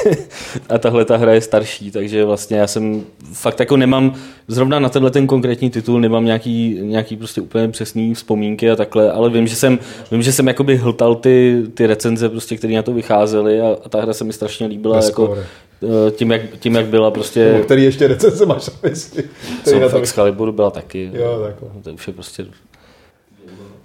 a 0.69 0.79
tahle 0.79 1.05
ta 1.05 1.17
hra 1.17 1.33
je 1.33 1.41
starší, 1.41 1.91
takže 1.91 2.25
vlastně 2.25 2.57
já 2.57 2.67
jsem 2.67 3.03
fakt 3.33 3.61
jako 3.61 3.77
nemám, 3.77 4.15
zrovna 4.49 4.79
na 4.79 4.89
tenhle 4.89 5.11
ten 5.11 5.27
konkrétní 5.27 5.71
titul 5.71 6.01
nemám 6.01 6.25
nějaký, 6.25 6.79
nějaký 6.83 7.17
prostě 7.17 7.41
úplně 7.41 7.69
přesný 7.69 8.15
vzpomínky 8.15 8.71
a 8.71 8.77
takhle, 8.77 9.13
ale 9.13 9.31
vím, 9.31 9.47
že 9.47 9.57
jsem, 9.57 9.79
vím, 10.11 10.23
že 10.23 10.33
jsem 10.33 10.47
jakoby 10.47 10.77
hltal 10.77 11.15
ty, 11.15 11.63
ty 11.75 11.87
recenze, 11.95 12.29
prostě, 12.29 12.57
které 12.57 12.75
na 12.75 12.83
to 12.83 12.93
vycházely 12.93 13.61
a, 13.61 13.77
a 13.85 13.89
ta 13.89 14.01
hra 14.01 14.13
se 14.13 14.25
mi 14.25 14.33
strašně 14.33 14.67
líbila. 14.67 15.05
jako, 15.05 15.39
eh, 15.83 16.11
tím 16.11 16.31
jak, 16.33 16.43
tím, 16.59 16.75
jak 16.75 16.87
byla 16.87 17.11
prostě... 17.11 17.59
O 17.61 17.65
který 17.65 17.85
ještě 17.85 18.09
recenze 18.09 18.47
máš 18.47 18.67
na 18.67 18.75
mysli? 18.83 19.25
Co 19.65 19.89
v 19.89 19.95
Excaliburu 19.95 20.53
byla 20.53 20.71
taky. 20.71 21.11
Jo, 21.15 21.41
takhle. 21.43 21.83
To 21.83 21.93
už 21.93 22.07
je 22.07 22.13
prostě 22.13 22.47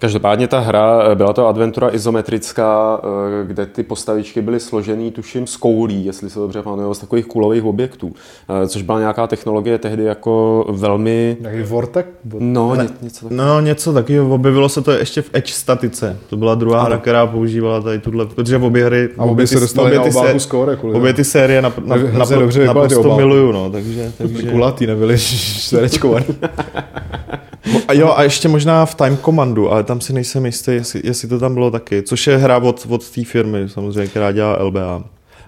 Každopádně 0.00 0.48
ta 0.48 0.58
hra, 0.58 1.02
eh, 1.12 1.14
byla 1.14 1.32
to 1.32 1.46
adventura 1.46 1.94
izometrická, 1.94 3.00
eh, 3.02 3.46
kde 3.46 3.66
ty 3.66 3.82
postavičky 3.82 4.42
byly 4.42 4.60
složený, 4.60 5.10
tuším, 5.10 5.46
z 5.46 5.56
koulí, 5.56 6.04
jestli 6.04 6.30
se 6.30 6.38
dobře 6.38 6.62
pamatuju, 6.62 6.94
z 6.94 6.98
takových 6.98 7.26
kulových 7.26 7.64
objektů, 7.64 8.12
eh, 8.48 8.68
což 8.68 8.82
byla 8.82 8.98
nějaká 8.98 9.26
technologie 9.26 9.78
tehdy 9.78 10.04
jako 10.04 10.64
velmi... 10.68 11.36
Nějaký 11.40 11.62
Vortex? 11.62 12.08
No, 12.38 12.74
ne, 12.74 12.88
něco 13.02 13.28
takového. 13.28 13.54
No, 13.54 13.60
něco 13.60 13.92
takového, 13.92 14.34
objevilo 14.34 14.68
se 14.68 14.82
to 14.82 14.90
ještě 14.90 15.22
v 15.22 15.30
Edge 15.32 15.52
statice. 15.52 16.16
To 16.30 16.36
byla 16.36 16.54
druhá 16.54 16.82
hra, 16.82 16.98
která 16.98 17.26
používala 17.26 17.80
tady 17.80 17.98
tuhle, 17.98 18.26
protože 18.26 18.58
v 18.58 18.64
obě 18.64 18.84
hry... 18.84 19.08
A 19.18 19.24
obě 19.24 19.46
se 19.46 19.60
dostaly 19.60 19.96
na 19.96 20.02
obálku 20.02 20.38
skóre. 20.38 20.76
Obě 20.76 21.12
ty 21.12 21.24
série 21.24 21.62
na, 21.62 21.72
na, 21.84 21.96
na, 21.96 22.02
na, 22.02 22.66
naprosto 22.66 23.16
miluju, 23.16 23.52
no, 23.52 23.70
takže... 23.70 24.12
takže... 24.18 24.50
Kulatý, 24.50 24.86
nebyly 24.86 25.18
čtverečkovaný. 25.58 26.26
A 27.88 27.92
jo, 27.92 28.12
a 28.16 28.22
ještě 28.22 28.48
možná 28.48 28.86
v 28.86 28.94
Time 28.94 29.16
Commandu, 29.16 29.72
ale 29.72 29.84
tam 29.84 30.00
si 30.00 30.12
nejsem 30.12 30.46
jistý, 30.46 30.72
jestli, 30.72 31.00
jestli 31.04 31.28
to 31.28 31.38
tam 31.38 31.54
bylo 31.54 31.70
taky. 31.70 32.02
Což 32.02 32.26
je 32.26 32.36
hra 32.36 32.58
od, 32.58 32.86
od 32.88 33.10
té 33.10 33.24
firmy, 33.24 33.68
samozřejmě, 33.68 34.06
která 34.06 34.32
dělá 34.32 34.62
LBA. 34.62 35.02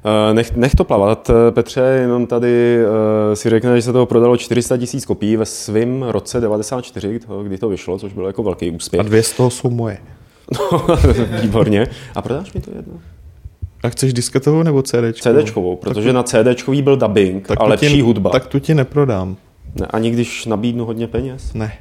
Eh, 0.05 0.35
nech, 0.35 0.57
nech 0.57 0.75
to 0.75 0.85
plavat, 0.85 1.31
eh, 1.31 1.51
Petře, 1.51 1.81
jenom 1.81 2.27
tady 2.27 2.79
uh, 2.85 3.35
si 3.35 3.51
řekne, 3.51 3.77
že 3.77 3.83
se 3.83 3.93
toho 3.93 4.07
prodalo 4.07 4.37
400 4.37 4.77
tisíc 4.77 5.05
kopií 5.05 5.37
ve 5.37 5.47
svém 5.47 6.03
roce 6.03 6.41
94, 6.41 7.21
kdy 7.43 7.59
to 7.59 7.69
vyšlo, 7.69 7.99
což 7.99 8.13
bylo 8.13 8.27
jako 8.27 8.43
velký 8.43 8.71
úspěch. 8.71 9.01
A 9.01 9.03
dvě 9.03 9.23
z 9.23 9.33
toho 9.33 9.51
jsou 9.51 9.71
moje. 9.71 9.99
No, 10.53 10.87
výborně. 11.43 11.87
A 12.15 12.23
prodáš 12.23 12.53
mi 12.53 12.61
to 12.61 12.71
jedno? 12.77 12.95
A 13.83 13.89
chceš 13.89 14.13
disketovou 14.13 14.63
nebo 14.63 14.83
CDčkovou? 14.83 15.41
CDčkovou, 15.41 15.77
protože 15.77 16.13
na 16.13 16.23
CDčkový 16.23 16.83
byl 16.83 16.97
dubbing 16.97 17.47
tak 17.49 17.61
a 17.61 17.65
lepší 17.65 17.95
ti, 17.95 18.01
hudba. 18.01 18.31
Tak 18.31 18.47
tu 18.47 18.59
ti 18.59 18.75
neprodám. 18.75 19.37
Ne, 19.81 19.87
ani 19.87 20.11
když 20.11 20.47
nabídnu 20.47 20.85
hodně 20.85 21.07
peněz? 21.07 21.55
Ne. 21.55 21.73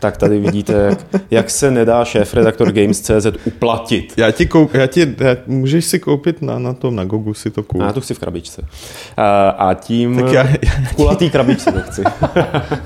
Tak 0.00 0.16
tady 0.16 0.38
vidíte, 0.38 0.72
jak, 0.72 1.22
jak 1.30 1.50
se 1.50 1.70
nedá 1.70 2.04
šéf-redaktor 2.04 2.72
Games.cz 2.72 3.26
uplatit. 3.44 4.14
Já 4.16 4.30
ti, 4.30 4.46
koup, 4.46 4.74
já 4.74 4.86
ti 4.86 5.14
já, 5.20 5.36
můžeš 5.46 5.84
si 5.84 5.98
koupit 5.98 6.42
na, 6.42 6.58
na 6.58 6.72
tom, 6.72 6.96
na 6.96 7.04
Gogu 7.04 7.34
si 7.34 7.50
to 7.50 7.62
koupit. 7.62 7.86
Já 7.86 7.92
to 7.92 8.00
chci 8.00 8.14
v 8.14 8.18
krabičce. 8.18 8.62
A, 9.16 9.48
a 9.48 9.74
tím... 9.74 10.16
Tak 10.16 10.32
já, 10.32 10.46
já, 10.46 10.56
v 10.90 10.94
kulatý 10.94 11.30
krabičce 11.30 11.72
to 11.72 11.80
chci. 11.80 12.02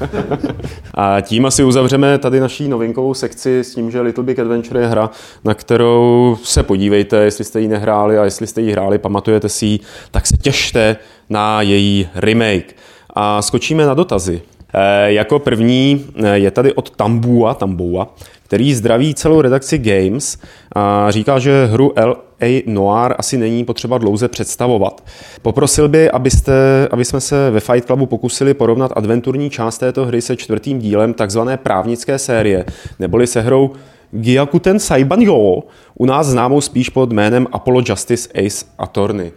a 0.95 1.21
tím 1.21 1.47
asi 1.47 1.65
uzavřeme 1.65 2.19
tady 2.19 2.41
naší 2.41 2.69
novinkovou 2.69 3.15
sekci 3.15 3.59
s 3.61 3.75
tím, 3.75 3.91
že 3.91 4.01
Little 4.01 4.25
Big 4.25 4.39
Adventure 4.39 4.81
je 4.81 4.87
hra, 4.87 5.11
na 5.45 5.55
kterou 5.55 6.37
se 6.43 6.63
podívejte, 6.63 7.17
jestli 7.17 7.45
jste 7.45 7.61
ji 7.61 7.69
nehráli 7.69 8.19
a 8.19 8.25
jestli 8.25 8.47
jste 8.47 8.61
ji 8.61 8.73
hráli, 8.73 8.99
pamatujete 8.99 9.49
si 9.49 9.67
ji, 9.67 9.81
tak 10.11 10.27
se 10.27 10.37
těšte 10.37 10.97
na 11.31 11.63
její 11.63 12.09
remake. 12.15 12.75
A 13.15 13.43
skočíme 13.43 13.87
na 13.87 13.95
dotazy. 13.95 14.43
E, 14.75 15.13
jako 15.13 15.39
první 15.39 16.05
e, 16.17 16.39
je 16.39 16.51
tady 16.51 16.73
od 16.73 16.91
Tambua, 16.91 17.55
Tambua, 17.55 18.15
který 18.43 18.75
zdraví 18.75 19.15
celou 19.15 19.41
redakci 19.41 19.79
Games 19.79 20.39
a 20.77 21.11
říká, 21.11 21.39
že 21.39 21.67
hru 21.67 21.93
L.A. 21.97 22.63
Noir 22.67 23.15
asi 23.19 23.39
není 23.39 23.65
potřeba 23.65 23.99
dlouze 23.99 24.29
představovat. 24.29 25.05
Poprosil 25.43 25.89
by, 25.89 26.11
abyste, 26.11 26.53
aby 26.91 27.05
jsme 27.05 27.21
se 27.21 27.51
ve 27.51 27.61
Fight 27.61 27.87
Clubu 27.87 28.07
pokusili 28.07 28.55
porovnat 28.55 28.93
adventurní 28.97 29.51
část 29.51 29.79
této 29.79 30.07
hry 30.07 30.23
se 30.23 30.37
čtvrtým 30.37 30.79
dílem 30.79 31.15
takzvané 31.15 31.57
právnické 31.57 32.19
série, 32.19 32.65
neboli 32.99 33.27
se 33.27 33.41
hrou 33.41 33.71
Gyakuten 34.11 34.79
Saibanyo, 34.79 35.63
u 35.95 36.07
nás 36.07 36.27
známou 36.27 36.61
spíš 36.61 36.89
pod 36.89 37.13
jménem 37.13 37.47
Apollo 37.53 37.83
Justice 37.87 38.29
Ace 38.47 38.67
Attorney. 38.79 39.33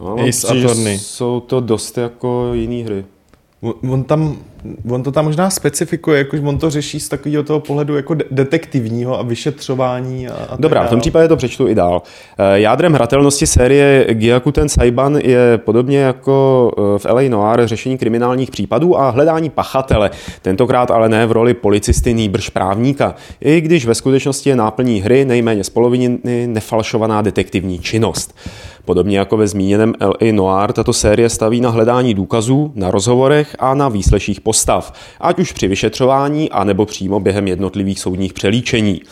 No, 0.00 0.16
Ace 0.28 0.48
Attorney. 0.48 0.98
Jsou 0.98 1.40
to 1.40 1.60
dost 1.60 1.98
jako 1.98 2.54
jiné 2.54 2.84
hry. 2.84 3.04
On, 3.90 4.04
tam, 4.04 4.36
on 4.90 5.02
to 5.02 5.12
tam 5.12 5.24
možná 5.24 5.50
specifikuje, 5.50 6.18
jakož 6.18 6.40
on 6.40 6.58
to 6.58 6.70
řeší 6.70 7.00
z 7.00 7.08
takového 7.08 7.42
toho 7.42 7.60
pohledu 7.60 7.96
jako 7.96 8.14
de- 8.14 8.24
detektivního 8.30 9.18
a 9.18 9.22
vyšetřování. 9.22 10.28
A, 10.28 10.34
a 10.50 10.56
Dobrá, 10.56 10.86
v 10.86 10.90
tom 10.90 11.00
případě 11.00 11.28
to 11.28 11.36
přečtu 11.36 11.68
i 11.68 11.74
dál. 11.74 12.02
Eh, 12.38 12.60
jádrem 12.60 12.92
hratelnosti 12.92 13.46
série 13.46 14.06
Gyakuten 14.14 14.68
Saiban 14.68 15.16
je 15.16 15.58
podobně 15.58 15.98
jako 15.98 16.70
eh, 16.78 16.98
v 16.98 17.04
LA 17.04 17.22
Noir 17.28 17.66
řešení 17.68 17.98
kriminálních 17.98 18.50
případů 18.50 18.98
a 18.98 19.10
hledání 19.10 19.50
pachatele, 19.50 20.10
tentokrát 20.42 20.90
ale 20.90 21.08
ne 21.08 21.26
v 21.26 21.32
roli 21.32 21.54
policisty 21.54 22.14
nýbrž 22.14 22.48
právníka, 22.48 23.14
i 23.40 23.60
když 23.60 23.86
ve 23.86 23.94
skutečnosti 23.94 24.50
je 24.50 24.56
náplní 24.56 25.00
hry 25.00 25.24
nejméně 25.24 25.64
z 25.64 25.70
poloviny 25.70 26.18
nefalšovaná 26.46 27.22
detektivní 27.22 27.78
činnost. 27.78 28.34
Podobně 28.84 29.18
jako 29.18 29.36
ve 29.36 29.48
zmíněném 29.48 29.94
L.A. 30.00 30.32
Noir, 30.32 30.72
tato 30.72 30.92
série 30.92 31.28
staví 31.28 31.60
na 31.60 31.70
hledání 31.70 32.14
důkazů, 32.14 32.72
na 32.74 32.90
rozhovorech 32.90 33.56
a 33.58 33.74
na 33.74 33.88
výsleších 33.88 34.40
postav, 34.50 34.92
ať 35.20 35.38
už 35.38 35.52
při 35.52 35.68
vyšetřování, 35.68 36.50
anebo 36.50 36.86
přímo 36.86 37.20
během 37.20 37.48
jednotlivých 37.48 38.00
soudních 38.00 38.32
přelíčení. 38.32 39.02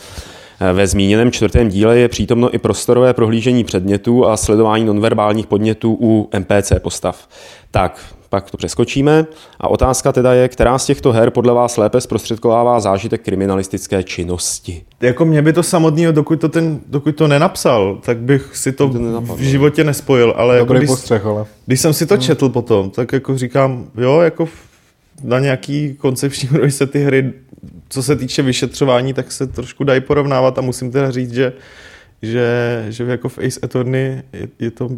Ve 0.73 0.87
zmíněném 0.87 1.31
čtvrtém 1.31 1.69
díle 1.69 1.97
je 1.97 2.07
přítomno 2.07 2.53
i 2.53 2.57
prostorové 2.57 3.13
prohlížení 3.13 3.63
předmětů 3.63 4.27
a 4.27 4.37
sledování 4.37 4.85
nonverbálních 4.85 5.47
podnětů 5.47 5.97
u 6.01 6.29
NPC 6.39 6.71
postav. 6.81 7.27
Tak, 7.71 7.99
pak 8.29 8.51
to 8.51 8.57
přeskočíme. 8.57 9.25
A 9.59 9.67
otázka 9.67 10.11
teda 10.11 10.33
je, 10.33 10.47
která 10.47 10.77
z 10.77 10.85
těchto 10.85 11.11
her 11.11 11.29
podle 11.29 11.53
vás 11.53 11.77
lépe 11.77 12.01
zprostředkovává 12.01 12.79
zážitek 12.79 13.21
kriminalistické 13.21 14.03
činnosti? 14.03 14.83
Jako 15.01 15.25
mě 15.25 15.41
by 15.41 15.53
to 15.53 15.63
samotného, 15.63 16.11
dokud 16.11 16.41
to, 16.41 16.49
ten, 16.49 16.79
dokud 16.87 17.15
to 17.15 17.27
nenapsal, 17.27 17.99
tak 18.05 18.17
bych 18.17 18.57
si 18.57 18.71
to, 18.71 18.89
to 18.89 19.21
v 19.21 19.39
životě 19.39 19.83
nespojil. 19.83 20.33
Ale 20.37 20.59
Dobrý 20.59 20.75
jako 20.75 20.79
když, 20.79 20.89
postřeh, 20.89 21.25
ale. 21.25 21.45
když 21.65 21.79
jsem 21.79 21.93
si 21.93 22.05
to 22.05 22.13
hmm. 22.13 22.23
četl 22.23 22.49
potom, 22.49 22.89
tak 22.89 23.13
jako 23.13 23.37
říkám, 23.37 23.87
jo, 23.97 24.19
jako 24.19 24.45
na 25.23 25.39
nějaký 25.39 25.93
koncepční 25.93 26.49
úrovni 26.53 26.71
se 26.71 26.87
ty 26.87 27.03
hry, 27.03 27.33
co 27.89 28.03
se 28.03 28.15
týče 28.15 28.41
vyšetřování, 28.41 29.13
tak 29.13 29.31
se 29.31 29.47
trošku 29.47 29.83
dají 29.83 30.01
porovnávat 30.01 30.57
a 30.57 30.61
musím 30.61 30.91
teda 30.91 31.11
říct, 31.11 31.33
že 31.33 31.53
že, 32.21 32.85
že 32.89 33.03
jako 33.03 33.29
v 33.29 33.37
Ace 33.37 33.59
Attorney 33.63 34.23
je, 34.33 34.47
je 34.59 34.71
to 34.71 34.89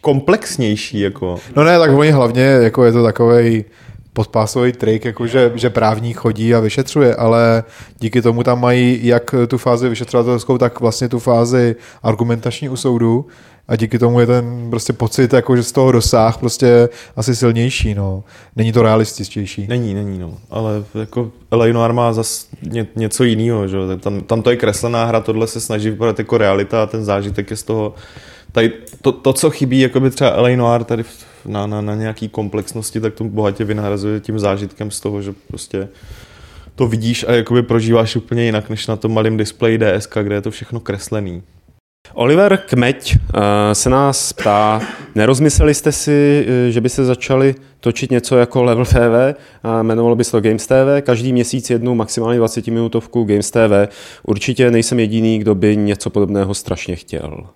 komplexnější. 0.00 1.00
Jako. 1.00 1.38
No 1.56 1.64
ne, 1.64 1.78
tak 1.78 1.90
oni 1.90 2.10
hlavně 2.10 2.42
jako 2.42 2.84
je 2.84 2.92
to 2.92 3.02
takový 3.02 3.64
podpásový 4.12 4.72
trik, 4.72 5.04
jako 5.04 5.26
že, 5.26 5.52
že 5.54 5.70
právník 5.70 6.16
chodí 6.16 6.54
a 6.54 6.60
vyšetřuje, 6.60 7.16
ale 7.16 7.64
díky 7.98 8.22
tomu 8.22 8.42
tam 8.42 8.60
mají 8.60 9.06
jak 9.06 9.34
tu 9.48 9.58
fázi 9.58 9.88
vyšetřovatelskou, 9.88 10.58
tak 10.58 10.80
vlastně 10.80 11.08
tu 11.08 11.18
fázi 11.18 11.76
argumentační 12.02 12.68
u 12.68 12.76
soudu 12.76 13.26
a 13.68 13.76
díky 13.76 13.98
tomu 13.98 14.20
je 14.20 14.26
ten 14.26 14.66
prostě 14.70 14.92
pocit, 14.92 15.32
jako 15.32 15.56
že 15.56 15.62
z 15.62 15.72
toho 15.72 15.92
dosáh 15.92 16.38
prostě 16.38 16.88
asi 17.16 17.36
silnější, 17.36 17.94
no. 17.94 18.24
Není 18.56 18.72
to 18.72 18.82
realističtější. 18.82 19.66
Není, 19.68 19.94
není, 19.94 20.18
no. 20.18 20.34
Ale 20.50 20.84
jako 20.94 21.30
LA 21.52 21.66
Noir 21.66 21.92
má 21.92 22.12
zase 22.12 22.46
ně, 22.62 22.86
něco 22.96 23.24
jiného, 23.24 23.68
že 23.68 23.76
tam, 24.00 24.20
tam 24.20 24.42
to 24.42 24.50
je 24.50 24.56
kreslená 24.56 25.04
hra, 25.04 25.20
tohle 25.20 25.46
se 25.46 25.60
snaží 25.60 25.90
vypadat 25.90 26.18
jako 26.18 26.38
realita 26.38 26.82
a 26.82 26.86
ten 26.86 27.04
zážitek 27.04 27.50
je 27.50 27.56
z 27.56 27.62
toho 27.62 27.94
tady 28.52 28.72
to, 29.02 29.12
to 29.12 29.32
co 29.32 29.50
chybí 29.50 29.80
jako 29.80 30.00
by 30.00 30.10
třeba 30.10 30.40
LA 30.40 30.48
Noir 30.48 30.84
tady 30.84 31.04
na, 31.46 31.66
na, 31.66 31.80
na 31.80 31.94
nějaký 31.94 32.28
komplexnosti, 32.28 33.00
tak 33.00 33.14
to 33.14 33.24
bohatě 33.24 33.64
vynahrazuje 33.64 34.20
tím 34.20 34.38
zážitkem 34.38 34.90
z 34.90 35.00
toho, 35.00 35.22
že 35.22 35.34
prostě 35.48 35.88
to 36.74 36.86
vidíš 36.86 37.24
a 37.28 37.32
jakoby 37.32 37.62
prožíváš 37.62 38.16
úplně 38.16 38.44
jinak, 38.44 38.70
než 38.70 38.86
na 38.86 38.96
tom 38.96 39.14
malém 39.14 39.36
displeji 39.36 39.78
DSK, 39.78 40.16
kde 40.22 40.34
je 40.34 40.40
to 40.40 40.50
všechno 40.50 40.80
kreslený. 40.80 41.42
Oliver 42.14 42.56
Kmeď 42.56 43.16
uh, 43.16 43.40
se 43.72 43.90
nás 43.90 44.32
ptá, 44.32 44.80
nerozmysleli 45.14 45.74
jste 45.74 45.92
si, 45.92 46.46
eh, 46.48 46.70
že 46.70 46.80
by 46.80 46.88
se 46.88 47.04
začali 47.04 47.54
točit 47.80 48.10
něco 48.10 48.36
jako 48.36 48.62
Level 48.62 48.84
TV, 48.84 49.34
a 49.62 49.80
jmenovalo 49.82 50.16
by 50.16 50.24
se 50.24 50.30
to 50.30 50.40
Games 50.40 50.66
TV, 50.66 51.00
každý 51.00 51.32
měsíc 51.32 51.70
jednu 51.70 51.94
maximálně 51.94 52.38
20 52.38 52.66
minutovku 52.66 53.24
Games 53.24 53.50
TV. 53.50 53.88
Určitě 54.22 54.70
nejsem 54.70 55.00
jediný, 55.00 55.38
kdo 55.38 55.54
by 55.54 55.76
něco 55.76 56.10
podobného 56.10 56.54
strašně 56.54 56.96
chtěl. 56.96 57.46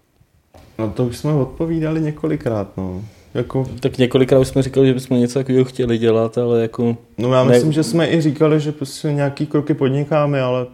No 0.78 0.90
to 0.90 1.04
už 1.04 1.16
jsme 1.16 1.32
odpovídali 1.32 2.00
několikrát, 2.00 2.76
no. 2.76 3.02
Jako, 3.34 3.66
Tak 3.80 3.98
několikrát 3.98 4.38
už 4.38 4.48
jsme 4.48 4.62
říkali, 4.62 4.86
že 4.86 4.94
bychom 4.94 5.18
něco 5.20 5.38
takového 5.38 5.64
chtěli 5.64 5.98
dělat, 5.98 6.38
ale 6.38 6.62
jako... 6.62 6.96
no 7.18 7.34
já 7.34 7.44
Ne- 7.44 7.50
myslím, 7.52 7.72
že 7.72 7.82
jsme 7.82 8.08
i 8.10 8.20
říkali, 8.20 8.60
že 8.60 8.72
prostě 8.72 9.12
nějaký 9.12 9.46
kroky 9.46 9.74
podnikáme, 9.74 10.42
ale, 10.42 10.66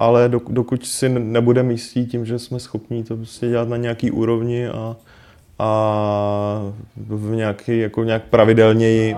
ale 0.00 0.28
dok, 0.28 0.52
dokud 0.52 0.86
si 0.86 1.08
nebudeme 1.08 1.72
jistí 1.72 2.06
tím, 2.06 2.26
že 2.26 2.38
jsme 2.38 2.60
schopní 2.60 3.04
to 3.04 3.16
prostě 3.16 3.48
dělat 3.48 3.68
na 3.68 3.76
nějaký 3.76 4.10
úrovni 4.10 4.68
a, 4.68 4.96
a 5.58 6.72
v 6.96 7.34
nějaký, 7.34 7.78
jako 7.78 8.04
nějak 8.04 8.24
pravidelněji 8.24 9.16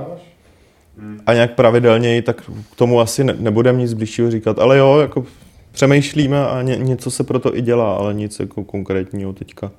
a 1.26 1.34
nějak 1.34 1.54
pravidelněji, 1.54 2.22
tak 2.22 2.50
k 2.72 2.76
tomu 2.76 3.00
asi 3.00 3.24
ne, 3.24 3.34
nebudeme 3.38 3.78
nic 3.78 3.92
blížšího 3.92 4.30
říkat. 4.30 4.58
Ale 4.58 4.78
jo, 4.78 4.98
jako 4.98 5.26
přemýšlíme 5.72 6.46
a 6.46 6.62
ně, 6.62 6.76
něco 6.76 7.10
se 7.10 7.24
proto 7.24 7.56
i 7.56 7.62
dělá, 7.62 7.96
ale 7.96 8.14
nic 8.14 8.40
jako 8.40 8.64
konkrétního 8.64 9.32
teďka 9.32 9.70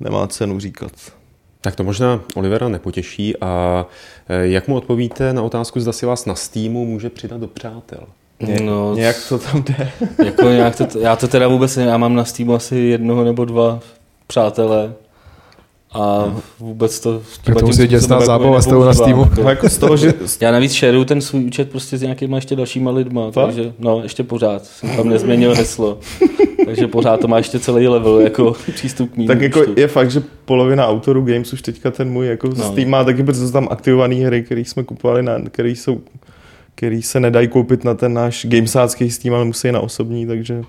nemá 0.00 0.26
cenu 0.26 0.60
říkat. 0.60 0.92
Tak 1.60 1.76
to 1.76 1.84
možná 1.84 2.20
Olivera 2.34 2.68
nepotěší. 2.68 3.36
A 3.36 3.86
eh, 4.28 4.46
jak 4.46 4.68
mu 4.68 4.76
odpovíte 4.76 5.32
na 5.32 5.42
otázku, 5.42 5.80
zda 5.80 5.92
si 5.92 6.06
vás 6.06 6.26
na 6.26 6.34
Steamu 6.34 6.84
může 6.84 7.10
přidat 7.10 7.40
do 7.40 7.46
přátel? 7.48 8.06
Ně, 8.40 8.60
No, 8.60 8.94
nějak 8.94 9.16
to 9.28 9.38
tam 9.38 9.62
jde. 9.62 9.90
Jako 10.24 10.42
nějak 10.48 10.76
to, 10.76 10.98
já 10.98 11.16
to 11.16 11.28
teda 11.28 11.48
vůbec 11.48 11.76
nevím, 11.76 11.90
já 11.90 11.96
mám 11.98 12.14
na 12.14 12.24
Steamu 12.24 12.54
asi 12.54 12.76
jednoho 12.76 13.24
nebo 13.24 13.44
dva 13.44 13.80
přátelé 14.26 14.92
a 15.94 16.24
vůbec 16.60 17.00
to... 17.00 17.22
Tak 17.44 17.58
to 17.58 17.66
musí 17.66 17.82
být 17.82 17.90
děsná 17.90 18.16
jako 18.16 18.26
zábava 18.26 18.60
s 18.62 18.66
tebou 18.66 18.84
na 18.84 18.94
Steamu. 18.94 19.22
jako. 19.22 19.42
No 19.42 19.48
jako 19.50 19.68
z 19.68 19.78
toho, 19.78 19.96
že 19.96 20.14
Já 20.40 20.52
navíc 20.52 20.72
šeruju 20.72 21.04
ten 21.04 21.20
svůj 21.20 21.44
účet 21.44 21.70
prostě 21.70 21.98
s 21.98 22.02
nějakýma 22.02 22.36
ještě 22.36 22.56
dalšíma 22.56 22.90
lidma, 22.90 23.30
Fakt? 23.30 23.44
takže 23.46 23.72
no, 23.78 24.00
ještě 24.02 24.22
pořád, 24.22 24.64
jsem 24.64 24.96
tam 24.96 25.08
nezměnil 25.08 25.54
heslo, 25.54 25.98
takže 26.66 26.86
pořád 26.88 27.20
to 27.20 27.28
má 27.28 27.36
ještě 27.36 27.58
celý 27.58 27.88
level 27.88 28.20
jako 28.20 28.52
přístup 28.74 29.12
k 29.12 29.16
mým 29.16 29.26
tak 29.28 29.40
jako 29.40 29.60
účtu. 29.60 29.72
je 29.76 29.88
fakt, 29.88 30.10
že 30.10 30.22
polovina 30.44 30.88
autorů 30.88 31.22
games 31.24 31.52
už 31.52 31.62
teďka 31.62 31.90
ten 31.90 32.10
můj 32.10 32.26
jako 32.26 32.48
No. 32.48 32.54
no. 32.58 32.64
Steam 32.72 32.88
má 32.90 33.04
taky, 33.04 33.22
protože 33.22 33.46
jsou 33.46 33.52
tam 33.52 33.68
aktivované 33.70 34.14
hry, 34.14 34.42
které 34.42 34.60
jsme 34.60 34.82
kupovali, 34.84 35.22
na, 35.22 35.38
které 35.50 35.68
jsou 35.70 36.00
který 36.76 37.02
se 37.02 37.20
nedají 37.20 37.48
koupit 37.48 37.84
na 37.84 37.94
ten 37.94 38.14
náš 38.14 38.46
gamesácký 38.48 39.10
Steam, 39.10 39.34
ale 39.34 39.44
musí 39.44 39.72
na 39.72 39.80
osobní, 39.80 40.26
takže 40.26 40.62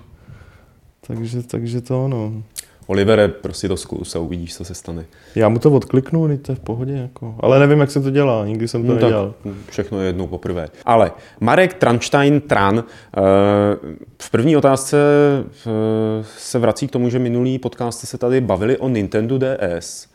takže, 1.06 1.42
takže 1.42 1.80
to 1.80 2.04
ono. 2.04 2.42
Olivere, 2.86 3.28
prostě 3.28 3.68
to 3.68 3.76
zkus 3.76 4.16
a 4.16 4.18
uvidíš, 4.18 4.56
co 4.56 4.64
se 4.64 4.74
stane. 4.74 5.04
Já 5.34 5.48
mu 5.48 5.58
to 5.58 5.70
odkliknu, 5.70 6.38
to 6.38 6.52
je 6.52 6.56
v 6.56 6.60
pohodě, 6.60 6.92
jako. 6.92 7.34
ale 7.40 7.58
nevím, 7.58 7.80
jak 7.80 7.90
se 7.90 8.00
to 8.00 8.10
dělá, 8.10 8.46
nikdy 8.46 8.68
jsem 8.68 8.82
to 8.82 8.88
No, 8.88 8.94
nedělal. 8.94 9.34
všechno 9.70 10.00
je 10.00 10.06
jednou 10.06 10.26
poprvé. 10.26 10.68
Ale 10.84 11.12
Marek 11.40 11.74
Transtein 11.74 12.40
Tran 12.40 12.78
eh, 12.78 13.20
v 14.22 14.30
první 14.30 14.56
otázce 14.56 14.96
eh, 15.66 16.24
se 16.38 16.58
vrací 16.58 16.88
k 16.88 16.90
tomu, 16.90 17.10
že 17.10 17.18
minulý 17.18 17.58
podcast 17.58 17.98
jste 17.98 18.06
se 18.06 18.18
tady 18.18 18.40
bavili 18.40 18.76
o 18.78 18.88
Nintendo 18.88 19.38
DS 19.38 20.08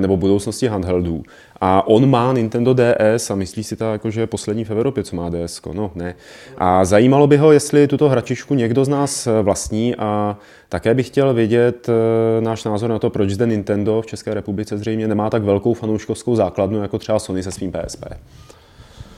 nebo 0.00 0.16
budoucnosti 0.16 0.66
handheldů. 0.66 1.22
A 1.60 1.86
on 1.86 2.10
má 2.10 2.32
Nintendo 2.32 2.74
DS 2.74 3.30
a 3.30 3.34
myslí 3.34 3.64
si 3.64 3.76
tak, 3.76 3.92
jako, 3.92 4.10
že 4.10 4.20
je 4.20 4.26
poslední 4.26 4.64
v 4.64 4.70
Evropě, 4.70 5.04
co 5.04 5.16
má 5.16 5.30
DS. 5.30 5.60
No, 5.72 5.90
ne. 5.94 6.14
A 6.58 6.84
zajímalo 6.84 7.26
by 7.26 7.36
ho, 7.36 7.52
jestli 7.52 7.88
tuto 7.88 8.08
hračičku 8.08 8.54
někdo 8.54 8.84
z 8.84 8.88
nás 8.88 9.26
eh, 9.26 9.42
vlastní 9.42 9.96
a 9.96 10.36
také 10.68 10.94
bych 10.94 11.06
chtěl 11.06 11.34
vědět 11.34 11.88
eh, 11.88 12.40
náš 12.40 12.64
názor 12.64 12.90
na 12.90 12.98
to, 12.98 13.10
proč 13.10 13.30
zde 13.30 13.46
Nintendo 13.46 14.02
v 14.02 14.06
České 14.06 14.34
republice 14.34 14.78
zřejmě 14.78 15.08
nemá 15.08 15.30
tak 15.30 15.42
velkou 15.42 15.74
fanouškovskou 15.74 16.36
základnu 16.36 16.82
jako 16.82 16.98
třeba 16.98 17.18
Sony 17.18 17.42
se 17.42 17.52
svým 17.52 17.72
PSP. 17.72 18.04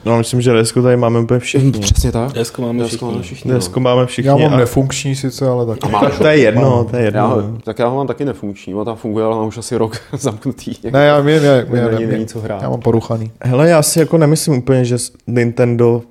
No, 0.05 0.17
myslím, 0.17 0.41
že 0.41 0.61
DSko 0.63 0.81
tady 0.81 0.97
máme 0.97 1.19
úplně 1.19 1.39
všichni. 1.39 1.71
Přesně 1.71 2.11
tak. 2.11 2.33
Desko 2.33 2.61
máme 2.61 2.83
Desko 2.83 3.05
máme 3.05 3.17
všichni. 3.21 3.35
všichni. 3.35 3.51
no. 3.51 3.59
DSko 3.59 3.79
máme 3.79 4.05
všichni. 4.05 4.27
Já 4.29 4.35
mám 4.35 4.53
a- 4.53 4.57
nefunkční 4.57 5.15
sice, 5.15 5.47
ale 5.47 5.65
tak. 5.65 5.77
Tak 6.01 6.17
to 6.17 6.27
je 6.27 6.37
jedno, 6.37 6.83
to 6.91 6.95
je 6.95 7.01
Já, 7.01 7.05
jedno. 7.05 7.27
ho- 7.29 7.41
no. 7.41 7.57
tak 7.63 7.79
já 7.79 7.87
ho 7.87 7.95
mám 7.95 8.07
taky 8.07 8.25
nefunkční, 8.25 8.75
on 8.75 8.85
tam 8.85 8.95
funguje, 8.95 9.25
ale 9.25 9.35
mám 9.35 9.47
už 9.47 9.57
asi 9.57 9.75
rok 9.77 9.97
zamknutý. 10.17 10.73
Ne, 10.91 11.05
já 11.05 11.19
vím, 11.19 11.35
já, 11.43 11.53
já, 11.55 11.63
Není- 11.69 12.03
já, 12.03 12.09
není 12.09 12.25
co 12.25 12.39
hrát. 12.39 12.61
já 12.61 12.69
mám 12.69 12.79
poruchaný. 12.81 13.31
Hele, 13.41 13.69
já 13.69 13.81
si 13.81 13.99
jako 13.99 14.17
nemyslím 14.17 14.57
úplně, 14.57 14.85
že 14.85 14.95
Nintendo 15.27 16.01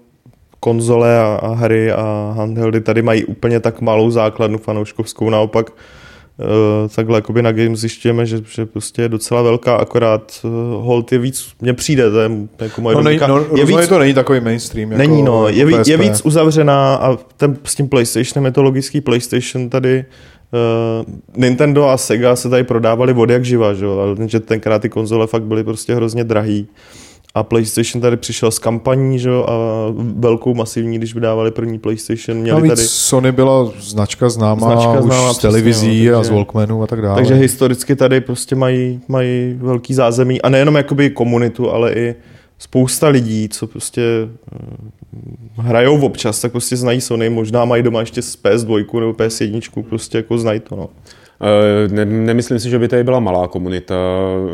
konzole 0.60 1.18
a, 1.20 1.38
a 1.42 1.54
hry 1.54 1.92
a 1.92 2.34
handheldy 2.36 2.80
tady 2.80 3.02
mají 3.02 3.24
úplně 3.24 3.60
tak 3.60 3.80
malou 3.80 4.10
základnu 4.10 4.58
fanouškovskou, 4.58 5.30
naopak 5.30 5.70
takhle 6.94 7.18
jakoby 7.18 7.42
na 7.42 7.52
games 7.52 7.78
zjišťujeme, 7.80 8.26
že, 8.26 8.40
že 8.54 8.66
prostě 8.66 9.02
je 9.02 9.08
docela 9.08 9.42
velká, 9.42 9.76
akorát 9.76 10.32
uh, 10.44 10.50
hold 10.84 11.12
je 11.12 11.18
víc, 11.18 11.48
mně 11.60 11.72
přijde, 11.72 12.10
to 12.10 12.20
je 12.20 12.30
jako 12.60 12.80
moje 12.80 12.96
No, 12.96 13.02
nej, 13.02 13.20
no, 13.28 13.46
je 13.56 13.64
víc, 13.64 13.88
to 13.88 13.98
není 13.98 14.14
takový 14.14 14.40
mainstream. 14.40 14.92
Jako, 14.92 14.98
není 14.98 15.22
no, 15.22 15.48
je, 15.48 15.64
ví- 15.64 15.74
je 15.86 15.98
PSP. 15.98 16.00
víc 16.00 16.20
uzavřená 16.24 16.94
a 16.94 17.16
ten, 17.36 17.56
s 17.64 17.74
tím 17.74 17.88
PlayStationem 17.88 18.44
je 18.44 18.52
to 18.52 18.62
logický, 18.62 19.00
PlayStation 19.00 19.68
tady 19.70 20.04
Uh, 20.52 21.14
Nintendo 21.36 21.88
a 21.88 21.96
Sega 21.96 22.36
se 22.36 22.48
tady 22.48 22.64
prodávali 22.64 23.12
vody 23.12 23.32
jak 23.34 23.44
živa, 23.44 23.74
že 23.74 23.84
jo? 23.84 23.98
ale 23.98 24.28
že 24.28 24.40
tenkrát 24.40 24.82
ty 24.82 24.88
konzole 24.88 25.26
fakt 25.26 25.42
byly 25.42 25.64
prostě 25.64 25.94
hrozně 25.94 26.24
drahý. 26.24 26.66
A 27.36 27.42
PlayStation 27.42 28.02
tady 28.02 28.16
přišel 28.16 28.50
s 28.50 28.58
kampaní, 28.58 29.18
že 29.18 29.28
jo, 29.28 29.46
a 29.48 29.54
velkou 29.96 30.54
masivní, 30.54 30.98
když 30.98 31.14
vydávali 31.14 31.50
první 31.50 31.78
PlayStation, 31.78 32.38
měli 32.38 32.58
Navíc 32.58 32.74
tady... 32.74 32.88
Sony 32.88 33.32
byla 33.32 33.72
značka 33.80 34.28
známá, 34.28 34.66
Značka 34.66 34.98
už 35.00 35.04
známá, 35.04 35.34
z 35.34 35.38
televizí 35.38 36.06
no, 36.06 36.14
a 36.14 36.16
takže- 36.18 36.28
z 36.28 36.32
Walkmanů 36.32 36.82
a 36.82 36.86
tak 36.86 37.02
dále. 37.02 37.14
Takže 37.16 37.34
historicky 37.34 37.96
tady 37.96 38.20
prostě 38.20 38.54
mají, 38.54 39.00
mají 39.08 39.54
velký 39.58 39.94
zázemí 39.94 40.42
a 40.42 40.48
nejenom 40.48 40.74
jakoby 40.74 41.10
komunitu, 41.10 41.70
ale 41.70 41.92
i 41.92 42.14
spousta 42.58 43.08
lidí, 43.08 43.48
co 43.48 43.66
prostě 43.66 44.02
eh, 44.52 44.58
hrajou 45.56 46.00
občas, 46.00 46.40
tak 46.40 46.52
prostě 46.52 46.76
znají 46.76 47.00
Sony, 47.00 47.30
možná 47.30 47.64
mají 47.64 47.82
doma 47.82 48.00
ještě 48.00 48.22
z 48.22 48.38
PS2 48.42 49.00
nebo 49.00 49.12
PS1, 49.12 49.82
prostě 49.82 50.18
jako 50.18 50.38
znají 50.38 50.60
to, 50.60 50.76
no. 50.76 50.88
Eh, 51.40 51.88
Ne, 51.88 52.04
nemyslím 52.04 52.58
si, 52.58 52.70
že 52.70 52.78
by 52.78 52.88
tady 52.88 53.04
byla 53.04 53.20
malá 53.20 53.48
komunita 53.48 53.94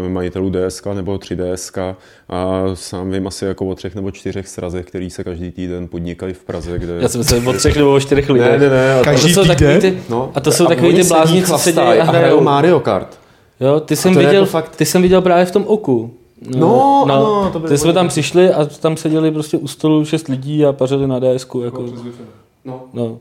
majitelů 0.09 0.51
DSK 0.51 0.87
nebo 0.95 1.17
3DSK 1.19 1.95
a 2.29 2.63
sám 2.75 3.11
vím 3.11 3.27
asi 3.27 3.45
jako 3.45 3.67
o 3.67 3.75
třech 3.75 3.95
nebo 3.95 4.11
čtyřech 4.11 4.49
srazech, 4.49 4.87
který 4.87 5.11
se 5.11 5.25
každý 5.25 5.51
týden 5.51 5.89
podnikají 5.89 6.33
v 6.35 6.45
Praze, 6.45 6.79
kde... 6.79 6.93
Já 7.01 7.09
jsem 7.09 7.19
myslel 7.19 7.49
o 7.49 7.53
třech 7.53 7.77
nebo 7.77 7.95
o 7.95 8.01
čtyřech 8.01 8.31
lidech. 8.31 8.51
ne, 8.53 8.59
ne, 8.59 8.69
ne. 8.71 8.95
A 8.95 8.99
to, 8.99 9.05
Každý 9.05 9.35
to 9.35 9.43
jsou 9.43 9.49
takový 9.49 9.75
týden? 9.75 9.81
ty, 9.81 10.03
no, 10.11 10.31
a 10.35 10.41
to 10.41 10.53
jsou 10.53 10.67
takový 10.67 10.89
oni 10.89 11.03
ty 11.03 11.09
blázni, 11.09 11.43
co 11.43 11.59
se 11.59 11.73
dějí 11.73 11.85
a 11.85 12.05
hrajou. 12.05 12.41
Mario 12.41 12.81
Kart. 12.81 13.19
Jo, 13.61 13.81
ty 13.81 13.97
jsem, 13.97 14.13
to 14.15 14.19
viděl, 14.21 14.35
jako 14.35 14.47
fakt- 14.47 14.77
ty 14.77 14.85
jsem 14.85 15.03
viděl 15.03 15.23
právě 15.23 15.45
v 15.47 15.51
tom 15.51 15.65
oku. 15.67 16.15
No, 16.57 17.05
ano, 17.05 17.51
to 17.53 17.59
byly 17.59 17.71
Ty 17.73 17.79
jsme 17.79 17.93
tam 17.93 18.09
přišli 18.09 18.51
a 18.53 18.65
tam 18.65 18.97
seděli 18.97 19.31
prostě 19.31 19.57
u 19.57 19.69
stolu 19.69 20.05
šest 20.05 20.29
lidí 20.29 20.65
a 20.67 20.73
pařili 20.73 21.07
na 21.07 21.21
DSku. 21.21 21.61
Jako, 21.61 21.83
No. 21.83 21.93
No. 22.95 23.19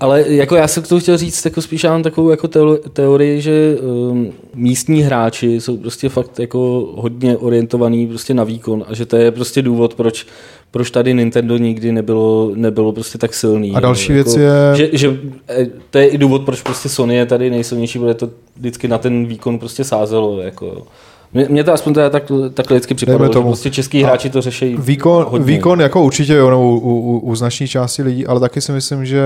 Ale 0.00 0.24
jako 0.28 0.56
já 0.56 0.68
jsem 0.68 0.82
k 0.82 0.88
tomu 0.88 1.00
chtěl 1.00 1.16
říct, 1.16 1.44
jako 1.44 1.62
spíš 1.62 1.84
já 1.84 1.90
mám 1.90 2.02
takovou 2.02 2.30
jako 2.30 2.46
teo- 2.46 2.78
teorii, 2.92 3.40
že 3.40 3.76
um, 4.10 4.32
místní 4.54 5.02
hráči 5.02 5.60
jsou 5.60 5.76
prostě 5.76 6.08
fakt 6.08 6.38
jako 6.38 6.88
hodně 6.96 7.36
orientovaný 7.36 8.06
prostě 8.06 8.34
na 8.34 8.44
výkon 8.44 8.84
a 8.88 8.94
že 8.94 9.06
to 9.06 9.16
je 9.16 9.30
prostě 9.30 9.62
důvod, 9.62 9.94
proč 9.94 10.26
proč 10.70 10.90
tady 10.90 11.14
Nintendo 11.14 11.56
nikdy 11.56 11.92
nebylo, 11.92 12.50
nebylo 12.54 12.92
prostě 12.92 13.18
tak 13.18 13.34
silný. 13.34 13.72
A 13.74 13.80
další 13.80 14.12
jako, 14.12 14.30
věc 14.30 14.36
je- 14.36 14.76
Že, 14.76 14.88
že, 14.92 15.20
eh, 15.48 15.66
to 15.90 15.98
je 15.98 16.06
i 16.08 16.18
důvod, 16.18 16.42
proč 16.42 16.62
prostě 16.62 16.88
Sony 16.88 17.14
je 17.16 17.26
tady 17.26 17.50
nejsilnější, 17.50 17.98
protože 17.98 18.14
to 18.14 18.30
vždycky 18.56 18.88
na 18.88 18.98
ten 18.98 19.26
výkon 19.26 19.58
prostě 19.58 19.84
sázelo. 19.84 20.40
Jako. 20.40 20.86
Mně, 21.34 21.46
mně 21.48 21.64
to 21.64 21.72
aspoň 21.72 21.94
teda 21.94 22.10
tak, 22.10 22.22
takhle 22.54 22.76
vždycky 22.76 22.94
připadalo, 22.94 23.32
že 23.32 23.40
prostě 23.40 23.70
český 23.70 24.02
hráči 24.02 24.30
to 24.30 24.42
řeší 24.42 24.76
Výkon, 24.78 25.26
hodně. 25.28 25.46
výkon 25.46 25.80
jako 25.80 26.02
určitě 26.02 26.34
jo, 26.34 26.50
no, 26.50 26.62
u, 26.62 26.76
u, 26.76 27.18
u 27.18 27.34
značné 27.34 27.68
části 27.68 28.02
lidí, 28.02 28.26
ale 28.26 28.40
taky 28.40 28.60
si 28.60 28.72
myslím, 28.72 29.06
že 29.06 29.22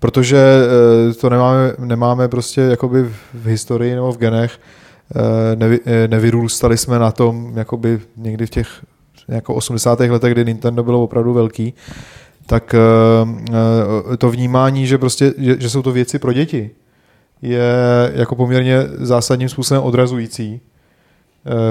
protože 0.00 0.38
eh, 1.10 1.14
to 1.14 1.30
nemáme, 1.30 1.72
nemáme 1.78 2.28
prostě 2.28 2.60
jakoby 2.60 3.02
v 3.34 3.46
historii 3.46 3.94
nebo 3.94 4.12
v 4.12 4.18
genech, 4.18 4.60
eh, 5.16 5.56
nevy, 5.56 5.80
eh, 5.86 6.08
nevyrůstali 6.08 6.76
jsme 6.76 6.98
na 6.98 7.12
tom 7.12 7.52
jakoby 7.56 8.00
někdy 8.16 8.46
v 8.46 8.50
těch 8.50 8.68
jako 9.28 9.54
80. 9.54 10.10
letech, 10.10 10.32
kdy 10.32 10.44
Nintendo 10.44 10.82
bylo 10.82 11.02
opravdu 11.02 11.32
velký, 11.32 11.74
tak 12.46 12.74
to 14.18 14.30
vnímání, 14.30 14.86
že 14.86 14.98
prostě, 14.98 15.34
že, 15.38 15.56
že 15.58 15.70
jsou 15.70 15.82
to 15.82 15.92
věci 15.92 16.18
pro 16.18 16.32
děti, 16.32 16.70
je 17.42 17.72
jako 18.14 18.34
poměrně 18.34 18.78
zásadním 18.98 19.48
způsobem 19.48 19.82
odrazující, 19.82 20.60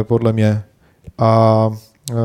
podle 0.04 0.34
mě. 0.34 0.64
A 1.18 1.68
uh, 2.12 2.18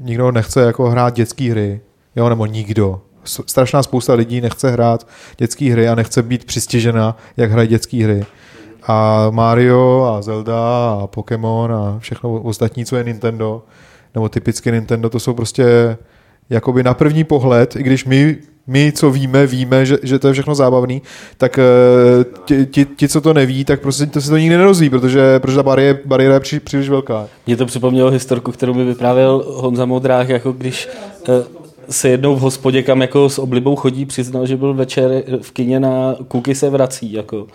nikdo 0.00 0.32
nechce 0.32 0.60
jako 0.62 0.90
hrát 0.90 1.14
dětské 1.14 1.50
hry, 1.50 1.80
jo, 2.16 2.28
nebo 2.28 2.46
nikdo. 2.46 3.00
Strašná 3.24 3.82
spousta 3.82 4.14
lidí 4.14 4.40
nechce 4.40 4.70
hrát 4.70 5.06
dětské 5.36 5.72
hry 5.72 5.88
a 5.88 5.94
nechce 5.94 6.22
být 6.22 6.44
přistěžena, 6.44 7.16
jak 7.36 7.50
hrají 7.50 7.68
dětské 7.68 8.04
hry. 8.04 8.26
A 8.86 9.26
Mario 9.30 10.02
a 10.02 10.22
Zelda 10.22 10.90
a 10.90 11.06
Pokémon 11.06 11.72
a 11.72 11.98
všechno 11.98 12.32
ostatní, 12.32 12.84
co 12.84 12.96
je 12.96 13.04
Nintendo, 13.04 13.62
nebo 14.14 14.28
typicky 14.28 14.72
Nintendo, 14.72 15.10
to 15.10 15.20
jsou 15.20 15.34
prostě 15.34 15.96
jakoby 16.50 16.82
na 16.82 16.94
první 16.94 17.24
pohled, 17.24 17.76
i 17.76 17.82
když 17.82 18.04
my, 18.04 18.36
my 18.68 18.92
co 18.92 19.10
víme, 19.10 19.46
víme, 19.46 19.86
že, 19.86 19.98
že 20.02 20.18
to 20.18 20.26
je 20.28 20.32
všechno 20.32 20.54
zábavný, 20.54 21.02
tak 21.36 21.58
eh, 21.58 21.62
ti, 22.44 22.66
ti, 22.66 22.84
ti, 22.84 23.08
co 23.08 23.20
to 23.20 23.34
neví, 23.34 23.64
tak 23.64 23.80
prostě 23.80 24.06
to 24.06 24.20
si 24.20 24.28
to 24.28 24.36
nikdy 24.36 24.56
nerozví, 24.56 24.90
protože, 24.90 25.38
protože 25.38 25.56
ta 25.56 25.62
bariéra, 25.62 25.98
bariéra 26.04 26.34
je 26.34 26.40
při, 26.40 26.60
příliš 26.60 26.88
velká. 26.88 27.28
Mě 27.46 27.56
to 27.56 27.66
připomnělo 27.66 28.10
historku, 28.10 28.52
kterou 28.52 28.74
mi 28.74 28.84
vyprávěl 28.84 29.44
Honza 29.46 29.84
Modrák, 29.84 30.28
jako 30.28 30.52
když, 30.52 30.88
eh, 31.28 31.57
se 31.90 32.08
jednou 32.08 32.36
v 32.36 32.40
hospodě, 32.40 32.82
kam 32.82 33.00
jako 33.00 33.28
s 33.28 33.38
oblibou 33.38 33.76
chodí, 33.76 34.06
přiznal, 34.06 34.46
že 34.46 34.56
byl 34.56 34.74
večer 34.74 35.22
v 35.42 35.50
kině 35.50 35.80
na 35.80 36.14
Kuky 36.28 36.54
se 36.54 36.70
vrací. 36.70 37.12
Jako. 37.12 37.46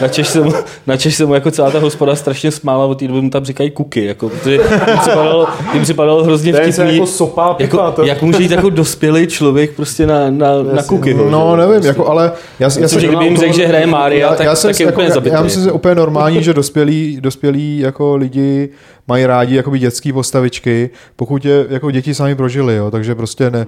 Načež, 0.00 0.28
se 0.28 0.40
mu, 0.40 0.52
načež 0.86 1.14
se 1.14 1.26
mu 1.26 1.34
jako 1.34 1.50
celá 1.50 1.70
ta 1.70 1.78
hospoda 1.78 2.16
strašně 2.16 2.50
smála, 2.50 2.86
od 2.86 2.98
té 2.98 3.08
doby 3.08 3.20
mu 3.20 3.30
tam 3.30 3.44
říkají 3.44 3.70
Kuky. 3.70 4.04
Jako, 4.04 4.28
protože 4.28 4.52
jim 4.52 4.98
připadalo, 5.00 5.46
jim 5.74 5.82
připadalo 5.82 6.24
hrozně 6.24 6.52
vtipný. 6.52 6.94
jako 6.94 7.06
sopa, 7.06 7.56
jako, 7.58 7.76
pipa, 7.76 7.90
to- 7.90 8.04
jak 8.04 8.22
může 8.22 8.42
jít 8.42 8.50
jako 8.50 8.70
dospělý 8.70 9.26
člověk 9.26 9.76
prostě 9.76 10.06
na, 10.06 10.30
na, 10.30 10.62
na 10.62 10.82
Kuky. 10.82 11.14
No, 11.30 11.56
nevím, 11.56 11.84
jako, 11.86 12.06
ale 12.08 12.32
já, 12.60 12.70
já 12.80 12.88
se 12.88 13.00
že 13.00 13.06
kdyby 13.06 13.24
jim 13.24 13.36
řekl, 13.36 13.52
že 13.56 13.66
hraje 13.66 13.86
Mária, 13.86 14.34
tak- 14.34 14.56
jsem 14.56 14.70
tak 14.70 14.80
je 14.80 14.86
jako, 14.86 14.94
úplně 14.94 15.08
já, 15.08 15.14
zabitý. 15.14 15.34
já 15.34 15.42
myslím, 15.42 15.62
že 15.62 15.68
je 15.68 15.72
úplně 15.72 15.94
normální, 15.94 16.42
že 16.42 16.54
dospělí, 16.54 17.18
dospělí 17.20 17.78
jako 17.78 18.16
lidi 18.16 18.68
mají 19.10 19.26
rádi 19.26 19.56
jakoby 19.56 19.78
dětské 19.78 20.12
postavičky, 20.12 20.90
pokud 21.16 21.44
je 21.44 21.66
jako 21.68 21.90
děti 21.90 22.14
sami 22.14 22.34
prožili, 22.34 22.76
jo, 22.76 22.90
takže 22.90 23.14
prostě 23.14 23.50
ne, 23.50 23.66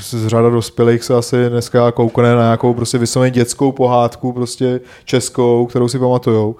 z 0.00 0.26
řada 0.26 0.50
dospělých 0.50 1.04
se 1.04 1.14
asi 1.14 1.50
dneska 1.50 1.92
koukne 1.92 2.34
na 2.34 2.42
nějakou 2.42 2.74
prostě 2.74 2.98
vysloveně 2.98 3.30
dětskou 3.30 3.72
pohádku, 3.72 4.32
prostě 4.32 4.80
českou, 5.04 5.66
kterou 5.66 5.88
si 5.88 5.98
pamatujou 5.98 6.56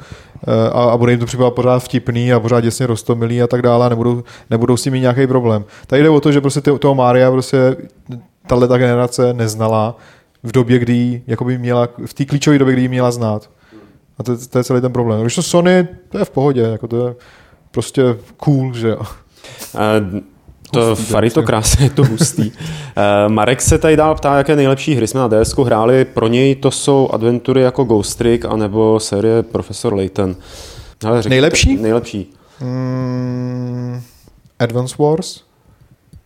Eh, 0.49 0.71
a, 0.71 0.85
a 0.85 0.97
bude 0.97 1.13
jim 1.13 1.21
to 1.21 1.27
připadat 1.27 1.55
pořád 1.55 1.79
vtipný 1.79 2.33
a 2.33 2.41
pořád 2.41 2.61
děsně 2.61 2.87
rostomilý 2.87 3.43
a 3.43 3.47
tak 3.47 3.63
dále 3.63 3.87
a 3.87 3.89
nebudou, 3.89 4.25
nebudou 4.51 4.77
s 4.77 4.83
tím 4.83 4.93
mít 4.93 5.01
nějaký 5.01 5.27
problém. 5.27 5.65
Tady 5.87 6.03
jde 6.03 6.09
o 6.09 6.21
to, 6.21 6.33
že 6.33 6.41
prostě 6.41 6.61
toho 6.61 6.95
Mária 6.95 7.31
prostě 7.31 7.77
tahle 8.47 8.69
ta 8.69 8.79
generace 8.79 9.35
neznala 9.35 9.97
v 10.43 10.53
době, 10.53 10.79
kdy 10.79 11.23
jakoby 11.27 11.59
měla, 11.59 11.89
v 12.07 12.15
té 12.15 12.25
klíčové 12.25 12.59
době, 12.59 12.73
kdy 12.73 12.83
ji 12.83 12.89
měla 12.89 13.11
znát. 13.11 13.51
A 14.19 14.23
to, 14.23 14.37
to 14.49 14.59
je 14.59 14.64
celý 14.64 14.81
ten 14.81 14.93
problém. 14.93 15.21
Když 15.21 15.35
to 15.35 15.43
Sony, 15.43 15.89
to 16.09 16.19
je 16.19 16.25
v 16.25 16.31
pohodě, 16.31 16.61
jako 16.61 16.89
to 16.89 17.07
je 17.07 17.14
prostě 17.71 18.03
cool, 18.37 18.75
že 18.75 18.89
jo. 18.89 19.03
Eh, 19.75 20.21
To 20.71 20.97
Fary 20.97 21.31
to 21.31 21.43
krásně, 21.43 21.87
je 21.87 21.91
to 21.91 22.05
hustý. 22.05 22.53
Eh, 22.99 23.29
Marek 23.29 23.62
se 23.62 23.79
tady 23.79 23.97
dál 23.97 24.14
ptá, 24.14 24.37
jaké 24.37 24.57
nejlepší 24.57 24.95
hry 24.95 25.07
jsme 25.07 25.21
na 25.21 25.29
ds 25.29 25.55
hráli. 25.64 26.05
Pro 26.05 26.29
něj 26.29 26.55
to 26.55 26.71
jsou 26.71 27.09
adventury 27.12 27.61
jako 27.62 27.85
Ghost 27.85 28.19
Trick 28.19 28.45
anebo 28.45 29.01
série 29.01 29.43
Profesor 29.43 29.95
Layton. 29.95 30.37
Ale 31.07 31.23
řekněte- 31.23 31.31
Nejlepší? 31.31 31.77
Nejlepší. 31.77 32.33
Mm, 32.61 34.01
Advance 34.59 34.95
Wars? 34.99 35.41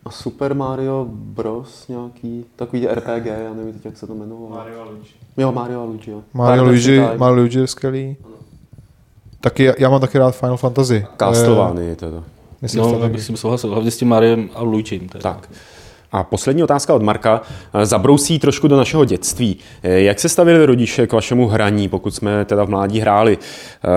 A 0.05 0.11
Super 0.11 0.53
Mario 0.55 1.05
Bros. 1.09 1.87
nějaký, 1.87 2.45
takový 2.55 2.87
RPG, 2.87 3.25
já 3.43 3.53
nevím 3.53 3.73
teď, 3.73 3.85
jak 3.85 3.97
se 3.97 4.07
to 4.07 4.13
jmenovalo. 4.13 4.49
Mario 4.49 4.81
a 4.81 4.83
Luigi. 4.83 5.09
Jo, 5.37 5.51
Mario 5.51 5.81
a 5.81 5.83
Luigi, 5.85 6.11
jo. 6.11 6.21
Mario 6.33 6.63
Luigi. 6.63 6.99
Mario 7.17 7.35
Luigi 7.35 7.59
je 7.59 7.67
skvělý. 7.67 8.15
Taky, 9.41 9.71
já 9.77 9.89
mám 9.89 10.01
taky 10.01 10.17
rád 10.17 10.35
Final 10.35 10.57
Fantasy. 10.57 11.05
Castlevania 11.19 11.95
teda. 11.95 12.17
Eh, 12.17 12.31
Myslím, 12.61 12.81
No, 12.81 12.99
že 13.03 13.09
bych 13.09 13.23
s 13.23 13.27
tím 13.27 13.37
souhlasil, 13.37 13.69
hlavně 13.69 13.91
s 13.91 13.97
tím 13.97 14.07
Mariem 14.07 14.49
a 14.55 14.61
Luigim. 14.61 15.09
teda. 15.09 15.21
Tak. 15.21 15.49
A 16.11 16.23
poslední 16.23 16.63
otázka 16.63 16.93
od 16.93 17.01
Marka. 17.01 17.41
Zabrousí 17.83 18.39
trošku 18.39 18.67
do 18.67 18.77
našeho 18.77 19.05
dětství. 19.05 19.57
Jak 19.83 20.19
se 20.19 20.29
stavili 20.29 20.65
rodiče 20.65 21.07
k 21.07 21.13
vašemu 21.13 21.47
hraní, 21.47 21.89
pokud 21.89 22.15
jsme 22.15 22.45
teda 22.45 22.63
v 22.63 22.69
mládí 22.69 22.99
hráli? 22.99 23.37
Eh, 23.37 23.87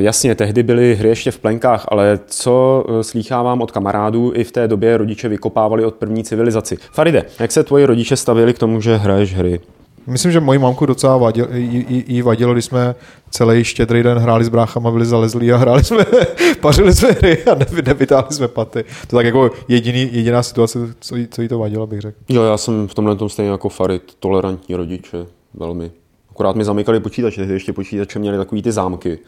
Jasně, 0.00 0.34
tehdy 0.34 0.62
byly 0.62 0.94
hry 0.96 1.08
ještě 1.08 1.30
v 1.30 1.38
plenkách, 1.38 1.84
ale 1.88 2.18
co 2.26 2.84
eh, 2.88 3.04
slýchávám 3.04 3.60
od 3.62 3.70
kamarádů, 3.70 4.32
i 4.34 4.44
v 4.44 4.52
té 4.52 4.68
době 4.68 4.96
rodiče 4.96 5.28
vykopávali 5.28 5.84
od 5.84 5.94
první 5.94 6.24
civilizaci. 6.24 6.76
Faride, 6.92 7.24
jak 7.40 7.52
se 7.52 7.64
tvoji 7.64 7.84
rodiče 7.86 8.16
stavili 8.16 8.54
k 8.54 8.58
tomu, 8.58 8.80
že 8.80 8.96
hraješ 8.96 9.34
hry? 9.34 9.60
Myslím, 10.06 10.32
že 10.32 10.40
moji 10.40 10.58
mamku 10.58 10.86
docela 10.86 11.16
vadil, 11.16 11.48
jí, 11.52 11.86
jí, 11.88 12.04
jí 12.06 12.22
vadilo, 12.22 12.52
když 12.52 12.64
jsme 12.64 12.94
celý 13.30 13.64
štědrý 13.64 14.02
den 14.02 14.18
hráli 14.18 14.44
s 14.44 14.48
bráchama, 14.48 14.90
byli 14.90 15.06
zalezlí 15.06 15.52
a 15.52 15.56
hráli 15.56 15.84
jsme, 15.84 16.06
pařili 16.60 16.94
jsme 16.94 17.08
hry 17.08 17.44
a 17.44 17.54
nevy, 17.54 17.82
nevytáhli 17.82 18.34
jsme 18.34 18.48
paty. 18.48 18.84
To 19.06 19.16
tak 19.16 19.26
jako 19.26 19.50
jediný, 19.68 20.08
jediná 20.12 20.42
situace, 20.42 20.78
co 21.00 21.16
jí, 21.16 21.28
co 21.30 21.42
jí 21.42 21.48
to 21.48 21.58
vadilo, 21.58 21.86
bych 21.86 22.00
řekl. 22.00 22.18
Jo, 22.28 22.42
já 22.42 22.56
jsem 22.56 22.88
v 22.88 22.94
tomhle 22.94 23.16
tom 23.16 23.28
stejně 23.28 23.50
jako 23.50 23.68
Farid, 23.68 24.02
tolerantní 24.18 24.74
rodiče, 24.74 25.26
velmi. 25.54 25.90
Akorát 26.30 26.56
mi 26.56 26.64
zamykali 26.64 27.00
počítače, 27.00 27.36
tehdy 27.36 27.54
ještě 27.54 27.72
počítače 27.72 28.18
měli 28.18 28.38
takový 28.38 28.62
ty 28.62 28.72
zámky, 28.72 29.18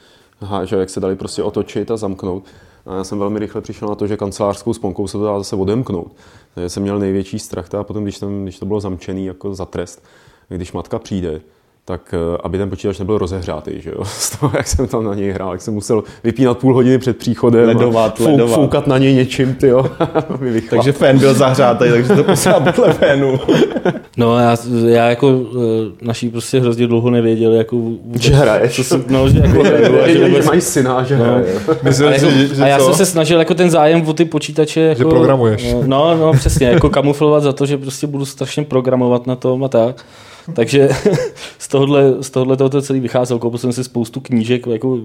Aha, 0.41 0.65
že 0.65 0.77
jak 0.77 0.91
se 0.91 1.01
dali 1.01 1.17
prostě 1.17 1.43
otočit 1.43 1.91
a 1.91 1.97
zamknout. 1.97 2.45
A 2.87 2.97
já 2.97 3.05
jsem 3.05 3.19
velmi 3.19 3.39
rychle 3.39 3.61
přišel 3.61 3.89
na 3.89 3.95
to, 3.95 4.07
že 4.07 4.17
kancelářskou 4.17 4.75
sponkou 4.75 5.07
se 5.07 5.19
to 5.19 5.25
dá 5.25 5.39
zase 5.39 5.57
odemknout. 5.57 6.13
Takže 6.55 6.69
jsem 6.69 6.83
měl 6.83 6.99
největší 6.99 7.39
strach, 7.39 7.75
a 7.75 7.85
potom, 7.85 8.03
když, 8.03 8.19
tam, 8.19 8.43
když 8.43 8.59
to 8.59 8.67
bylo 8.67 8.81
zamčený 8.81 9.27
jako 9.27 9.55
za 9.55 9.65
trest, 9.65 10.03
když 10.49 10.73
matka 10.73 10.99
přijde, 10.99 11.41
tak 11.87 12.15
eh, 12.15 12.39
aby 12.43 12.59
ten 12.59 12.71
počítač 12.71 12.99
nebyl 12.99 13.19
rozehřátý, 13.19 13.71
že 13.81 13.91
jo? 13.91 14.05
Z 14.05 14.31
toho, 14.39 14.53
jak 14.57 14.67
jsem 14.67 14.87
tam 14.89 15.05
na 15.05 15.15
něj 15.15 15.31
hrál, 15.31 15.53
jak 15.53 15.61
jsem 15.63 15.75
musel 15.75 16.03
vypínat 16.25 16.59
půl 16.59 16.75
hodiny 16.75 16.99
před 16.99 17.17
příchodem 17.19 17.67
Ledovat, 17.67 18.13
a 18.15 18.25
fou, 18.25 18.31
ledovat. 18.31 18.55
foukat 18.55 18.87
na 18.87 18.99
něj 18.99 19.15
něčím, 19.15 19.55
ty 19.55 19.67
jo. 19.69 19.87
Takže 20.71 20.93
fén 20.93 21.19
byl 21.19 21.35
zahřátý, 21.35 21.85
takže 21.91 22.15
to 22.15 22.25
posílá 22.25 22.61
podle 22.75 22.93
fénu. 22.93 23.41
No 24.17 24.39
já, 24.39 24.57
já 24.87 25.09
jako 25.11 25.41
eh, 25.53 25.57
naší 26.03 26.31
prostě 26.31 26.61
hrozně 26.61 26.87
dlouho 26.87 27.11
nevěděli, 27.11 27.57
jako 27.57 27.77
vůbec, 27.77 28.23
Že 28.23 28.35
hraješ. 28.35 28.77
co 28.77 28.85
se, 28.85 29.05
no, 29.09 29.29
že 29.29 29.39
jako 29.39 29.63
hraju, 29.63 30.01
a 30.03 30.07
že 30.07 30.13
že 30.19 30.29
vůbec, 30.29 30.47
mají 30.47 30.61
syna, 30.61 31.05
že 31.05 31.17
No. 31.19 31.25
hraje. 31.25 31.47
Myslím 31.83 32.09
a, 32.09 32.11
jako, 32.11 32.31
že, 32.31 32.55
že 32.55 32.63
a 32.63 32.67
já 32.67 32.79
co? 32.79 32.85
jsem 32.85 32.95
se 32.95 33.07
snažil 33.07 33.39
jako 33.39 33.55
ten 33.55 33.71
zájem 33.71 34.09
o 34.09 34.13
ty 34.13 34.25
počítače 34.25 34.81
jako, 34.81 35.11
programuješ. 35.11 35.75
No, 35.87 36.17
no, 36.17 36.33
přesně, 36.33 36.67
jako 36.67 36.91
kamuflovat 36.91 37.43
za 37.43 37.53
to, 37.53 37.67
že 37.67 37.79
prostě 37.79 38.07
budu 38.07 38.25
strašně 38.25 38.65
programovat 38.65 39.27
na 39.27 39.37
tom 39.37 39.65
a 39.65 39.69
tak. 39.69 40.05
Takže 40.55 40.89
z 41.59 41.69
tohohle, 41.69 42.23
z 42.23 42.31
tohohle 42.31 42.57
toho 42.57 42.71
to 42.71 42.83
celý 42.83 43.01
vycházel. 43.01 43.39
Koupil 43.39 43.59
jsem 43.59 43.73
si 43.73 43.85
spoustu 43.85 44.21
knížek 44.21 44.67
jako 44.67 44.99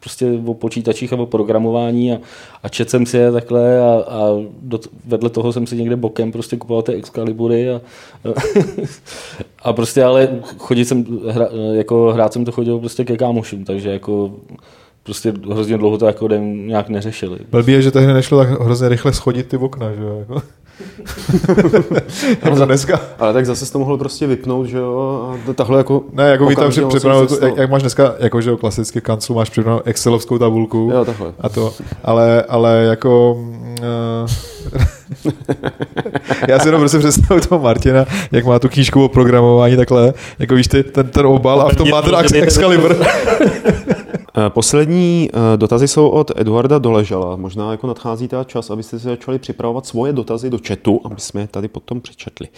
prostě 0.00 0.40
o 0.46 0.54
počítačích 0.54 1.12
a 1.12 1.16
o 1.16 1.26
programování 1.26 2.12
a, 2.12 2.18
a 2.62 2.68
čet 2.68 2.90
jsem 2.90 3.06
si 3.06 3.16
je 3.16 3.32
takhle 3.32 3.80
a, 3.80 4.04
a 4.08 4.28
do, 4.62 4.80
vedle 5.04 5.30
toho 5.30 5.52
jsem 5.52 5.66
si 5.66 5.76
někde 5.76 5.96
bokem 5.96 6.32
prostě 6.32 6.56
kupoval 6.56 6.82
ty 6.82 6.92
Excalibury 6.92 7.70
a, 7.70 7.80
a 9.62 9.72
prostě 9.72 10.04
ale 10.04 10.28
chodit 10.58 10.84
jsem, 10.84 11.20
hra, 11.30 11.48
jako 11.72 12.12
hrát 12.12 12.32
jsem 12.32 12.44
to 12.44 12.52
chodil 12.52 12.78
prostě 12.78 13.04
ke 13.04 13.16
kámošům, 13.16 13.64
takže 13.64 13.90
jako 13.90 14.32
prostě 15.02 15.32
hrozně 15.50 15.78
dlouho 15.78 15.98
to 15.98 16.06
jako 16.06 16.28
nějak 16.28 16.88
neřešili. 16.88 17.38
Blbý 17.50 17.72
je, 17.72 17.82
že 17.82 17.90
tehdy 17.90 18.12
nešlo 18.12 18.38
tak 18.38 18.60
hrozně 18.60 18.88
rychle 18.88 19.12
schodit 19.12 19.48
ty 19.48 19.56
okna, 19.56 19.92
že 19.92 20.02
jo? 20.02 20.16
Jako. 20.18 20.42
Jako 22.44 22.64
dneska. 22.64 23.00
Ale 23.18 23.32
tak 23.32 23.46
zase 23.46 23.72
to 23.72 23.78
mohl 23.78 23.98
prostě 23.98 24.26
vypnout, 24.26 24.66
že 24.66 24.78
jo, 24.78 25.30
a 25.32 25.46
to 25.46 25.54
takhle 25.54 25.78
jako... 25.78 26.02
Ne, 26.12 26.30
jako 26.30 26.46
víte, 26.46 26.68
při- 26.68 26.80
jsem 26.80 26.88
připravenou, 26.88 27.26
jak, 27.42 27.56
jak, 27.56 27.70
máš 27.70 27.82
dneska, 27.82 28.14
jako 28.18 28.40
že 28.40 28.50
jo, 28.50 28.56
klasicky 28.56 29.00
kanclu, 29.00 29.34
máš 29.34 29.50
připravenou 29.50 29.82
excelovskou 29.84 30.38
tabulku. 30.38 30.90
Jo, 30.94 31.04
takhle. 31.04 31.32
A 31.40 31.48
to, 31.48 31.72
ale, 32.04 32.42
ale 32.42 32.84
jako... 32.84 33.32
Uh, 33.80 34.30
já 36.48 36.58
si 36.58 36.68
jenom 36.68 36.80
prostě 36.80 36.98
představuji 36.98 37.48
toho 37.48 37.62
Martina, 37.62 38.04
jak 38.32 38.44
má 38.44 38.58
tu 38.58 38.68
knížku 38.68 39.04
o 39.04 39.08
programování 39.08 39.76
takhle, 39.76 40.14
jako 40.38 40.54
víš 40.54 40.68
ty, 40.68 40.82
ten, 40.82 41.08
ten 41.08 41.26
obal 41.26 41.60
a 41.60 41.68
v 41.68 41.76
tom 41.76 41.90
má 41.90 42.02
ten 42.02 42.14
Ex- 42.14 42.32
Excalibur. 42.32 42.96
Eh, 44.38 44.50
Poslední 44.50 45.30
eh, 45.32 45.56
dotazy 45.56 45.88
jsou 45.88 46.08
od 46.08 46.30
Eduarda 46.36 46.78
Doležala. 46.78 47.36
Možná 47.36 47.70
jako 47.70 47.86
nadchází 47.86 48.28
ta 48.28 48.44
čas, 48.44 48.70
abyste 48.70 48.98
se 48.98 49.08
začali 49.08 49.38
připravovat 49.38 49.86
svoje 49.86 50.12
dotazy 50.12 50.50
do 50.50 50.58
chatu, 50.68 51.00
aby 51.04 51.14
jsme 51.18 51.40
je 51.40 51.46
tady 51.46 51.68
potom 51.68 52.00
přečetli. 52.00 52.48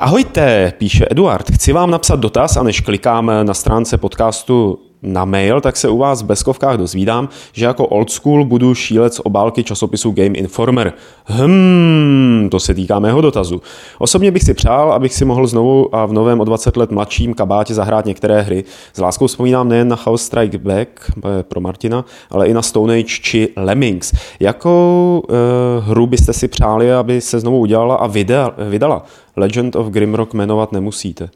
Ahojte, 0.00 0.72
píše 0.78 1.06
Eduard. 1.10 1.50
Chci 1.50 1.72
vám 1.72 1.90
napsat 1.90 2.20
dotaz 2.20 2.56
a 2.56 2.62
než 2.62 2.80
klikám 2.80 3.30
na 3.42 3.54
stránce 3.54 3.98
podcastu 3.98 4.78
na 5.04 5.24
mail, 5.24 5.60
tak 5.60 5.76
se 5.76 5.88
u 5.88 5.98
vás 5.98 6.22
v 6.22 6.26
Beskovkách 6.26 6.76
dozvídám, 6.76 7.28
že 7.52 7.64
jako 7.64 7.86
old 7.86 8.10
school 8.10 8.44
budu 8.44 8.74
šílec 8.74 9.20
obálky 9.24 9.64
časopisu 9.64 10.10
Game 10.10 10.38
Informer. 10.38 10.92
Hmm, 11.24 12.48
to 12.50 12.60
se 12.60 12.74
týká 12.74 12.98
mého 12.98 13.20
dotazu. 13.20 13.62
Osobně 13.98 14.30
bych 14.30 14.42
si 14.42 14.54
přál, 14.54 14.92
abych 14.92 15.14
si 15.14 15.24
mohl 15.24 15.46
znovu 15.46 15.94
a 15.94 16.06
v 16.06 16.12
novém 16.12 16.40
o 16.40 16.44
20 16.44 16.76
let 16.76 16.90
mladším 16.90 17.34
kabátě 17.34 17.74
zahrát 17.74 18.06
některé 18.06 18.42
hry. 18.42 18.64
S 18.94 18.98
láskou 18.98 19.26
vzpomínám 19.26 19.68
nejen 19.68 19.88
na 19.88 19.96
Chaos 19.96 20.22
Strike 20.22 20.58
Back 20.58 21.10
pro 21.42 21.60
Martina, 21.60 22.04
ale 22.30 22.46
i 22.46 22.54
na 22.54 22.62
Stone 22.62 22.94
Age 22.94 23.04
či 23.22 23.48
Lemmings. 23.56 24.12
Jakou 24.40 25.22
uh, 25.28 25.36
hru 25.84 26.06
byste 26.06 26.32
si 26.32 26.48
přáli, 26.48 26.92
aby 26.92 27.20
se 27.20 27.40
znovu 27.40 27.58
udělala 27.58 27.94
a 27.94 28.06
vydala? 28.06 28.54
vydala? 28.68 29.04
Legend 29.36 29.76
of 29.76 29.86
Grimrock 29.86 30.34
jmenovat 30.34 30.72
nemusíte. 30.72 31.28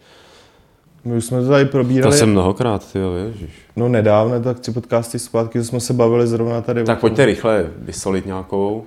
My 1.09 1.16
už 1.16 1.24
jsme 1.24 1.40
to 1.42 1.48
tady 1.48 1.64
To 1.64 1.70
probírali, 1.70 2.16
jsem 2.16 2.30
mnohokrát, 2.30 2.86
jo, 2.94 3.12
ježiš. 3.26 3.50
no 3.76 3.88
nedávno, 3.88 4.40
tak 4.40 4.61
tři 4.61 4.72
podcasty 4.72 5.18
zpátky 5.18 5.64
jsme 5.64 5.80
se 5.80 5.92
bavili 5.92 6.26
zrovna 6.26 6.61
tady. 6.61 6.84
Tak 6.84 7.00
pojďte 7.00 7.26
rychle 7.26 7.66
vysolit 7.78 8.26
nějakou. 8.26 8.84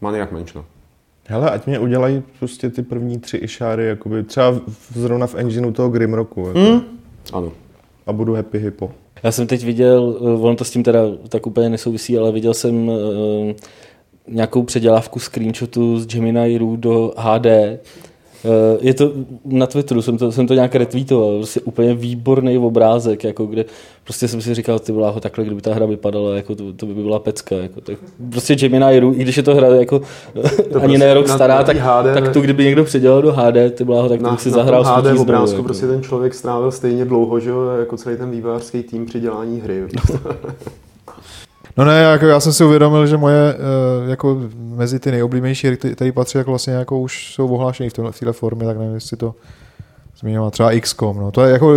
Maniac 0.00 0.30
Mansion. 0.30 0.64
Hele, 1.28 1.50
ať 1.50 1.66
mě 1.66 1.78
udělají 1.78 2.22
prostě 2.38 2.70
ty 2.70 2.82
první 2.82 3.18
tři 3.18 3.36
išáry, 3.36 3.86
jakoby 3.86 4.22
třeba 4.22 4.50
v- 4.50 4.62
zrovna 4.94 5.26
v 5.26 5.34
engineu 5.34 5.70
toho 5.72 5.88
Grimrocku. 5.88 6.46
Jako, 6.46 6.58
Hmm? 6.58 6.80
Ano. 7.32 7.52
A 8.06 8.12
budu 8.12 8.34
happy 8.34 8.58
hippo. 8.58 8.90
Já 9.22 9.32
jsem 9.32 9.46
teď 9.46 9.64
viděl, 9.64 10.16
eh, 10.20 10.24
ono 10.24 10.56
to 10.56 10.64
s 10.64 10.70
tím 10.70 10.82
teda 10.82 11.00
tak 11.28 11.46
úplně 11.46 11.68
nesouvisí, 11.70 12.18
ale 12.18 12.32
viděl 12.32 12.54
jsem 12.54 12.88
uh, 12.88 12.94
nějakou 14.28 14.62
předělávku 14.62 15.18
screenshotu 15.18 15.98
z 15.98 16.06
Gemini 16.06 16.58
Roo 16.58 16.76
do 16.76 17.12
HD 17.16 17.46
je 18.80 18.94
to 18.94 19.12
na 19.44 19.66
Twitteru, 19.66 20.02
jsem 20.02 20.18
to, 20.18 20.32
jsem 20.32 20.46
to 20.46 20.54
nějak 20.54 20.74
retweetoval, 20.74 21.36
prostě 21.36 21.60
úplně 21.60 21.94
výborný 21.94 22.58
obrázek, 22.58 23.24
jako 23.24 23.46
kde 23.46 23.64
prostě 24.04 24.28
jsem 24.28 24.40
si 24.40 24.54
říkal, 24.54 24.78
ty 24.78 24.92
ho 24.92 25.20
takhle, 25.20 25.44
kdyby 25.44 25.60
ta 25.60 25.74
hra 25.74 25.86
vypadala, 25.86 26.36
jako 26.36 26.54
to, 26.54 26.72
to 26.72 26.86
by 26.86 26.94
byla 26.94 27.18
pecka. 27.18 27.56
Jako, 27.56 27.80
tak 27.80 27.98
prostě 28.30 28.54
Gemini 28.54 28.98
Ru, 28.98 29.14
i 29.16 29.22
když 29.22 29.36
je 29.36 29.42
to 29.42 29.54
hra 29.54 29.66
jako 29.66 30.02
to 30.72 30.82
ani 30.82 30.98
ne 30.98 31.14
rok 31.14 31.28
stará, 31.28 31.64
tak, 31.64 31.76
HD, 31.76 32.14
tak 32.14 32.32
to 32.32 32.40
kdyby 32.40 32.64
někdo 32.64 32.84
předělal 32.84 33.22
do 33.22 33.32
HD, 33.32 33.74
ty 33.74 33.84
ho, 33.84 34.08
tak 34.08 34.22
to 34.22 34.30
bych 34.30 34.40
si 34.40 34.50
zahrál 34.50 34.84
HD 34.84 35.06
v 35.06 35.20
obrázku 35.20 35.56
jako. 35.56 35.64
prostě 35.64 35.86
ten 35.86 36.02
člověk 36.02 36.34
strávil 36.34 36.70
stejně 36.70 37.04
dlouho, 37.04 37.40
že 37.40 37.50
jo, 37.50 37.68
jako 37.78 37.96
celý 37.96 38.16
ten 38.16 38.30
vývářský 38.30 38.82
tým 38.82 39.06
při 39.06 39.20
dělání 39.20 39.60
hry. 39.60 39.82
No 41.76 41.84
ne, 41.84 42.02
jako 42.02 42.26
já 42.26 42.40
jsem 42.40 42.52
si 42.52 42.64
uvědomil, 42.64 43.06
že 43.06 43.16
moje 43.16 43.54
uh, 43.54 44.10
jako 44.10 44.38
mezi 44.56 44.98
ty 44.98 45.10
nejoblíbenější 45.10 45.66
hry, 45.66 45.76
které 45.76 46.12
patří, 46.12 46.38
jako 46.38 46.50
vlastně 46.50 46.72
jako 46.72 46.98
už 46.98 47.34
jsou 47.34 47.48
ohlášené 47.48 47.90
v, 47.90 48.10
v 48.10 48.18
této 48.18 48.32
formě, 48.32 48.66
tak 48.66 48.78
nevím, 48.78 48.94
jestli 48.94 49.16
to 49.16 49.34
zmínila 50.20 50.50
třeba 50.50 50.70
XCOM. 50.80 51.16
No. 51.16 51.30
To 51.30 51.44
je 51.44 51.52
jako 51.52 51.74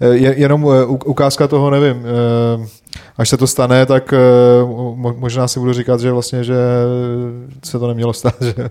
eh, 0.00 0.06
je, 0.06 0.34
jenom 0.38 0.66
eh, 0.72 0.84
ukázka 0.86 1.48
toho, 1.48 1.70
nevím, 1.70 2.06
až 3.16 3.28
se 3.28 3.36
to 3.36 3.46
stane, 3.46 3.86
tak 3.86 4.14
možná 4.96 5.48
si 5.48 5.60
budu 5.60 5.72
říkat, 5.72 6.00
že 6.00 6.12
vlastně, 6.12 6.44
že 6.44 6.56
se 7.64 7.78
to 7.78 7.88
nemělo 7.88 8.12
stát. 8.12 8.42
Že... 8.42 8.70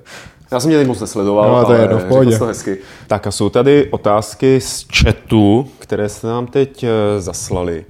Já 0.51 0.59
jsem 0.59 0.69
mě 0.69 0.77
teď 0.77 0.87
moc 0.87 1.01
nesledoval, 1.01 1.51
no, 1.51 1.65
to 1.65 1.73
je 1.73 1.81
jedno, 1.81 1.99
v 1.99 2.03
pohodě. 2.03 2.39
to 2.39 2.45
hezky. 2.45 2.77
Tak 3.07 3.27
a 3.27 3.31
jsou 3.31 3.49
tady 3.49 3.87
otázky 3.91 4.61
z 4.61 4.85
chatu, 4.97 5.67
které 5.79 6.09
jste 6.09 6.27
nám 6.27 6.47
teď 6.47 6.85
zaslali. 7.19 7.85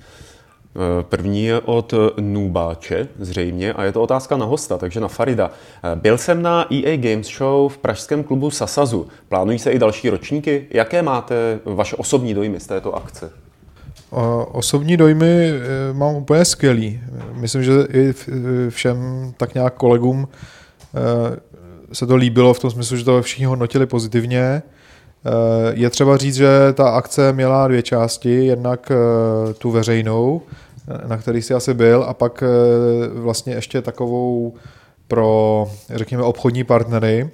Eh, 0.76 1.03
první 1.03 1.45
je 1.45 1.59
od 1.59 1.93
Nubáče, 2.19 3.07
zřejmě, 3.19 3.74
a 3.74 3.84
je 3.84 3.91
to 3.91 4.01
otázka 4.01 4.38
na 4.38 4.45
hosta, 4.45 4.78
takže 4.78 4.99
na 4.99 5.07
Farida. 5.07 5.51
Eh, 5.84 5.95
byl 5.95 6.17
jsem 6.17 6.41
na 6.41 6.65
EA 6.74 6.97
Games 6.97 7.28
Show 7.28 7.71
v 7.71 7.78
pražském 7.78 8.24
klubu 8.24 8.51
Sasazu. 8.51 9.07
Plánují 9.30 9.59
se 9.59 9.71
i 9.71 9.80
další 9.80 10.09
ročníky? 10.09 10.65
Jaké 10.69 11.01
máte 11.01 11.59
vaše 11.65 11.95
osobní 11.95 12.34
dojmy 12.34 12.59
z 12.59 12.67
této 12.67 12.95
akce? 12.95 13.32
Osobní 14.51 14.97
dojmy 14.97 15.49
eh, 15.49 15.93
mám 15.93 16.15
úplně 16.15 16.45
skvělý. 16.45 16.99
Myslím, 17.34 17.63
že 17.63 17.71
i 17.93 18.13
všem 18.69 18.97
tak 19.38 19.53
nějak 19.53 19.74
kolegům 19.74 20.28
se 21.93 22.07
to 22.07 22.15
líbilo 22.15 22.53
v 22.53 22.59
tom 22.59 22.71
smyslu, 22.71 22.97
že 22.97 23.05
to 23.05 23.21
všichni 23.21 23.45
hodnotili 23.45 23.86
pozitivně. 23.86 24.61
Je 25.74 25.89
třeba 25.89 26.17
říct, 26.17 26.36
že 26.36 26.49
ta 26.74 26.89
akce 26.89 27.34
měla 27.34 27.67
dvě 27.67 27.82
části. 27.82 28.45
Jednak 28.45 28.91
tu 29.57 29.71
veřejnou, 29.71 30.41
na 31.07 31.17
který 31.17 31.41
jsi 31.41 31.53
asi 31.53 31.74
byl, 31.74 32.03
a 32.03 32.13
pak 32.13 32.43
eh, 32.43 32.47
vlastně 33.13 33.53
ještě 33.53 33.82
takovou 33.82 34.53
pro, 35.07 35.67
řekněme, 35.89 36.24
obchodní 36.24 36.63
partnery. 36.63 37.30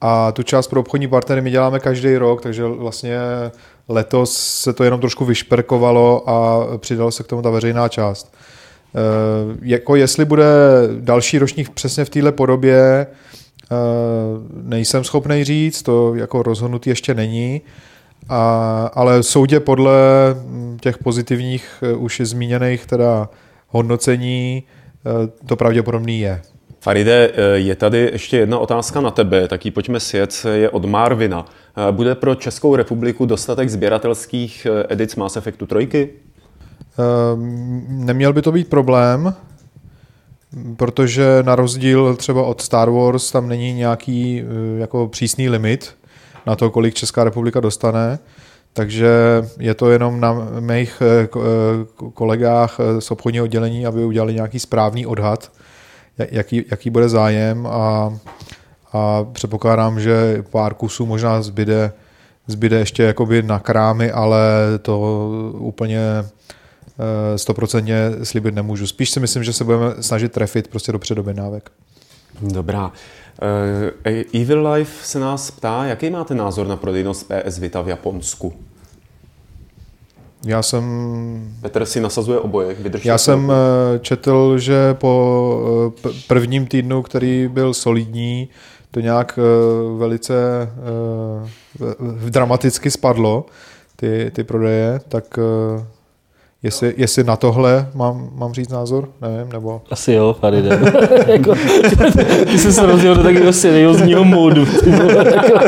A 0.00 0.32
tu 0.32 0.42
část 0.42 0.68
pro 0.68 0.80
obchodní 0.80 1.08
partnery 1.08 1.40
my 1.40 1.50
děláme 1.50 1.80
každý 1.80 2.16
rok, 2.16 2.42
takže 2.42 2.64
vlastně 2.64 3.18
letos 3.88 4.36
se 4.36 4.72
to 4.72 4.84
jenom 4.84 5.00
trošku 5.00 5.24
vyšperkovalo 5.24 6.30
a 6.30 6.66
přidalo 6.78 7.10
se 7.10 7.22
k 7.22 7.26
tomu 7.26 7.42
ta 7.42 7.50
veřejná 7.50 7.88
část. 7.88 8.34
E, 8.34 8.98
jako 9.62 9.96
jestli 9.96 10.24
bude 10.24 10.46
další 11.00 11.38
ročník 11.38 11.70
přesně 11.70 12.04
v 12.04 12.10
této 12.10 12.32
podobě, 12.32 13.06
nejsem 14.62 15.04
schopný 15.04 15.44
říct, 15.44 15.82
to 15.82 16.14
jako 16.14 16.42
rozhodnutý 16.42 16.90
ještě 16.90 17.14
není. 17.14 17.60
A, 18.28 18.90
ale 18.94 19.22
soudě 19.22 19.60
podle 19.60 19.92
hm, 20.34 20.78
těch 20.80 20.98
pozitivních 20.98 21.68
eh, 21.82 21.92
už 21.94 22.20
zmíněných 22.24 22.86
teda 22.86 23.28
hodnocení 23.68 24.62
eh, 24.62 25.46
to 25.46 25.56
pravděpodobný 25.56 26.20
je. 26.20 26.42
Faride, 26.80 27.30
eh, 27.34 27.58
je 27.58 27.74
tady 27.74 27.98
ještě 28.12 28.36
jedna 28.36 28.58
otázka 28.58 29.00
na 29.00 29.10
tebe, 29.10 29.48
tak 29.48 29.64
ji 29.64 29.70
pojďme 29.70 30.00
sjet, 30.00 30.46
je 30.52 30.70
od 30.70 30.84
Marvina. 30.84 31.46
Bude 31.90 32.14
pro 32.14 32.34
Českou 32.34 32.76
republiku 32.76 33.26
dostatek 33.26 33.68
sběratelských 33.68 34.66
edic 34.88 35.16
Mass 35.16 35.36
Effectu 35.36 35.66
3? 35.66 36.08
Neměl 37.88 38.32
by 38.32 38.42
to 38.42 38.52
být 38.52 38.68
problém, 38.68 39.34
protože 40.76 41.42
na 41.42 41.56
rozdíl 41.56 42.16
třeba 42.16 42.42
od 42.42 42.60
Star 42.60 42.90
Wars 42.90 43.30
tam 43.30 43.48
není 43.48 43.72
nějaký 43.72 44.42
jako 44.78 45.08
přísný 45.08 45.48
limit, 45.48 45.96
na 46.46 46.56
to, 46.56 46.70
kolik 46.70 46.94
Česká 46.94 47.24
republika 47.24 47.60
dostane. 47.60 48.18
Takže 48.72 49.08
je 49.58 49.74
to 49.74 49.90
jenom 49.90 50.20
na 50.20 50.48
mých 50.60 51.02
eh, 51.02 51.28
eh, 51.36 52.10
kolegách 52.14 52.76
eh, 52.80 53.00
z 53.00 53.10
obchodního 53.10 53.44
oddělení, 53.44 53.86
aby 53.86 54.04
udělali 54.04 54.34
nějaký 54.34 54.58
správný 54.58 55.06
odhad, 55.06 55.52
jaký, 56.18 56.64
jaký 56.70 56.90
bude 56.90 57.08
zájem 57.08 57.66
a, 57.66 58.18
a 58.92 59.24
předpokládám, 59.32 60.00
že 60.00 60.44
pár 60.50 60.74
kusů 60.74 61.06
možná 61.06 61.42
zbyde, 61.42 61.92
zbyde 62.46 62.78
ještě 62.78 63.02
jakoby 63.02 63.42
na 63.42 63.58
krámy, 63.58 64.10
ale 64.10 64.40
to 64.82 65.00
úplně 65.58 66.00
stoprocentně 67.36 68.10
slibit 68.22 68.54
nemůžu. 68.54 68.86
Spíš 68.86 69.10
si 69.10 69.20
myslím, 69.20 69.44
že 69.44 69.52
se 69.52 69.64
budeme 69.64 69.94
snažit 70.00 70.32
trefit 70.32 70.68
prostě 70.68 70.92
do 70.92 70.98
předobjednávek. 70.98 71.70
Dobrá. 72.40 72.92
Uh, 74.06 74.40
Evil 74.42 74.68
Life 74.72 75.06
se 75.06 75.18
nás 75.18 75.50
ptá, 75.50 75.84
jaký 75.84 76.10
máte 76.10 76.34
názor 76.34 76.66
na 76.66 76.76
prodejnost 76.76 77.28
PS 77.28 77.58
Vita 77.58 77.82
v 77.82 77.88
Japonsku? 77.88 78.52
Já 80.44 80.62
jsem... 80.62 80.84
Petr 81.60 81.86
si 81.86 82.00
nasazuje 82.00 82.38
oboje. 82.38 82.76
Já 83.04 83.18
jsem 83.18 83.52
eh, 83.52 83.98
četl, 83.98 84.58
že 84.58 84.94
po 84.94 85.92
eh, 86.06 86.10
prvním 86.26 86.66
týdnu, 86.66 87.02
který 87.02 87.48
byl 87.48 87.74
solidní, 87.74 88.48
to 88.90 89.00
nějak 89.00 89.38
velice 89.98 90.34
dramaticky 92.30 92.90
spadlo, 92.90 93.46
ty, 93.96 94.30
ty 94.34 94.44
prodeje, 94.44 95.00
tak 95.08 95.38
Jestli, 96.62 96.94
jestli 96.96 97.24
na 97.24 97.36
tohle 97.36 97.88
mám, 97.94 98.30
mám 98.34 98.54
říct 98.54 98.68
názor, 98.68 99.08
nevím, 99.20 99.52
nebo... 99.52 99.82
Asi 99.90 100.12
jo, 100.12 100.36
Faride. 100.40 100.68
jako, 101.26 101.54
ty 102.50 102.58
jsi 102.58 102.72
se 102.72 102.86
rozdělil 102.86 103.16
do 103.16 103.22
takového 103.22 103.52
seriózního 103.52 104.24
módu, 104.24 104.66
ty 104.66 104.90
vole, 104.90 105.24
jako, 105.34 105.58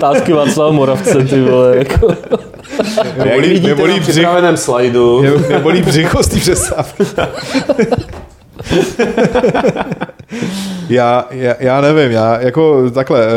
Tásky 0.00 0.32
Václava 0.32 0.72
Moravce, 0.72 1.24
ty 1.24 1.42
vole, 1.42 1.76
jako. 1.76 2.08
Nebolí, 3.24 3.60
nebolí 3.60 4.00
na 4.00 4.00
břich, 4.00 4.26
slajdu. 4.54 5.22
Nebolí 5.48 5.82
břicho 5.82 6.22
z 6.22 6.28
té 6.28 6.40
já, 10.88 11.26
já, 11.30 11.54
já 11.58 11.80
nevím, 11.80 12.10
já 12.10 12.40
jako 12.40 12.90
takhle, 12.90 13.26
uh, 13.26 13.32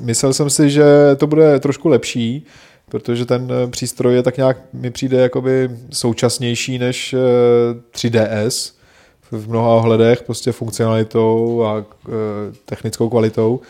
myslel 0.00 0.32
jsem 0.32 0.50
si, 0.50 0.70
že 0.70 0.84
to 1.16 1.26
bude 1.26 1.60
trošku 1.60 1.88
lepší, 1.88 2.46
protože 2.88 3.26
ten 3.26 3.48
eh, 3.50 3.70
přístroj 3.70 4.14
je 4.14 4.22
tak 4.22 4.36
nějak, 4.36 4.58
mi 4.72 4.90
přijde 4.90 5.18
jakoby 5.20 5.70
současnější 5.92 6.78
než 6.78 7.14
3DS 7.94 8.72
eh, 8.72 8.78
v 9.30 9.48
mnoha 9.48 9.68
ohledech, 9.68 10.22
prostě 10.22 10.52
funkcionalitou 10.52 11.64
a 11.64 11.84
eh, 12.08 12.12
technickou 12.64 13.08
kvalitou, 13.08 13.60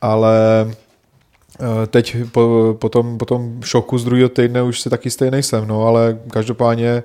ale 0.00 0.36
teď 1.86 2.16
po, 2.32 2.76
po, 2.78 2.88
tom, 2.88 3.18
po 3.18 3.24
tom 3.24 3.62
šoku 3.62 3.98
z 3.98 4.04
druhého 4.04 4.28
týdne 4.28 4.62
už 4.62 4.80
si 4.80 4.90
taky 4.90 5.10
stejný 5.10 5.30
nejsem, 5.30 5.68
no, 5.68 5.86
ale 5.86 6.18
každopádně 6.30 7.02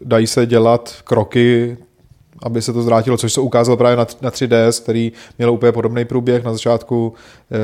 dají 0.00 0.26
se 0.26 0.46
dělat 0.46 0.94
kroky 1.04 1.76
aby 2.42 2.62
se 2.62 2.72
to 2.72 2.82
zvrátilo, 2.82 3.16
což 3.16 3.32
se 3.32 3.40
ukázalo 3.40 3.76
právě 3.76 3.96
na, 3.96 4.06
na 4.20 4.30
3DS, 4.30 4.82
který 4.82 5.12
měl 5.38 5.52
úplně 5.52 5.72
podobný 5.72 6.04
průběh. 6.04 6.44
Na 6.44 6.52
začátku 6.52 7.14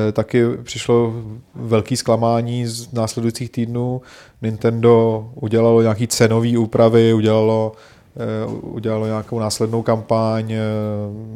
e, 0.09 0.13
taky 0.13 0.45
přišlo 0.63 1.15
velký 1.55 1.97
zklamání 1.97 2.67
z 2.67 2.93
následujících 2.93 3.51
týdnů. 3.51 4.03
Nintendo 4.43 5.29
udělalo 5.35 5.83
nějaký 5.83 6.07
cenový 6.07 6.57
úpravy, 6.57 7.13
udělalo 7.13 7.73
e, 8.17 8.47
udělalo 8.47 9.07
nějakou 9.07 9.39
následnou 9.39 9.83
kampaň, 9.83 10.53
e, 10.53 10.61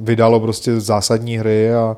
vydalo 0.01 0.41
prostě 0.41 0.81
zásadní 0.81 1.39
hry 1.39 1.75
a 1.75 1.97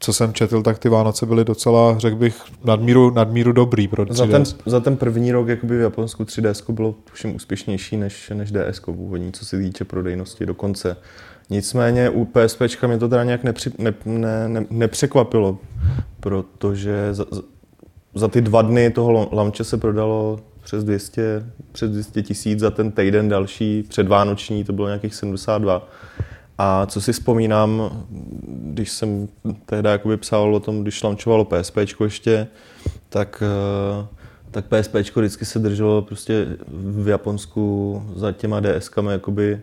co 0.00 0.12
jsem 0.12 0.32
četl, 0.32 0.62
tak 0.62 0.78
ty 0.78 0.88
Vánoce 0.88 1.26
byly 1.26 1.44
docela, 1.44 1.98
řekl 1.98 2.16
bych, 2.16 2.42
nadmíru, 2.64 3.10
nadmíru 3.10 3.52
dobrý 3.52 3.88
pro 3.88 4.04
3DS. 4.04 4.14
Za 4.14 4.26
ten, 4.26 4.44
za 4.66 4.80
ten 4.80 4.96
první 4.96 5.32
rok 5.32 5.48
jakoby 5.48 5.78
v 5.78 5.80
Japonsku 5.80 6.24
3DS 6.24 6.72
bylo 6.72 6.94
všem 7.12 7.34
úspěšnější 7.34 7.96
než, 7.96 8.32
než 8.34 8.52
DS 8.52 8.80
původní, 8.80 9.32
co 9.32 9.44
se 9.44 9.58
týče 9.58 9.84
prodejnosti 9.84 10.46
dokonce. 10.46 10.96
Nicméně 11.50 12.10
u 12.10 12.24
PSP 12.24 12.62
mě 12.86 12.98
to 12.98 13.08
teda 13.08 13.24
nějak 13.24 13.44
nepři, 13.44 13.72
ne, 13.78 13.94
ne, 14.04 14.48
ne, 14.48 14.66
nepřekvapilo, 14.70 15.58
protože 16.20 17.14
za, 17.14 17.24
za 18.14 18.28
ty 18.28 18.40
dva 18.40 18.62
dny 18.62 18.90
toho 18.90 19.28
launche 19.32 19.64
se 19.64 19.76
prodalo 19.76 20.40
přes 20.62 20.84
200, 20.84 21.44
přes 21.72 21.90
200 21.90 22.22
tisíc, 22.22 22.58
za 22.58 22.70
ten 22.70 22.92
týden 22.92 23.28
další 23.28 23.82
předvánoční 23.82 24.64
to 24.64 24.72
bylo 24.72 24.86
nějakých 24.86 25.14
72. 25.14 25.88
A 26.62 26.86
co 26.86 27.00
si 27.00 27.12
vzpomínám, 27.12 27.90
když 28.48 28.90
jsem 28.90 29.28
tehdy 29.66 29.88
jakoby 29.88 30.16
psal 30.16 30.54
o 30.54 30.60
tom, 30.60 30.82
když 30.82 31.02
launchovalo 31.02 31.44
PSP 31.44 31.76
ještě, 32.00 32.46
tak, 33.08 33.42
eh, 33.42 34.06
tak 34.50 34.64
PSP 34.64 34.94
vždycky 34.94 35.44
se 35.44 35.58
drželo 35.58 36.02
prostě 36.02 36.46
v 36.68 37.08
Japonsku 37.08 38.02
za 38.16 38.32
těma 38.32 38.60
DSkami 38.60 39.12
jakoby 39.12 39.60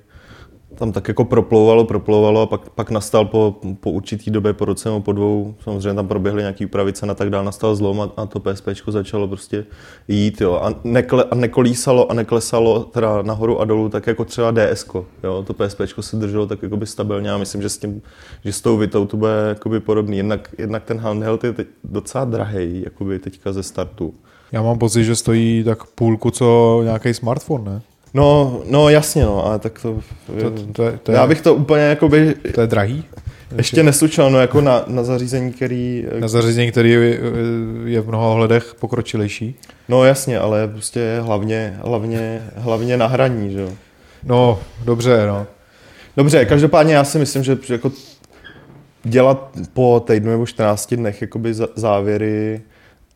tam 0.76 0.91
tak 0.91 1.07
jako 1.07 1.26
proplouvalo, 1.26 1.86
proplouvalo 1.86 2.41
a 2.41 2.45
pak, 2.45 2.70
pak 2.70 2.91
nastal 2.91 3.26
po, 3.26 3.55
po 3.80 3.91
určitý 3.91 4.32
době, 4.32 4.53
po 4.53 4.65
roce 4.65 4.89
nebo 4.89 5.01
po 5.01 5.11
dvou, 5.11 5.55
samozřejmě 5.63 5.93
tam 5.93 6.07
proběhly 6.07 6.41
nějaký 6.41 6.65
úpravice 6.65 7.05
a 7.05 7.13
tak 7.13 7.30
dál, 7.30 7.43
nastal 7.43 7.76
zlom 7.76 8.01
a, 8.01 8.11
a 8.18 8.26
to 8.26 8.39
PSP 8.39 8.68
začalo 8.88 9.28
prostě 9.28 9.65
jít, 10.07 10.41
jo, 10.41 10.53
a, 10.53 10.74
nekle, 10.84 11.24
a 11.24 11.36
nekolísalo 11.36 12.11
a 12.11 12.13
neklesalo 12.13 12.84
teda 12.84 13.22
nahoru 13.22 13.61
a 13.61 13.65
dolů, 13.65 13.89
tak 13.89 14.07
jako 14.07 14.26
třeba 14.26 14.51
DS, 14.51 14.86
jo, 15.24 15.43
to 15.47 15.53
PSP 15.53 15.82
se 15.99 16.15
drželo 16.18 16.47
tak 16.47 16.63
jakoby 16.63 16.86
stabilně 16.86 17.32
a 17.32 17.38
myslím, 17.38 17.61
že 17.61 17.70
s 17.70 17.78
tím, 17.78 18.01
že 18.45 18.53
s 18.53 18.61
tou 18.61 18.78
Vitou 18.78 19.05
to 19.05 19.18
bude 19.18 19.32
jakoby 19.47 19.80
podobný, 19.80 20.18
jednak, 20.18 20.49
jednak 20.57 20.84
ten 20.84 20.99
handheld 20.99 21.43
je 21.43 21.53
teď 21.53 21.68
docela 21.84 22.26
drahý, 22.26 22.82
jakoby 22.84 23.20
teďka 23.20 23.53
ze 23.53 23.63
startu. 23.63 24.13
Já 24.51 24.61
mám 24.61 24.78
pocit, 24.78 25.03
že 25.03 25.15
stojí 25.15 25.63
tak 25.63 25.84
půlku 25.86 26.32
co 26.32 26.80
nějaký 26.84 27.13
smartphone, 27.13 27.72
ne? 27.72 27.82
No, 28.18 28.61
no 28.65 28.89
jasně, 28.89 29.26
no, 29.26 29.45
ale 29.45 29.59
tak 29.59 29.80
to... 29.82 29.99
To, 30.41 30.51
to, 30.74 30.84
je, 30.84 30.99
to 31.03 31.11
je, 31.11 31.18
já 31.18 31.28
bych 31.28 31.41
to 31.41 31.55
úplně 31.55 31.84
jakoby... 31.84 32.36
To 32.53 32.61
je 32.61 32.68
drahý? 32.68 33.03
Ještě 33.57 33.84
neslučil, 33.84 34.30
no 34.30 34.39
jako 34.39 34.61
na, 34.61 34.84
na 34.88 35.03
zařízení, 35.03 35.53
který... 35.53 36.05
Na 36.20 36.28
zařízení, 36.28 36.72
který 36.72 36.91
je, 36.91 37.20
je 37.86 38.01
v 38.01 38.07
mnoha 38.07 38.28
ohledech 38.28 38.76
pokročilejší? 38.80 39.55
No 39.89 40.05
jasně, 40.05 40.39
ale 40.39 40.68
prostě 40.68 41.20
hlavně, 41.22 41.80
hlavně, 41.84 42.41
hlavně 42.55 42.97
na 42.97 43.07
hraní, 43.07 43.51
že 43.51 43.59
jo. 43.59 43.70
No, 44.24 44.59
dobře, 44.86 45.28
no. 45.28 45.47
Dobře, 46.18 46.45
každopádně 46.45 46.93
já 46.93 47.03
si 47.03 47.20
myslím, 47.20 47.43
že 47.43 47.57
jako 47.70 47.91
dělat 49.03 49.51
po 49.74 50.03
týdnu 50.07 50.32
nebo 50.32 50.45
14 50.45 50.93
dnech 50.93 51.22
jakoby 51.22 51.53
závěry 51.76 52.61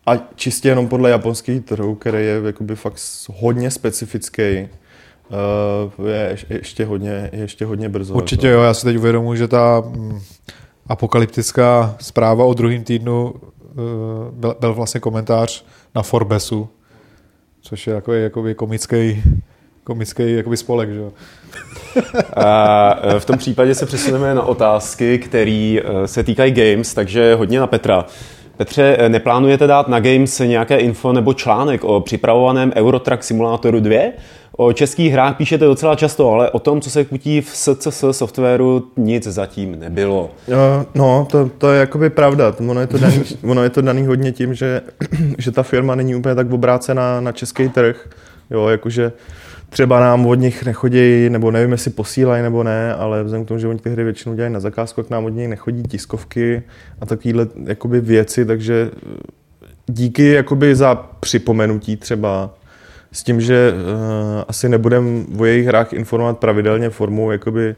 a 0.05 0.17
čistě 0.35 0.69
jenom 0.69 0.87
podle 0.87 1.09
japonských 1.09 1.65
trhu, 1.65 1.95
který 1.95 2.25
je 2.25 2.41
jakoby 2.45 2.75
fakt 2.75 3.01
hodně 3.33 3.71
specifický, 3.71 4.67
je 6.07 6.37
ještě 6.49 6.85
hodně, 6.85 7.29
ještě 7.33 7.65
hodně 7.65 7.89
brzo. 7.89 8.13
Určitě 8.13 8.47
jako. 8.47 8.59
jo, 8.59 8.63
já 8.63 8.73
si 8.73 8.85
teď 8.85 8.97
uvědomuji, 8.97 9.37
že 9.37 9.47
ta 9.47 9.83
mm, 9.85 10.19
apokalyptická 10.87 11.95
zpráva 11.99 12.45
o 12.45 12.53
druhém 12.53 12.83
týdnu 12.83 13.33
uh, 13.33 13.79
byl, 14.31 14.55
byl 14.59 14.73
vlastně 14.73 14.99
komentář 14.99 15.65
na 15.95 16.01
Forbesu, 16.01 16.69
což 17.61 17.87
je 17.87 17.93
jako 17.93 18.13
jakoby 18.13 18.55
komický, 18.55 19.23
komický 19.83 20.35
jakoby 20.35 20.57
spolek, 20.57 20.89
že 20.89 20.99
jo. 20.99 21.11
A 22.35 22.99
e, 23.03 23.19
v 23.19 23.25
tom 23.25 23.37
případě 23.37 23.75
se 23.75 23.85
přesuneme 23.85 24.35
na 24.35 24.43
otázky, 24.43 25.19
které 25.19 25.79
se 26.05 26.23
týkají 26.23 26.51
games, 26.51 26.93
takže 26.93 27.35
hodně 27.35 27.59
na 27.59 27.67
Petra. 27.67 28.05
Petře, 28.61 28.95
eh, 28.99 29.09
neplánujete 29.09 29.67
dát 29.67 29.87
na 29.87 29.99
Games 29.99 30.39
nějaké 30.39 30.77
info 30.77 31.13
nebo 31.13 31.33
článek 31.33 31.83
o 31.83 31.99
připravovaném 31.99 32.73
Eurotrack 32.75 33.23
Simulatoru 33.23 33.79
2? 33.79 34.11
O 34.57 34.73
českých 34.73 35.13
hrách 35.13 35.37
píšete 35.37 35.65
docela 35.65 35.95
často, 35.95 36.29
ale 36.29 36.49
o 36.49 36.59
tom, 36.59 36.81
co 36.81 36.89
se 36.89 37.05
kutí 37.05 37.41
v 37.41 37.49
SCS 37.55 38.03
softwaru, 38.11 38.87
nic 38.97 39.23
zatím 39.23 39.79
nebylo. 39.79 40.31
No, 40.95 41.27
to, 41.31 41.49
to 41.57 41.71
je 41.71 41.79
jakoby 41.79 42.09
pravda. 42.09 42.55
Ono 42.59 42.81
je 42.81 42.87
to 42.87 42.97
daný, 42.97 43.23
ono 43.43 43.63
je 43.63 43.69
to 43.69 43.81
daný 43.81 44.05
hodně 44.05 44.31
tím, 44.31 44.53
že, 44.53 44.81
že 45.37 45.51
ta 45.51 45.63
firma 45.63 45.95
není 45.95 46.15
úplně 46.15 46.35
tak 46.35 46.51
obrácená 46.51 47.21
na 47.21 47.31
český 47.31 47.69
trh. 47.69 48.09
Jo, 48.49 48.67
jakože 48.67 49.11
třeba 49.69 49.99
nám 49.99 50.25
od 50.25 50.35
nich 50.35 50.65
nechodí, 50.65 51.29
nebo 51.29 51.51
nevím, 51.51 51.71
jestli 51.71 51.91
posílají 51.91 52.43
nebo 52.43 52.63
ne, 52.63 52.95
ale 52.95 53.23
vzhledem 53.23 53.45
k 53.45 53.47
tomu, 53.47 53.59
že 53.59 53.67
oni 53.67 53.79
ty 53.79 53.89
hry 53.89 54.03
většinou 54.03 54.35
dělají 54.35 54.53
na 54.53 54.59
zakázku, 54.59 55.01
tak 55.01 55.09
nám 55.09 55.25
od 55.25 55.29
nich 55.29 55.47
nechodí 55.47 55.83
tiskovky 55.83 56.63
a 57.01 57.05
takovéhle 57.05 57.47
jakoby 57.65 58.01
věci, 58.01 58.45
takže 58.45 58.91
díky 59.87 60.31
jakoby 60.31 60.75
za 60.75 60.95
připomenutí 60.95 61.97
třeba 61.97 62.53
s 63.11 63.23
tím, 63.23 63.41
že 63.41 63.73
uh, 63.73 64.43
asi 64.47 64.69
nebudem 64.69 65.25
o 65.39 65.45
jejich 65.45 65.67
hrách 65.67 65.93
informovat 65.93 66.37
pravidelně 66.37 66.89
formou 66.89 67.31
jakoby 67.31 67.75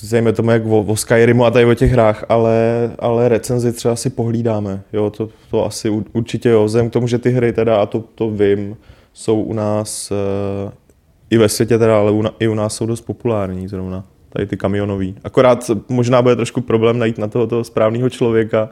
zejme 0.00 0.32
tomu 0.32 0.50
jak 0.50 0.66
o, 0.66 0.80
o 0.80 0.96
Skyrimu 0.96 1.44
a 1.44 1.50
tady 1.50 1.64
o 1.64 1.74
těch 1.74 1.92
hrách, 1.92 2.24
ale, 2.28 2.90
ale 2.98 3.28
recenzi 3.28 3.72
třeba 3.72 3.96
si 3.96 4.10
pohlídáme, 4.10 4.82
jo, 4.92 5.10
to, 5.10 5.28
to 5.50 5.66
asi 5.66 5.90
určitě 5.90 6.48
jo, 6.48 6.64
vzhledem 6.64 6.90
k 6.90 6.92
tomu, 6.92 7.06
že 7.06 7.18
ty 7.18 7.30
hry 7.30 7.52
teda, 7.52 7.76
a 7.76 7.86
to, 7.86 8.04
to 8.14 8.30
vím, 8.30 8.76
jsou 9.12 9.42
u 9.42 9.52
nás 9.52 10.10
uh, 10.10 10.72
i 11.30 11.38
ve 11.38 11.48
světě 11.48 11.78
teda, 11.78 11.98
ale 11.98 12.10
u, 12.10 12.24
i 12.38 12.48
u 12.48 12.54
nás 12.54 12.74
jsou 12.74 12.86
dost 12.86 13.00
populární 13.00 13.68
zrovna 13.68 14.04
tady 14.32 14.46
ty 14.46 14.56
kamionový. 14.56 15.14
Akorát 15.24 15.70
možná 15.88 16.22
bude 16.22 16.36
trošku 16.36 16.60
problém 16.60 16.98
najít 16.98 17.18
na 17.18 17.28
toho, 17.28 17.46
toho 17.46 17.64
správného 17.64 18.10
člověka, 18.10 18.68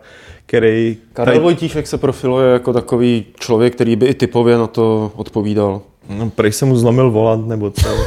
který... 0.46 0.96
Karel 1.12 1.34
tady... 1.34 1.42
Vojtíšek 1.42 1.86
se 1.86 1.98
profiluje 1.98 2.52
jako 2.52 2.72
takový 2.72 3.24
člověk, 3.40 3.74
který 3.74 3.96
by 3.96 4.06
i 4.06 4.14
typově 4.14 4.58
na 4.58 4.66
to 4.66 5.12
odpovídal. 5.16 5.80
No, 6.08 6.30
prej 6.30 6.52
se 6.52 6.64
mu 6.64 6.76
zlomil 6.76 7.10
volant, 7.10 7.48
nebo 7.48 7.70
co. 7.70 7.88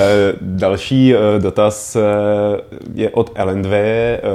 Eh, 0.00 0.32
další 0.40 1.14
eh, 1.14 1.18
dotaz 1.38 1.96
je 2.94 3.10
od 3.10 3.34
LN2. 3.34 3.70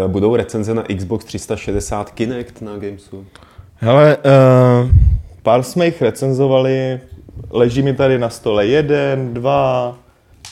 Budou 0.07 0.35
recenze 0.35 0.73
na 0.73 0.83
Xbox 0.97 1.25
360 1.25 2.11
Kinect 2.11 2.61
na 2.61 2.71
Gamesu? 2.77 3.25
Hele, 3.83 4.17
uh, 4.17 4.89
pár 5.43 5.63
jsme 5.63 5.85
jich 5.85 6.01
recenzovali, 6.01 6.99
leží 7.53 7.81
mi 7.81 7.93
tady 7.93 8.19
na 8.19 8.29
stole 8.29 8.67
jeden, 8.67 9.33
dva, 9.33 9.97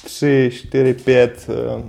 tři, 0.06 0.52
čtyři, 0.54 0.94
pět, 0.94 1.50
uh, 1.76 1.82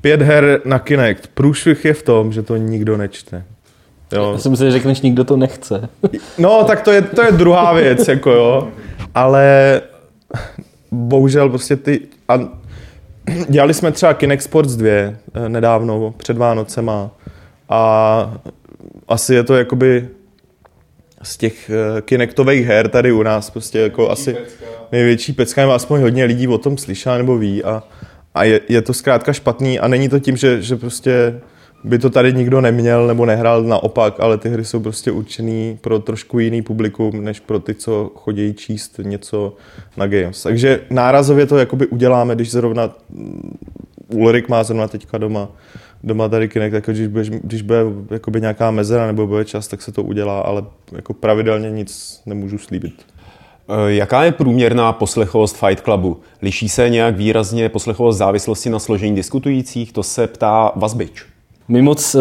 pět 0.00 0.22
her 0.22 0.60
na 0.64 0.78
Kinect. 0.78 1.26
Průšvih 1.26 1.84
je 1.84 1.94
v 1.94 2.02
tom, 2.02 2.32
že 2.32 2.42
to 2.42 2.56
nikdo 2.56 2.96
nečte. 2.96 3.44
Jo. 4.12 4.32
Já 4.32 4.38
si 4.38 4.48
myslím, 4.48 4.68
že 4.68 4.72
řekneš, 4.72 5.00
nikdo 5.00 5.24
to 5.24 5.36
nechce. 5.36 5.88
No, 6.38 6.64
tak 6.64 6.80
to 6.80 6.92
je, 6.92 7.02
to 7.02 7.22
je 7.22 7.32
druhá 7.32 7.72
věc, 7.72 8.08
jako 8.08 8.30
jo. 8.30 8.68
Ale 9.14 9.80
bohužel 10.90 11.48
prostě 11.48 11.76
ty... 11.76 12.00
A 12.28 12.40
dělali 13.48 13.74
jsme 13.74 13.92
třeba 13.92 14.14
Kinect 14.14 14.42
Sports 14.42 14.76
2 14.76 14.88
eh, 14.88 15.14
nedávno, 15.48 16.14
před 16.16 16.36
Vánocema. 16.36 17.10
A 17.68 18.40
asi 19.08 19.34
je 19.34 19.42
to 19.42 19.56
jakoby 19.56 20.08
z 21.22 21.36
těch 21.36 21.70
uh, 21.70 22.00
Kinectových 22.00 22.66
her 22.66 22.88
tady 22.88 23.12
u 23.12 23.22
nás 23.22 23.50
prostě 23.50 23.78
jako 23.78 24.10
asi 24.10 24.34
pecka. 24.34 24.64
největší 24.92 25.32
pecka, 25.32 25.60
nebo 25.60 25.72
aspoň 25.72 26.00
hodně 26.00 26.24
lidí 26.24 26.48
o 26.48 26.58
tom 26.58 26.78
slyšá 26.78 27.18
nebo 27.18 27.38
ví 27.38 27.64
a, 27.64 27.82
a 28.34 28.44
je, 28.44 28.60
je, 28.68 28.82
to 28.82 28.92
zkrátka 28.92 29.32
špatný 29.32 29.80
a 29.80 29.88
není 29.88 30.08
to 30.08 30.18
tím, 30.20 30.36
že, 30.36 30.62
že 30.62 30.76
prostě 30.76 31.40
by 31.84 31.98
to 31.98 32.10
tady 32.10 32.32
nikdo 32.32 32.60
neměl 32.60 33.06
nebo 33.06 33.26
nehrál 33.26 33.62
naopak, 33.62 34.20
ale 34.20 34.38
ty 34.38 34.48
hry 34.48 34.64
jsou 34.64 34.80
prostě 34.80 35.10
určený 35.10 35.78
pro 35.80 35.98
trošku 35.98 36.38
jiný 36.38 36.62
publikum, 36.62 37.24
než 37.24 37.40
pro 37.40 37.60
ty, 37.60 37.74
co 37.74 38.10
chodí 38.14 38.54
číst 38.54 39.00
něco 39.02 39.56
na 39.96 40.06
games. 40.06 40.42
Takže 40.42 40.80
nárazově 40.90 41.46
to 41.46 41.58
jakoby 41.58 41.86
uděláme, 41.86 42.34
když 42.34 42.50
zrovna 42.50 42.94
mm, 43.10 43.58
Ulrik 44.08 44.48
má 44.48 44.64
zrovna 44.64 44.88
teďka 44.88 45.18
doma 45.18 45.48
doma 46.04 46.28
tady 46.28 46.48
Kinect, 46.48 46.74
jako 46.74 46.92
když, 46.92 47.06
bude, 47.06 47.24
když 47.42 47.62
bude 47.62 47.80
jakoby 48.10 48.40
nějaká 48.40 48.70
mezera 48.70 49.06
nebo 49.06 49.26
bude 49.26 49.44
čas, 49.44 49.68
tak 49.68 49.82
se 49.82 49.92
to 49.92 50.02
udělá, 50.02 50.40
ale 50.40 50.64
jako 50.92 51.14
pravidelně 51.14 51.70
nic 51.70 52.20
nemůžu 52.26 52.58
slíbit. 52.58 52.94
E, 53.68 53.92
jaká 53.92 54.24
je 54.24 54.32
průměrná 54.32 54.92
poslechovost 54.92 55.56
Fight 55.56 55.84
Clubu? 55.84 56.16
Liší 56.42 56.68
se 56.68 56.90
nějak 56.90 57.16
výrazně 57.16 57.68
poslechovost 57.68 58.18
závislosti 58.18 58.70
na 58.70 58.78
složení 58.78 59.16
diskutujících? 59.16 59.92
To 59.92 60.02
se 60.02 60.26
ptá 60.26 60.72
Vazbič. 60.76 61.24
My 61.68 61.82
moc 61.82 62.14
e, 62.14 62.18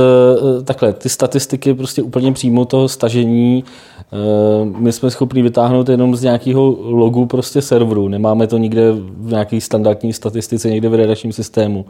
takhle, 0.63 0.93
ty 0.93 1.09
statistiky 1.09 1.73
prostě 1.73 2.01
úplně 2.01 2.31
přímo 2.31 2.65
toho 2.65 2.87
stažení 2.87 3.63
e, 3.63 4.65
my 4.65 4.91
jsme 4.91 5.11
schopni 5.11 5.41
vytáhnout 5.41 5.89
jenom 5.89 6.15
z 6.15 6.23
nějakého 6.23 6.77
logu 6.79 7.25
prostě 7.25 7.61
serveru. 7.61 8.07
Nemáme 8.07 8.47
to 8.47 8.57
nikde 8.57 8.91
v 8.91 9.31
nějaké 9.31 9.61
standardní 9.61 10.13
statistice, 10.13 10.69
někde 10.69 10.89
v 10.89 10.93
redakčním 10.93 11.33
systému. 11.33 11.85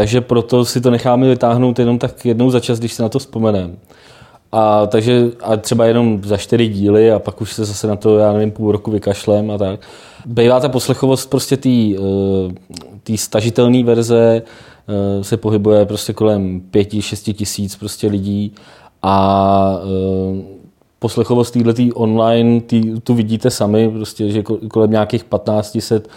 Takže 0.00 0.20
proto 0.20 0.64
si 0.64 0.80
to 0.80 0.90
necháme 0.90 1.28
vytáhnout 1.28 1.78
jenom 1.78 1.98
tak 1.98 2.26
jednou 2.26 2.50
za 2.50 2.60
čas, 2.60 2.78
když 2.78 2.92
se 2.92 3.02
na 3.02 3.08
to 3.08 3.18
vzpomeneme. 3.18 3.74
A 4.52 4.86
takže 4.86 5.30
a 5.40 5.56
třeba 5.56 5.84
jenom 5.84 6.20
za 6.24 6.36
čtyři 6.36 6.68
díly 6.68 7.12
a 7.12 7.18
pak 7.18 7.40
už 7.40 7.52
se 7.52 7.64
zase 7.64 7.86
na 7.86 7.96
to, 7.96 8.18
já 8.18 8.32
nevím, 8.32 8.50
půl 8.50 8.72
roku 8.72 8.90
vykašlem 8.90 9.50
a 9.50 9.58
tak. 9.58 9.80
Bývá 10.26 10.60
ta 10.60 10.68
poslechovost 10.68 11.30
prostě 11.30 11.56
té 11.56 11.68
eh, 13.12 13.16
stažitelné 13.16 13.84
verze 13.84 14.42
eh, 14.42 15.24
se 15.24 15.36
pohybuje 15.36 15.86
prostě 15.86 16.12
kolem 16.12 16.60
pěti, 16.60 17.02
šesti 17.02 17.32
tisíc 17.32 17.76
prostě 17.76 18.06
lidí 18.06 18.54
a 19.02 19.78
eh, 19.82 20.42
poslechovost 20.98 21.54
této 21.54 21.82
online, 21.94 22.60
tý, 22.60 23.00
tu 23.00 23.14
vidíte 23.14 23.50
sami, 23.50 23.90
prostě, 23.90 24.30
že 24.30 24.42
kolem 24.42 24.90
nějakých 24.90 25.24
1500 25.24 26.08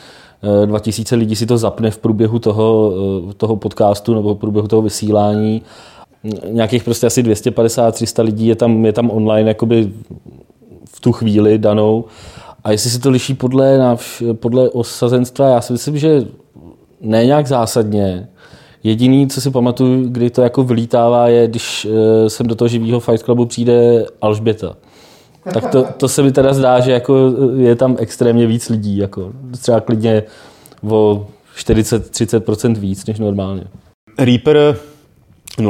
2000 0.65 1.15
lidí 1.15 1.35
si 1.35 1.45
to 1.45 1.57
zapne 1.57 1.91
v 1.91 1.97
průběhu 1.97 2.39
toho, 2.39 2.93
eh, 3.29 3.33
toho 3.33 3.55
podcastu 3.55 4.13
nebo 4.13 4.35
v 4.35 4.37
průběhu 4.37 4.67
toho 4.67 4.81
vysílání. 4.81 5.61
Nějakých 6.49 6.83
prostě 6.83 7.07
asi 7.07 7.23
250-300 7.23 8.23
lidí 8.23 8.47
je 8.47 8.55
tam, 8.55 8.85
je 8.85 8.93
tam 8.93 9.11
online 9.11 9.49
jakoby 9.49 9.91
v 10.89 10.99
tu 10.99 11.11
chvíli 11.11 11.57
danou. 11.57 12.05
A 12.63 12.71
jestli 12.71 12.89
se 12.89 12.99
to 12.99 13.09
liší 13.09 13.33
podle, 13.33 13.97
podle 14.33 14.69
osazenstva, 14.69 15.49
já 15.49 15.61
si 15.61 15.73
myslím, 15.73 15.97
že 15.97 16.25
ne 17.01 17.25
nějak 17.25 17.47
zásadně. 17.47 18.27
Jediný, 18.83 19.27
co 19.27 19.41
si 19.41 19.51
pamatuju, 19.51 20.09
kdy 20.09 20.29
to 20.29 20.41
jako 20.41 20.63
vylítává, 20.63 21.27
je, 21.27 21.47
když 21.47 21.87
eh, 21.89 22.29
sem 22.29 22.47
do 22.47 22.55
toho 22.55 22.67
živého 22.67 22.99
Fight 22.99 23.25
Clubu 23.25 23.45
přijde 23.45 24.05
Alžběta 24.21 24.75
Tak 25.53 25.71
to, 25.71 25.83
to 25.97 26.07
se 26.07 26.23
mi 26.23 26.31
teda 26.31 26.53
zdá, 26.53 26.79
že 26.79 26.91
jako 26.91 27.31
je 27.55 27.75
tam 27.75 27.95
extrémně 27.99 28.47
víc 28.47 28.69
lidí, 28.69 28.97
jako 28.97 29.31
třeba 29.61 29.79
klidně 29.79 30.23
o 30.89 31.27
40-30% 31.57 32.75
víc 32.75 33.05
než 33.05 33.19
normálně. 33.19 33.63
Reaper 34.19 34.77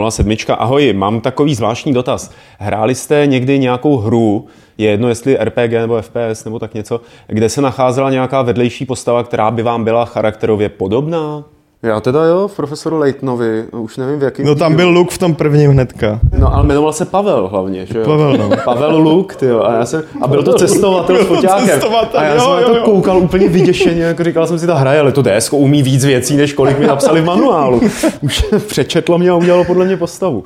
07. 0.09 0.35
Ahoj, 0.49 0.93
mám 0.93 1.21
takový 1.21 1.55
zvláštní 1.55 1.93
dotaz. 1.93 2.31
Hráli 2.59 2.95
jste 2.95 3.27
někdy 3.27 3.59
nějakou 3.59 3.97
hru, 3.97 4.47
je 4.77 4.89
jedno 4.89 5.09
jestli 5.09 5.37
RPG 5.41 5.71
nebo 5.71 6.01
FPS 6.01 6.45
nebo 6.45 6.59
tak 6.59 6.73
něco, 6.73 7.01
kde 7.27 7.49
se 7.49 7.61
nacházela 7.61 8.09
nějaká 8.09 8.41
vedlejší 8.41 8.85
postava, 8.85 9.23
která 9.23 9.51
by 9.51 9.63
vám 9.63 9.83
byla 9.83 10.05
charakterově 10.05 10.69
podobná? 10.69 11.43
Já 11.83 11.99
teda 11.99 12.25
jo, 12.25 12.47
v 12.47 12.55
profesoru 12.55 12.97
Leitnovi, 12.97 13.63
už 13.71 13.97
nevím 13.97 14.19
v 14.19 14.23
jakém... 14.23 14.45
No 14.45 14.55
tam 14.55 14.75
byl 14.75 14.89
Luke 14.89 15.15
v 15.15 15.17
tom 15.17 15.35
prvním 15.35 15.71
hnedka. 15.71 16.19
No 16.37 16.53
ale 16.53 16.63
jmenoval 16.63 16.93
se 16.93 17.05
Pavel 17.05 17.47
hlavně, 17.47 17.85
že 17.85 17.99
jo? 17.99 18.05
Pavel, 18.05 18.37
no. 18.37 18.49
Pavel 18.65 18.97
Luke, 18.97 19.35
ty 19.35 19.45
jo. 19.45 19.63
A, 19.63 19.73
já 19.73 19.85
jsem, 19.85 20.03
a 20.21 20.27
byl 20.27 20.43
to 20.43 20.53
cestovatel 20.53 21.23
s 21.23 21.27
foťákem. 21.27 21.79
A 22.13 22.23
já 22.23 22.33
jo, 22.33 22.39
jsem 22.39 22.49
jo, 22.49 22.67
to 22.67 22.75
jo. 22.77 22.83
koukal 22.83 23.17
úplně 23.17 23.49
vyděšeně, 23.49 24.03
jako 24.03 24.23
říkal 24.23 24.47
jsem 24.47 24.59
si, 24.59 24.67
ta 24.67 24.75
hraje, 24.75 24.99
ale 24.99 25.11
to 25.11 25.21
DSK 25.21 25.53
umí 25.53 25.83
víc 25.83 26.05
věcí, 26.05 26.37
než 26.37 26.53
kolik 26.53 26.79
mi 26.79 26.87
napsali 26.87 27.21
v 27.21 27.25
manuálu. 27.25 27.81
Už 28.21 28.45
přečetlo 28.67 29.17
mě 29.17 29.29
a 29.29 29.35
udělalo 29.35 29.65
podle 29.65 29.85
mě 29.85 29.97
postavu. 29.97 30.43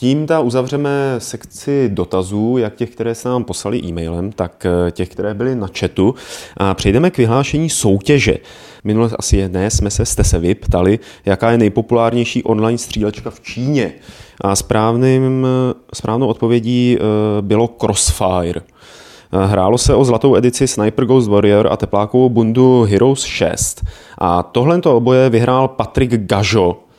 Tím 0.00 0.26
ta 0.26 0.40
uzavřeme 0.40 1.14
sekci 1.18 1.88
dotazů, 1.88 2.56
jak 2.58 2.74
těch, 2.74 2.90
které 2.90 3.14
se 3.14 3.28
nám 3.28 3.44
poslali 3.44 3.78
e-mailem, 3.84 4.32
tak 4.32 4.66
eh, 4.66 4.90
těch, 4.90 5.08
které 5.08 5.34
byly 5.34 5.54
na 5.54 5.68
chatu. 5.78 6.14
A 6.56 6.74
přejdeme 6.74 7.10
k 7.10 7.18
vyhlášení 7.18 7.70
soutěže. 7.70 8.38
Minule 8.84 9.10
asi 9.18 9.36
jedné 9.36 9.70
jsme 9.70 9.90
se, 9.90 10.06
jste 10.06 10.24
se 10.24 10.38
vy 10.38 10.54
ptali, 10.54 10.98
jaká 11.24 11.50
je 11.50 11.58
nejpopulárnější 11.58 12.42
online 12.42 12.78
střílečka 12.78 13.30
v 13.30 13.40
Číně. 13.40 13.92
A 14.40 14.56
správným, 14.56 15.46
správnou 15.94 16.26
odpovědí 16.26 16.98
eh, 16.98 17.02
bylo 17.40 17.68
Crossfire. 17.68 18.60
Eh, 18.60 19.46
Hrálo 19.46 19.78
se 19.78 19.94
o 19.94 20.04
zlatou 20.04 20.36
edici 20.36 20.68
Sniper 20.68 21.04
Ghost 21.04 21.28
Warrior 21.28 21.68
a 21.72 21.76
teplákovou 21.76 22.28
bundu 22.28 22.86
Heroes 22.90 23.22
6. 23.22 23.84
A 24.18 24.42
tohle 24.42 24.80
oboje 24.84 25.30
vyhrál 25.30 25.68
Patrik 25.68 26.10
Gažo 26.26 26.76
eh, 26.76 26.89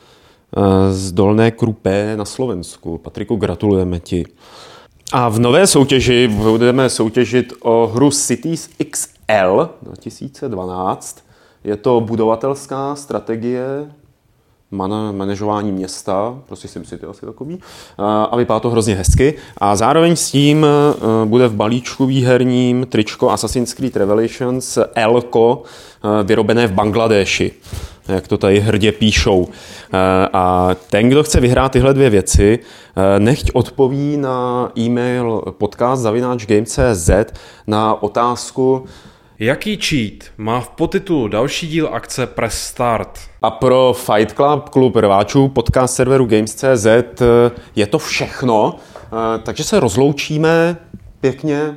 z 0.90 1.12
Dolné 1.12 1.50
Krupé 1.50 2.16
na 2.16 2.24
Slovensku. 2.24 2.98
Patriku, 2.98 3.36
gratulujeme 3.36 4.00
ti. 4.00 4.24
A 5.12 5.28
v 5.28 5.38
nové 5.38 5.66
soutěži 5.66 6.28
budeme 6.28 6.90
soutěžit 6.90 7.52
o 7.62 7.86
hru 7.86 8.10
Cities 8.10 8.70
XL 8.90 9.70
2012. 9.82 11.24
Je 11.64 11.76
to 11.76 12.00
budovatelská 12.00 12.96
strategie 12.96 13.92
man- 14.72 15.16
manažování 15.16 15.72
města, 15.72 16.38
prostě 16.46 16.68
SimCity 16.68 17.06
asi 17.06 17.26
takový, 17.26 17.58
a 18.30 18.36
vypadá 18.36 18.60
to 18.60 18.70
hrozně 18.70 18.94
hezky. 18.94 19.34
A 19.58 19.76
zároveň 19.76 20.16
s 20.16 20.30
tím 20.30 20.66
eh, 20.66 21.26
bude 21.26 21.48
v 21.48 21.54
balíčku 21.54 22.06
výherním 22.06 22.86
tričko 22.88 23.30
Assassin's 23.30 23.74
Creed 23.74 23.96
Revelations 23.96 24.78
Elko, 24.94 25.62
eh, 26.04 26.24
vyrobené 26.24 26.66
v 26.66 26.72
Bangladeši, 26.72 27.52
jak 28.08 28.28
to 28.28 28.38
tady 28.38 28.60
hrdě 28.60 28.92
píšou. 28.92 29.48
Eh, 29.92 30.28
A 30.32 30.70
ten, 30.90 31.08
kdo 31.08 31.22
chce 31.22 31.40
vyhrát 31.40 31.72
tyhle 31.72 31.94
dvě 31.94 32.10
věci, 32.10 32.58
nechť 33.18 33.50
odpoví 33.54 34.16
na 34.16 34.70
e-mail 34.78 35.42
podcast 35.58 36.02
zavináčgame.cz 36.02 37.10
na 37.66 38.02
otázku, 38.02 38.84
Jaký 39.38 39.76
cheat 39.76 40.12
má 40.38 40.60
v 40.60 40.68
podtitulu 40.68 41.28
další 41.28 41.68
díl 41.68 41.88
akce 41.92 42.26
Press 42.26 42.54
Start? 42.58 43.18
A 43.42 43.50
pro 43.50 43.92
Fight 43.96 44.32
Club, 44.36 44.68
klub 44.68 44.96
rváčů, 44.96 45.48
podcast 45.48 45.94
serveru 45.94 46.26
Games.cz 46.26 46.86
je 47.76 47.86
to 47.86 47.98
všechno, 47.98 48.74
Eh, 49.14 49.38
takže 49.42 49.64
se 49.64 49.80
rozloučíme 49.80 50.76
pěkně. 51.20 51.74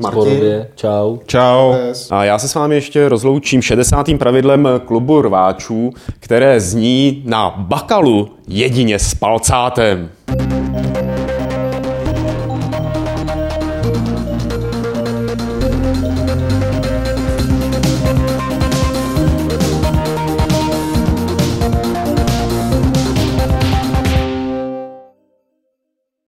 Martin. 0.00 0.20
Sporově, 0.22 0.68
čau. 0.74 1.18
Čau. 1.26 1.74
A 2.10 2.24
já 2.24 2.38
se 2.38 2.48
s 2.48 2.54
vámi 2.54 2.74
ještě 2.74 3.08
rozloučím 3.08 3.62
60. 3.62 4.18
pravidlem 4.18 4.68
klubu 4.84 5.22
rváčů, 5.22 5.92
které 6.20 6.60
zní 6.60 7.22
na 7.26 7.54
bakalu 7.56 8.28
jedině 8.48 8.98
s 8.98 9.14
palcátem. 9.14 10.10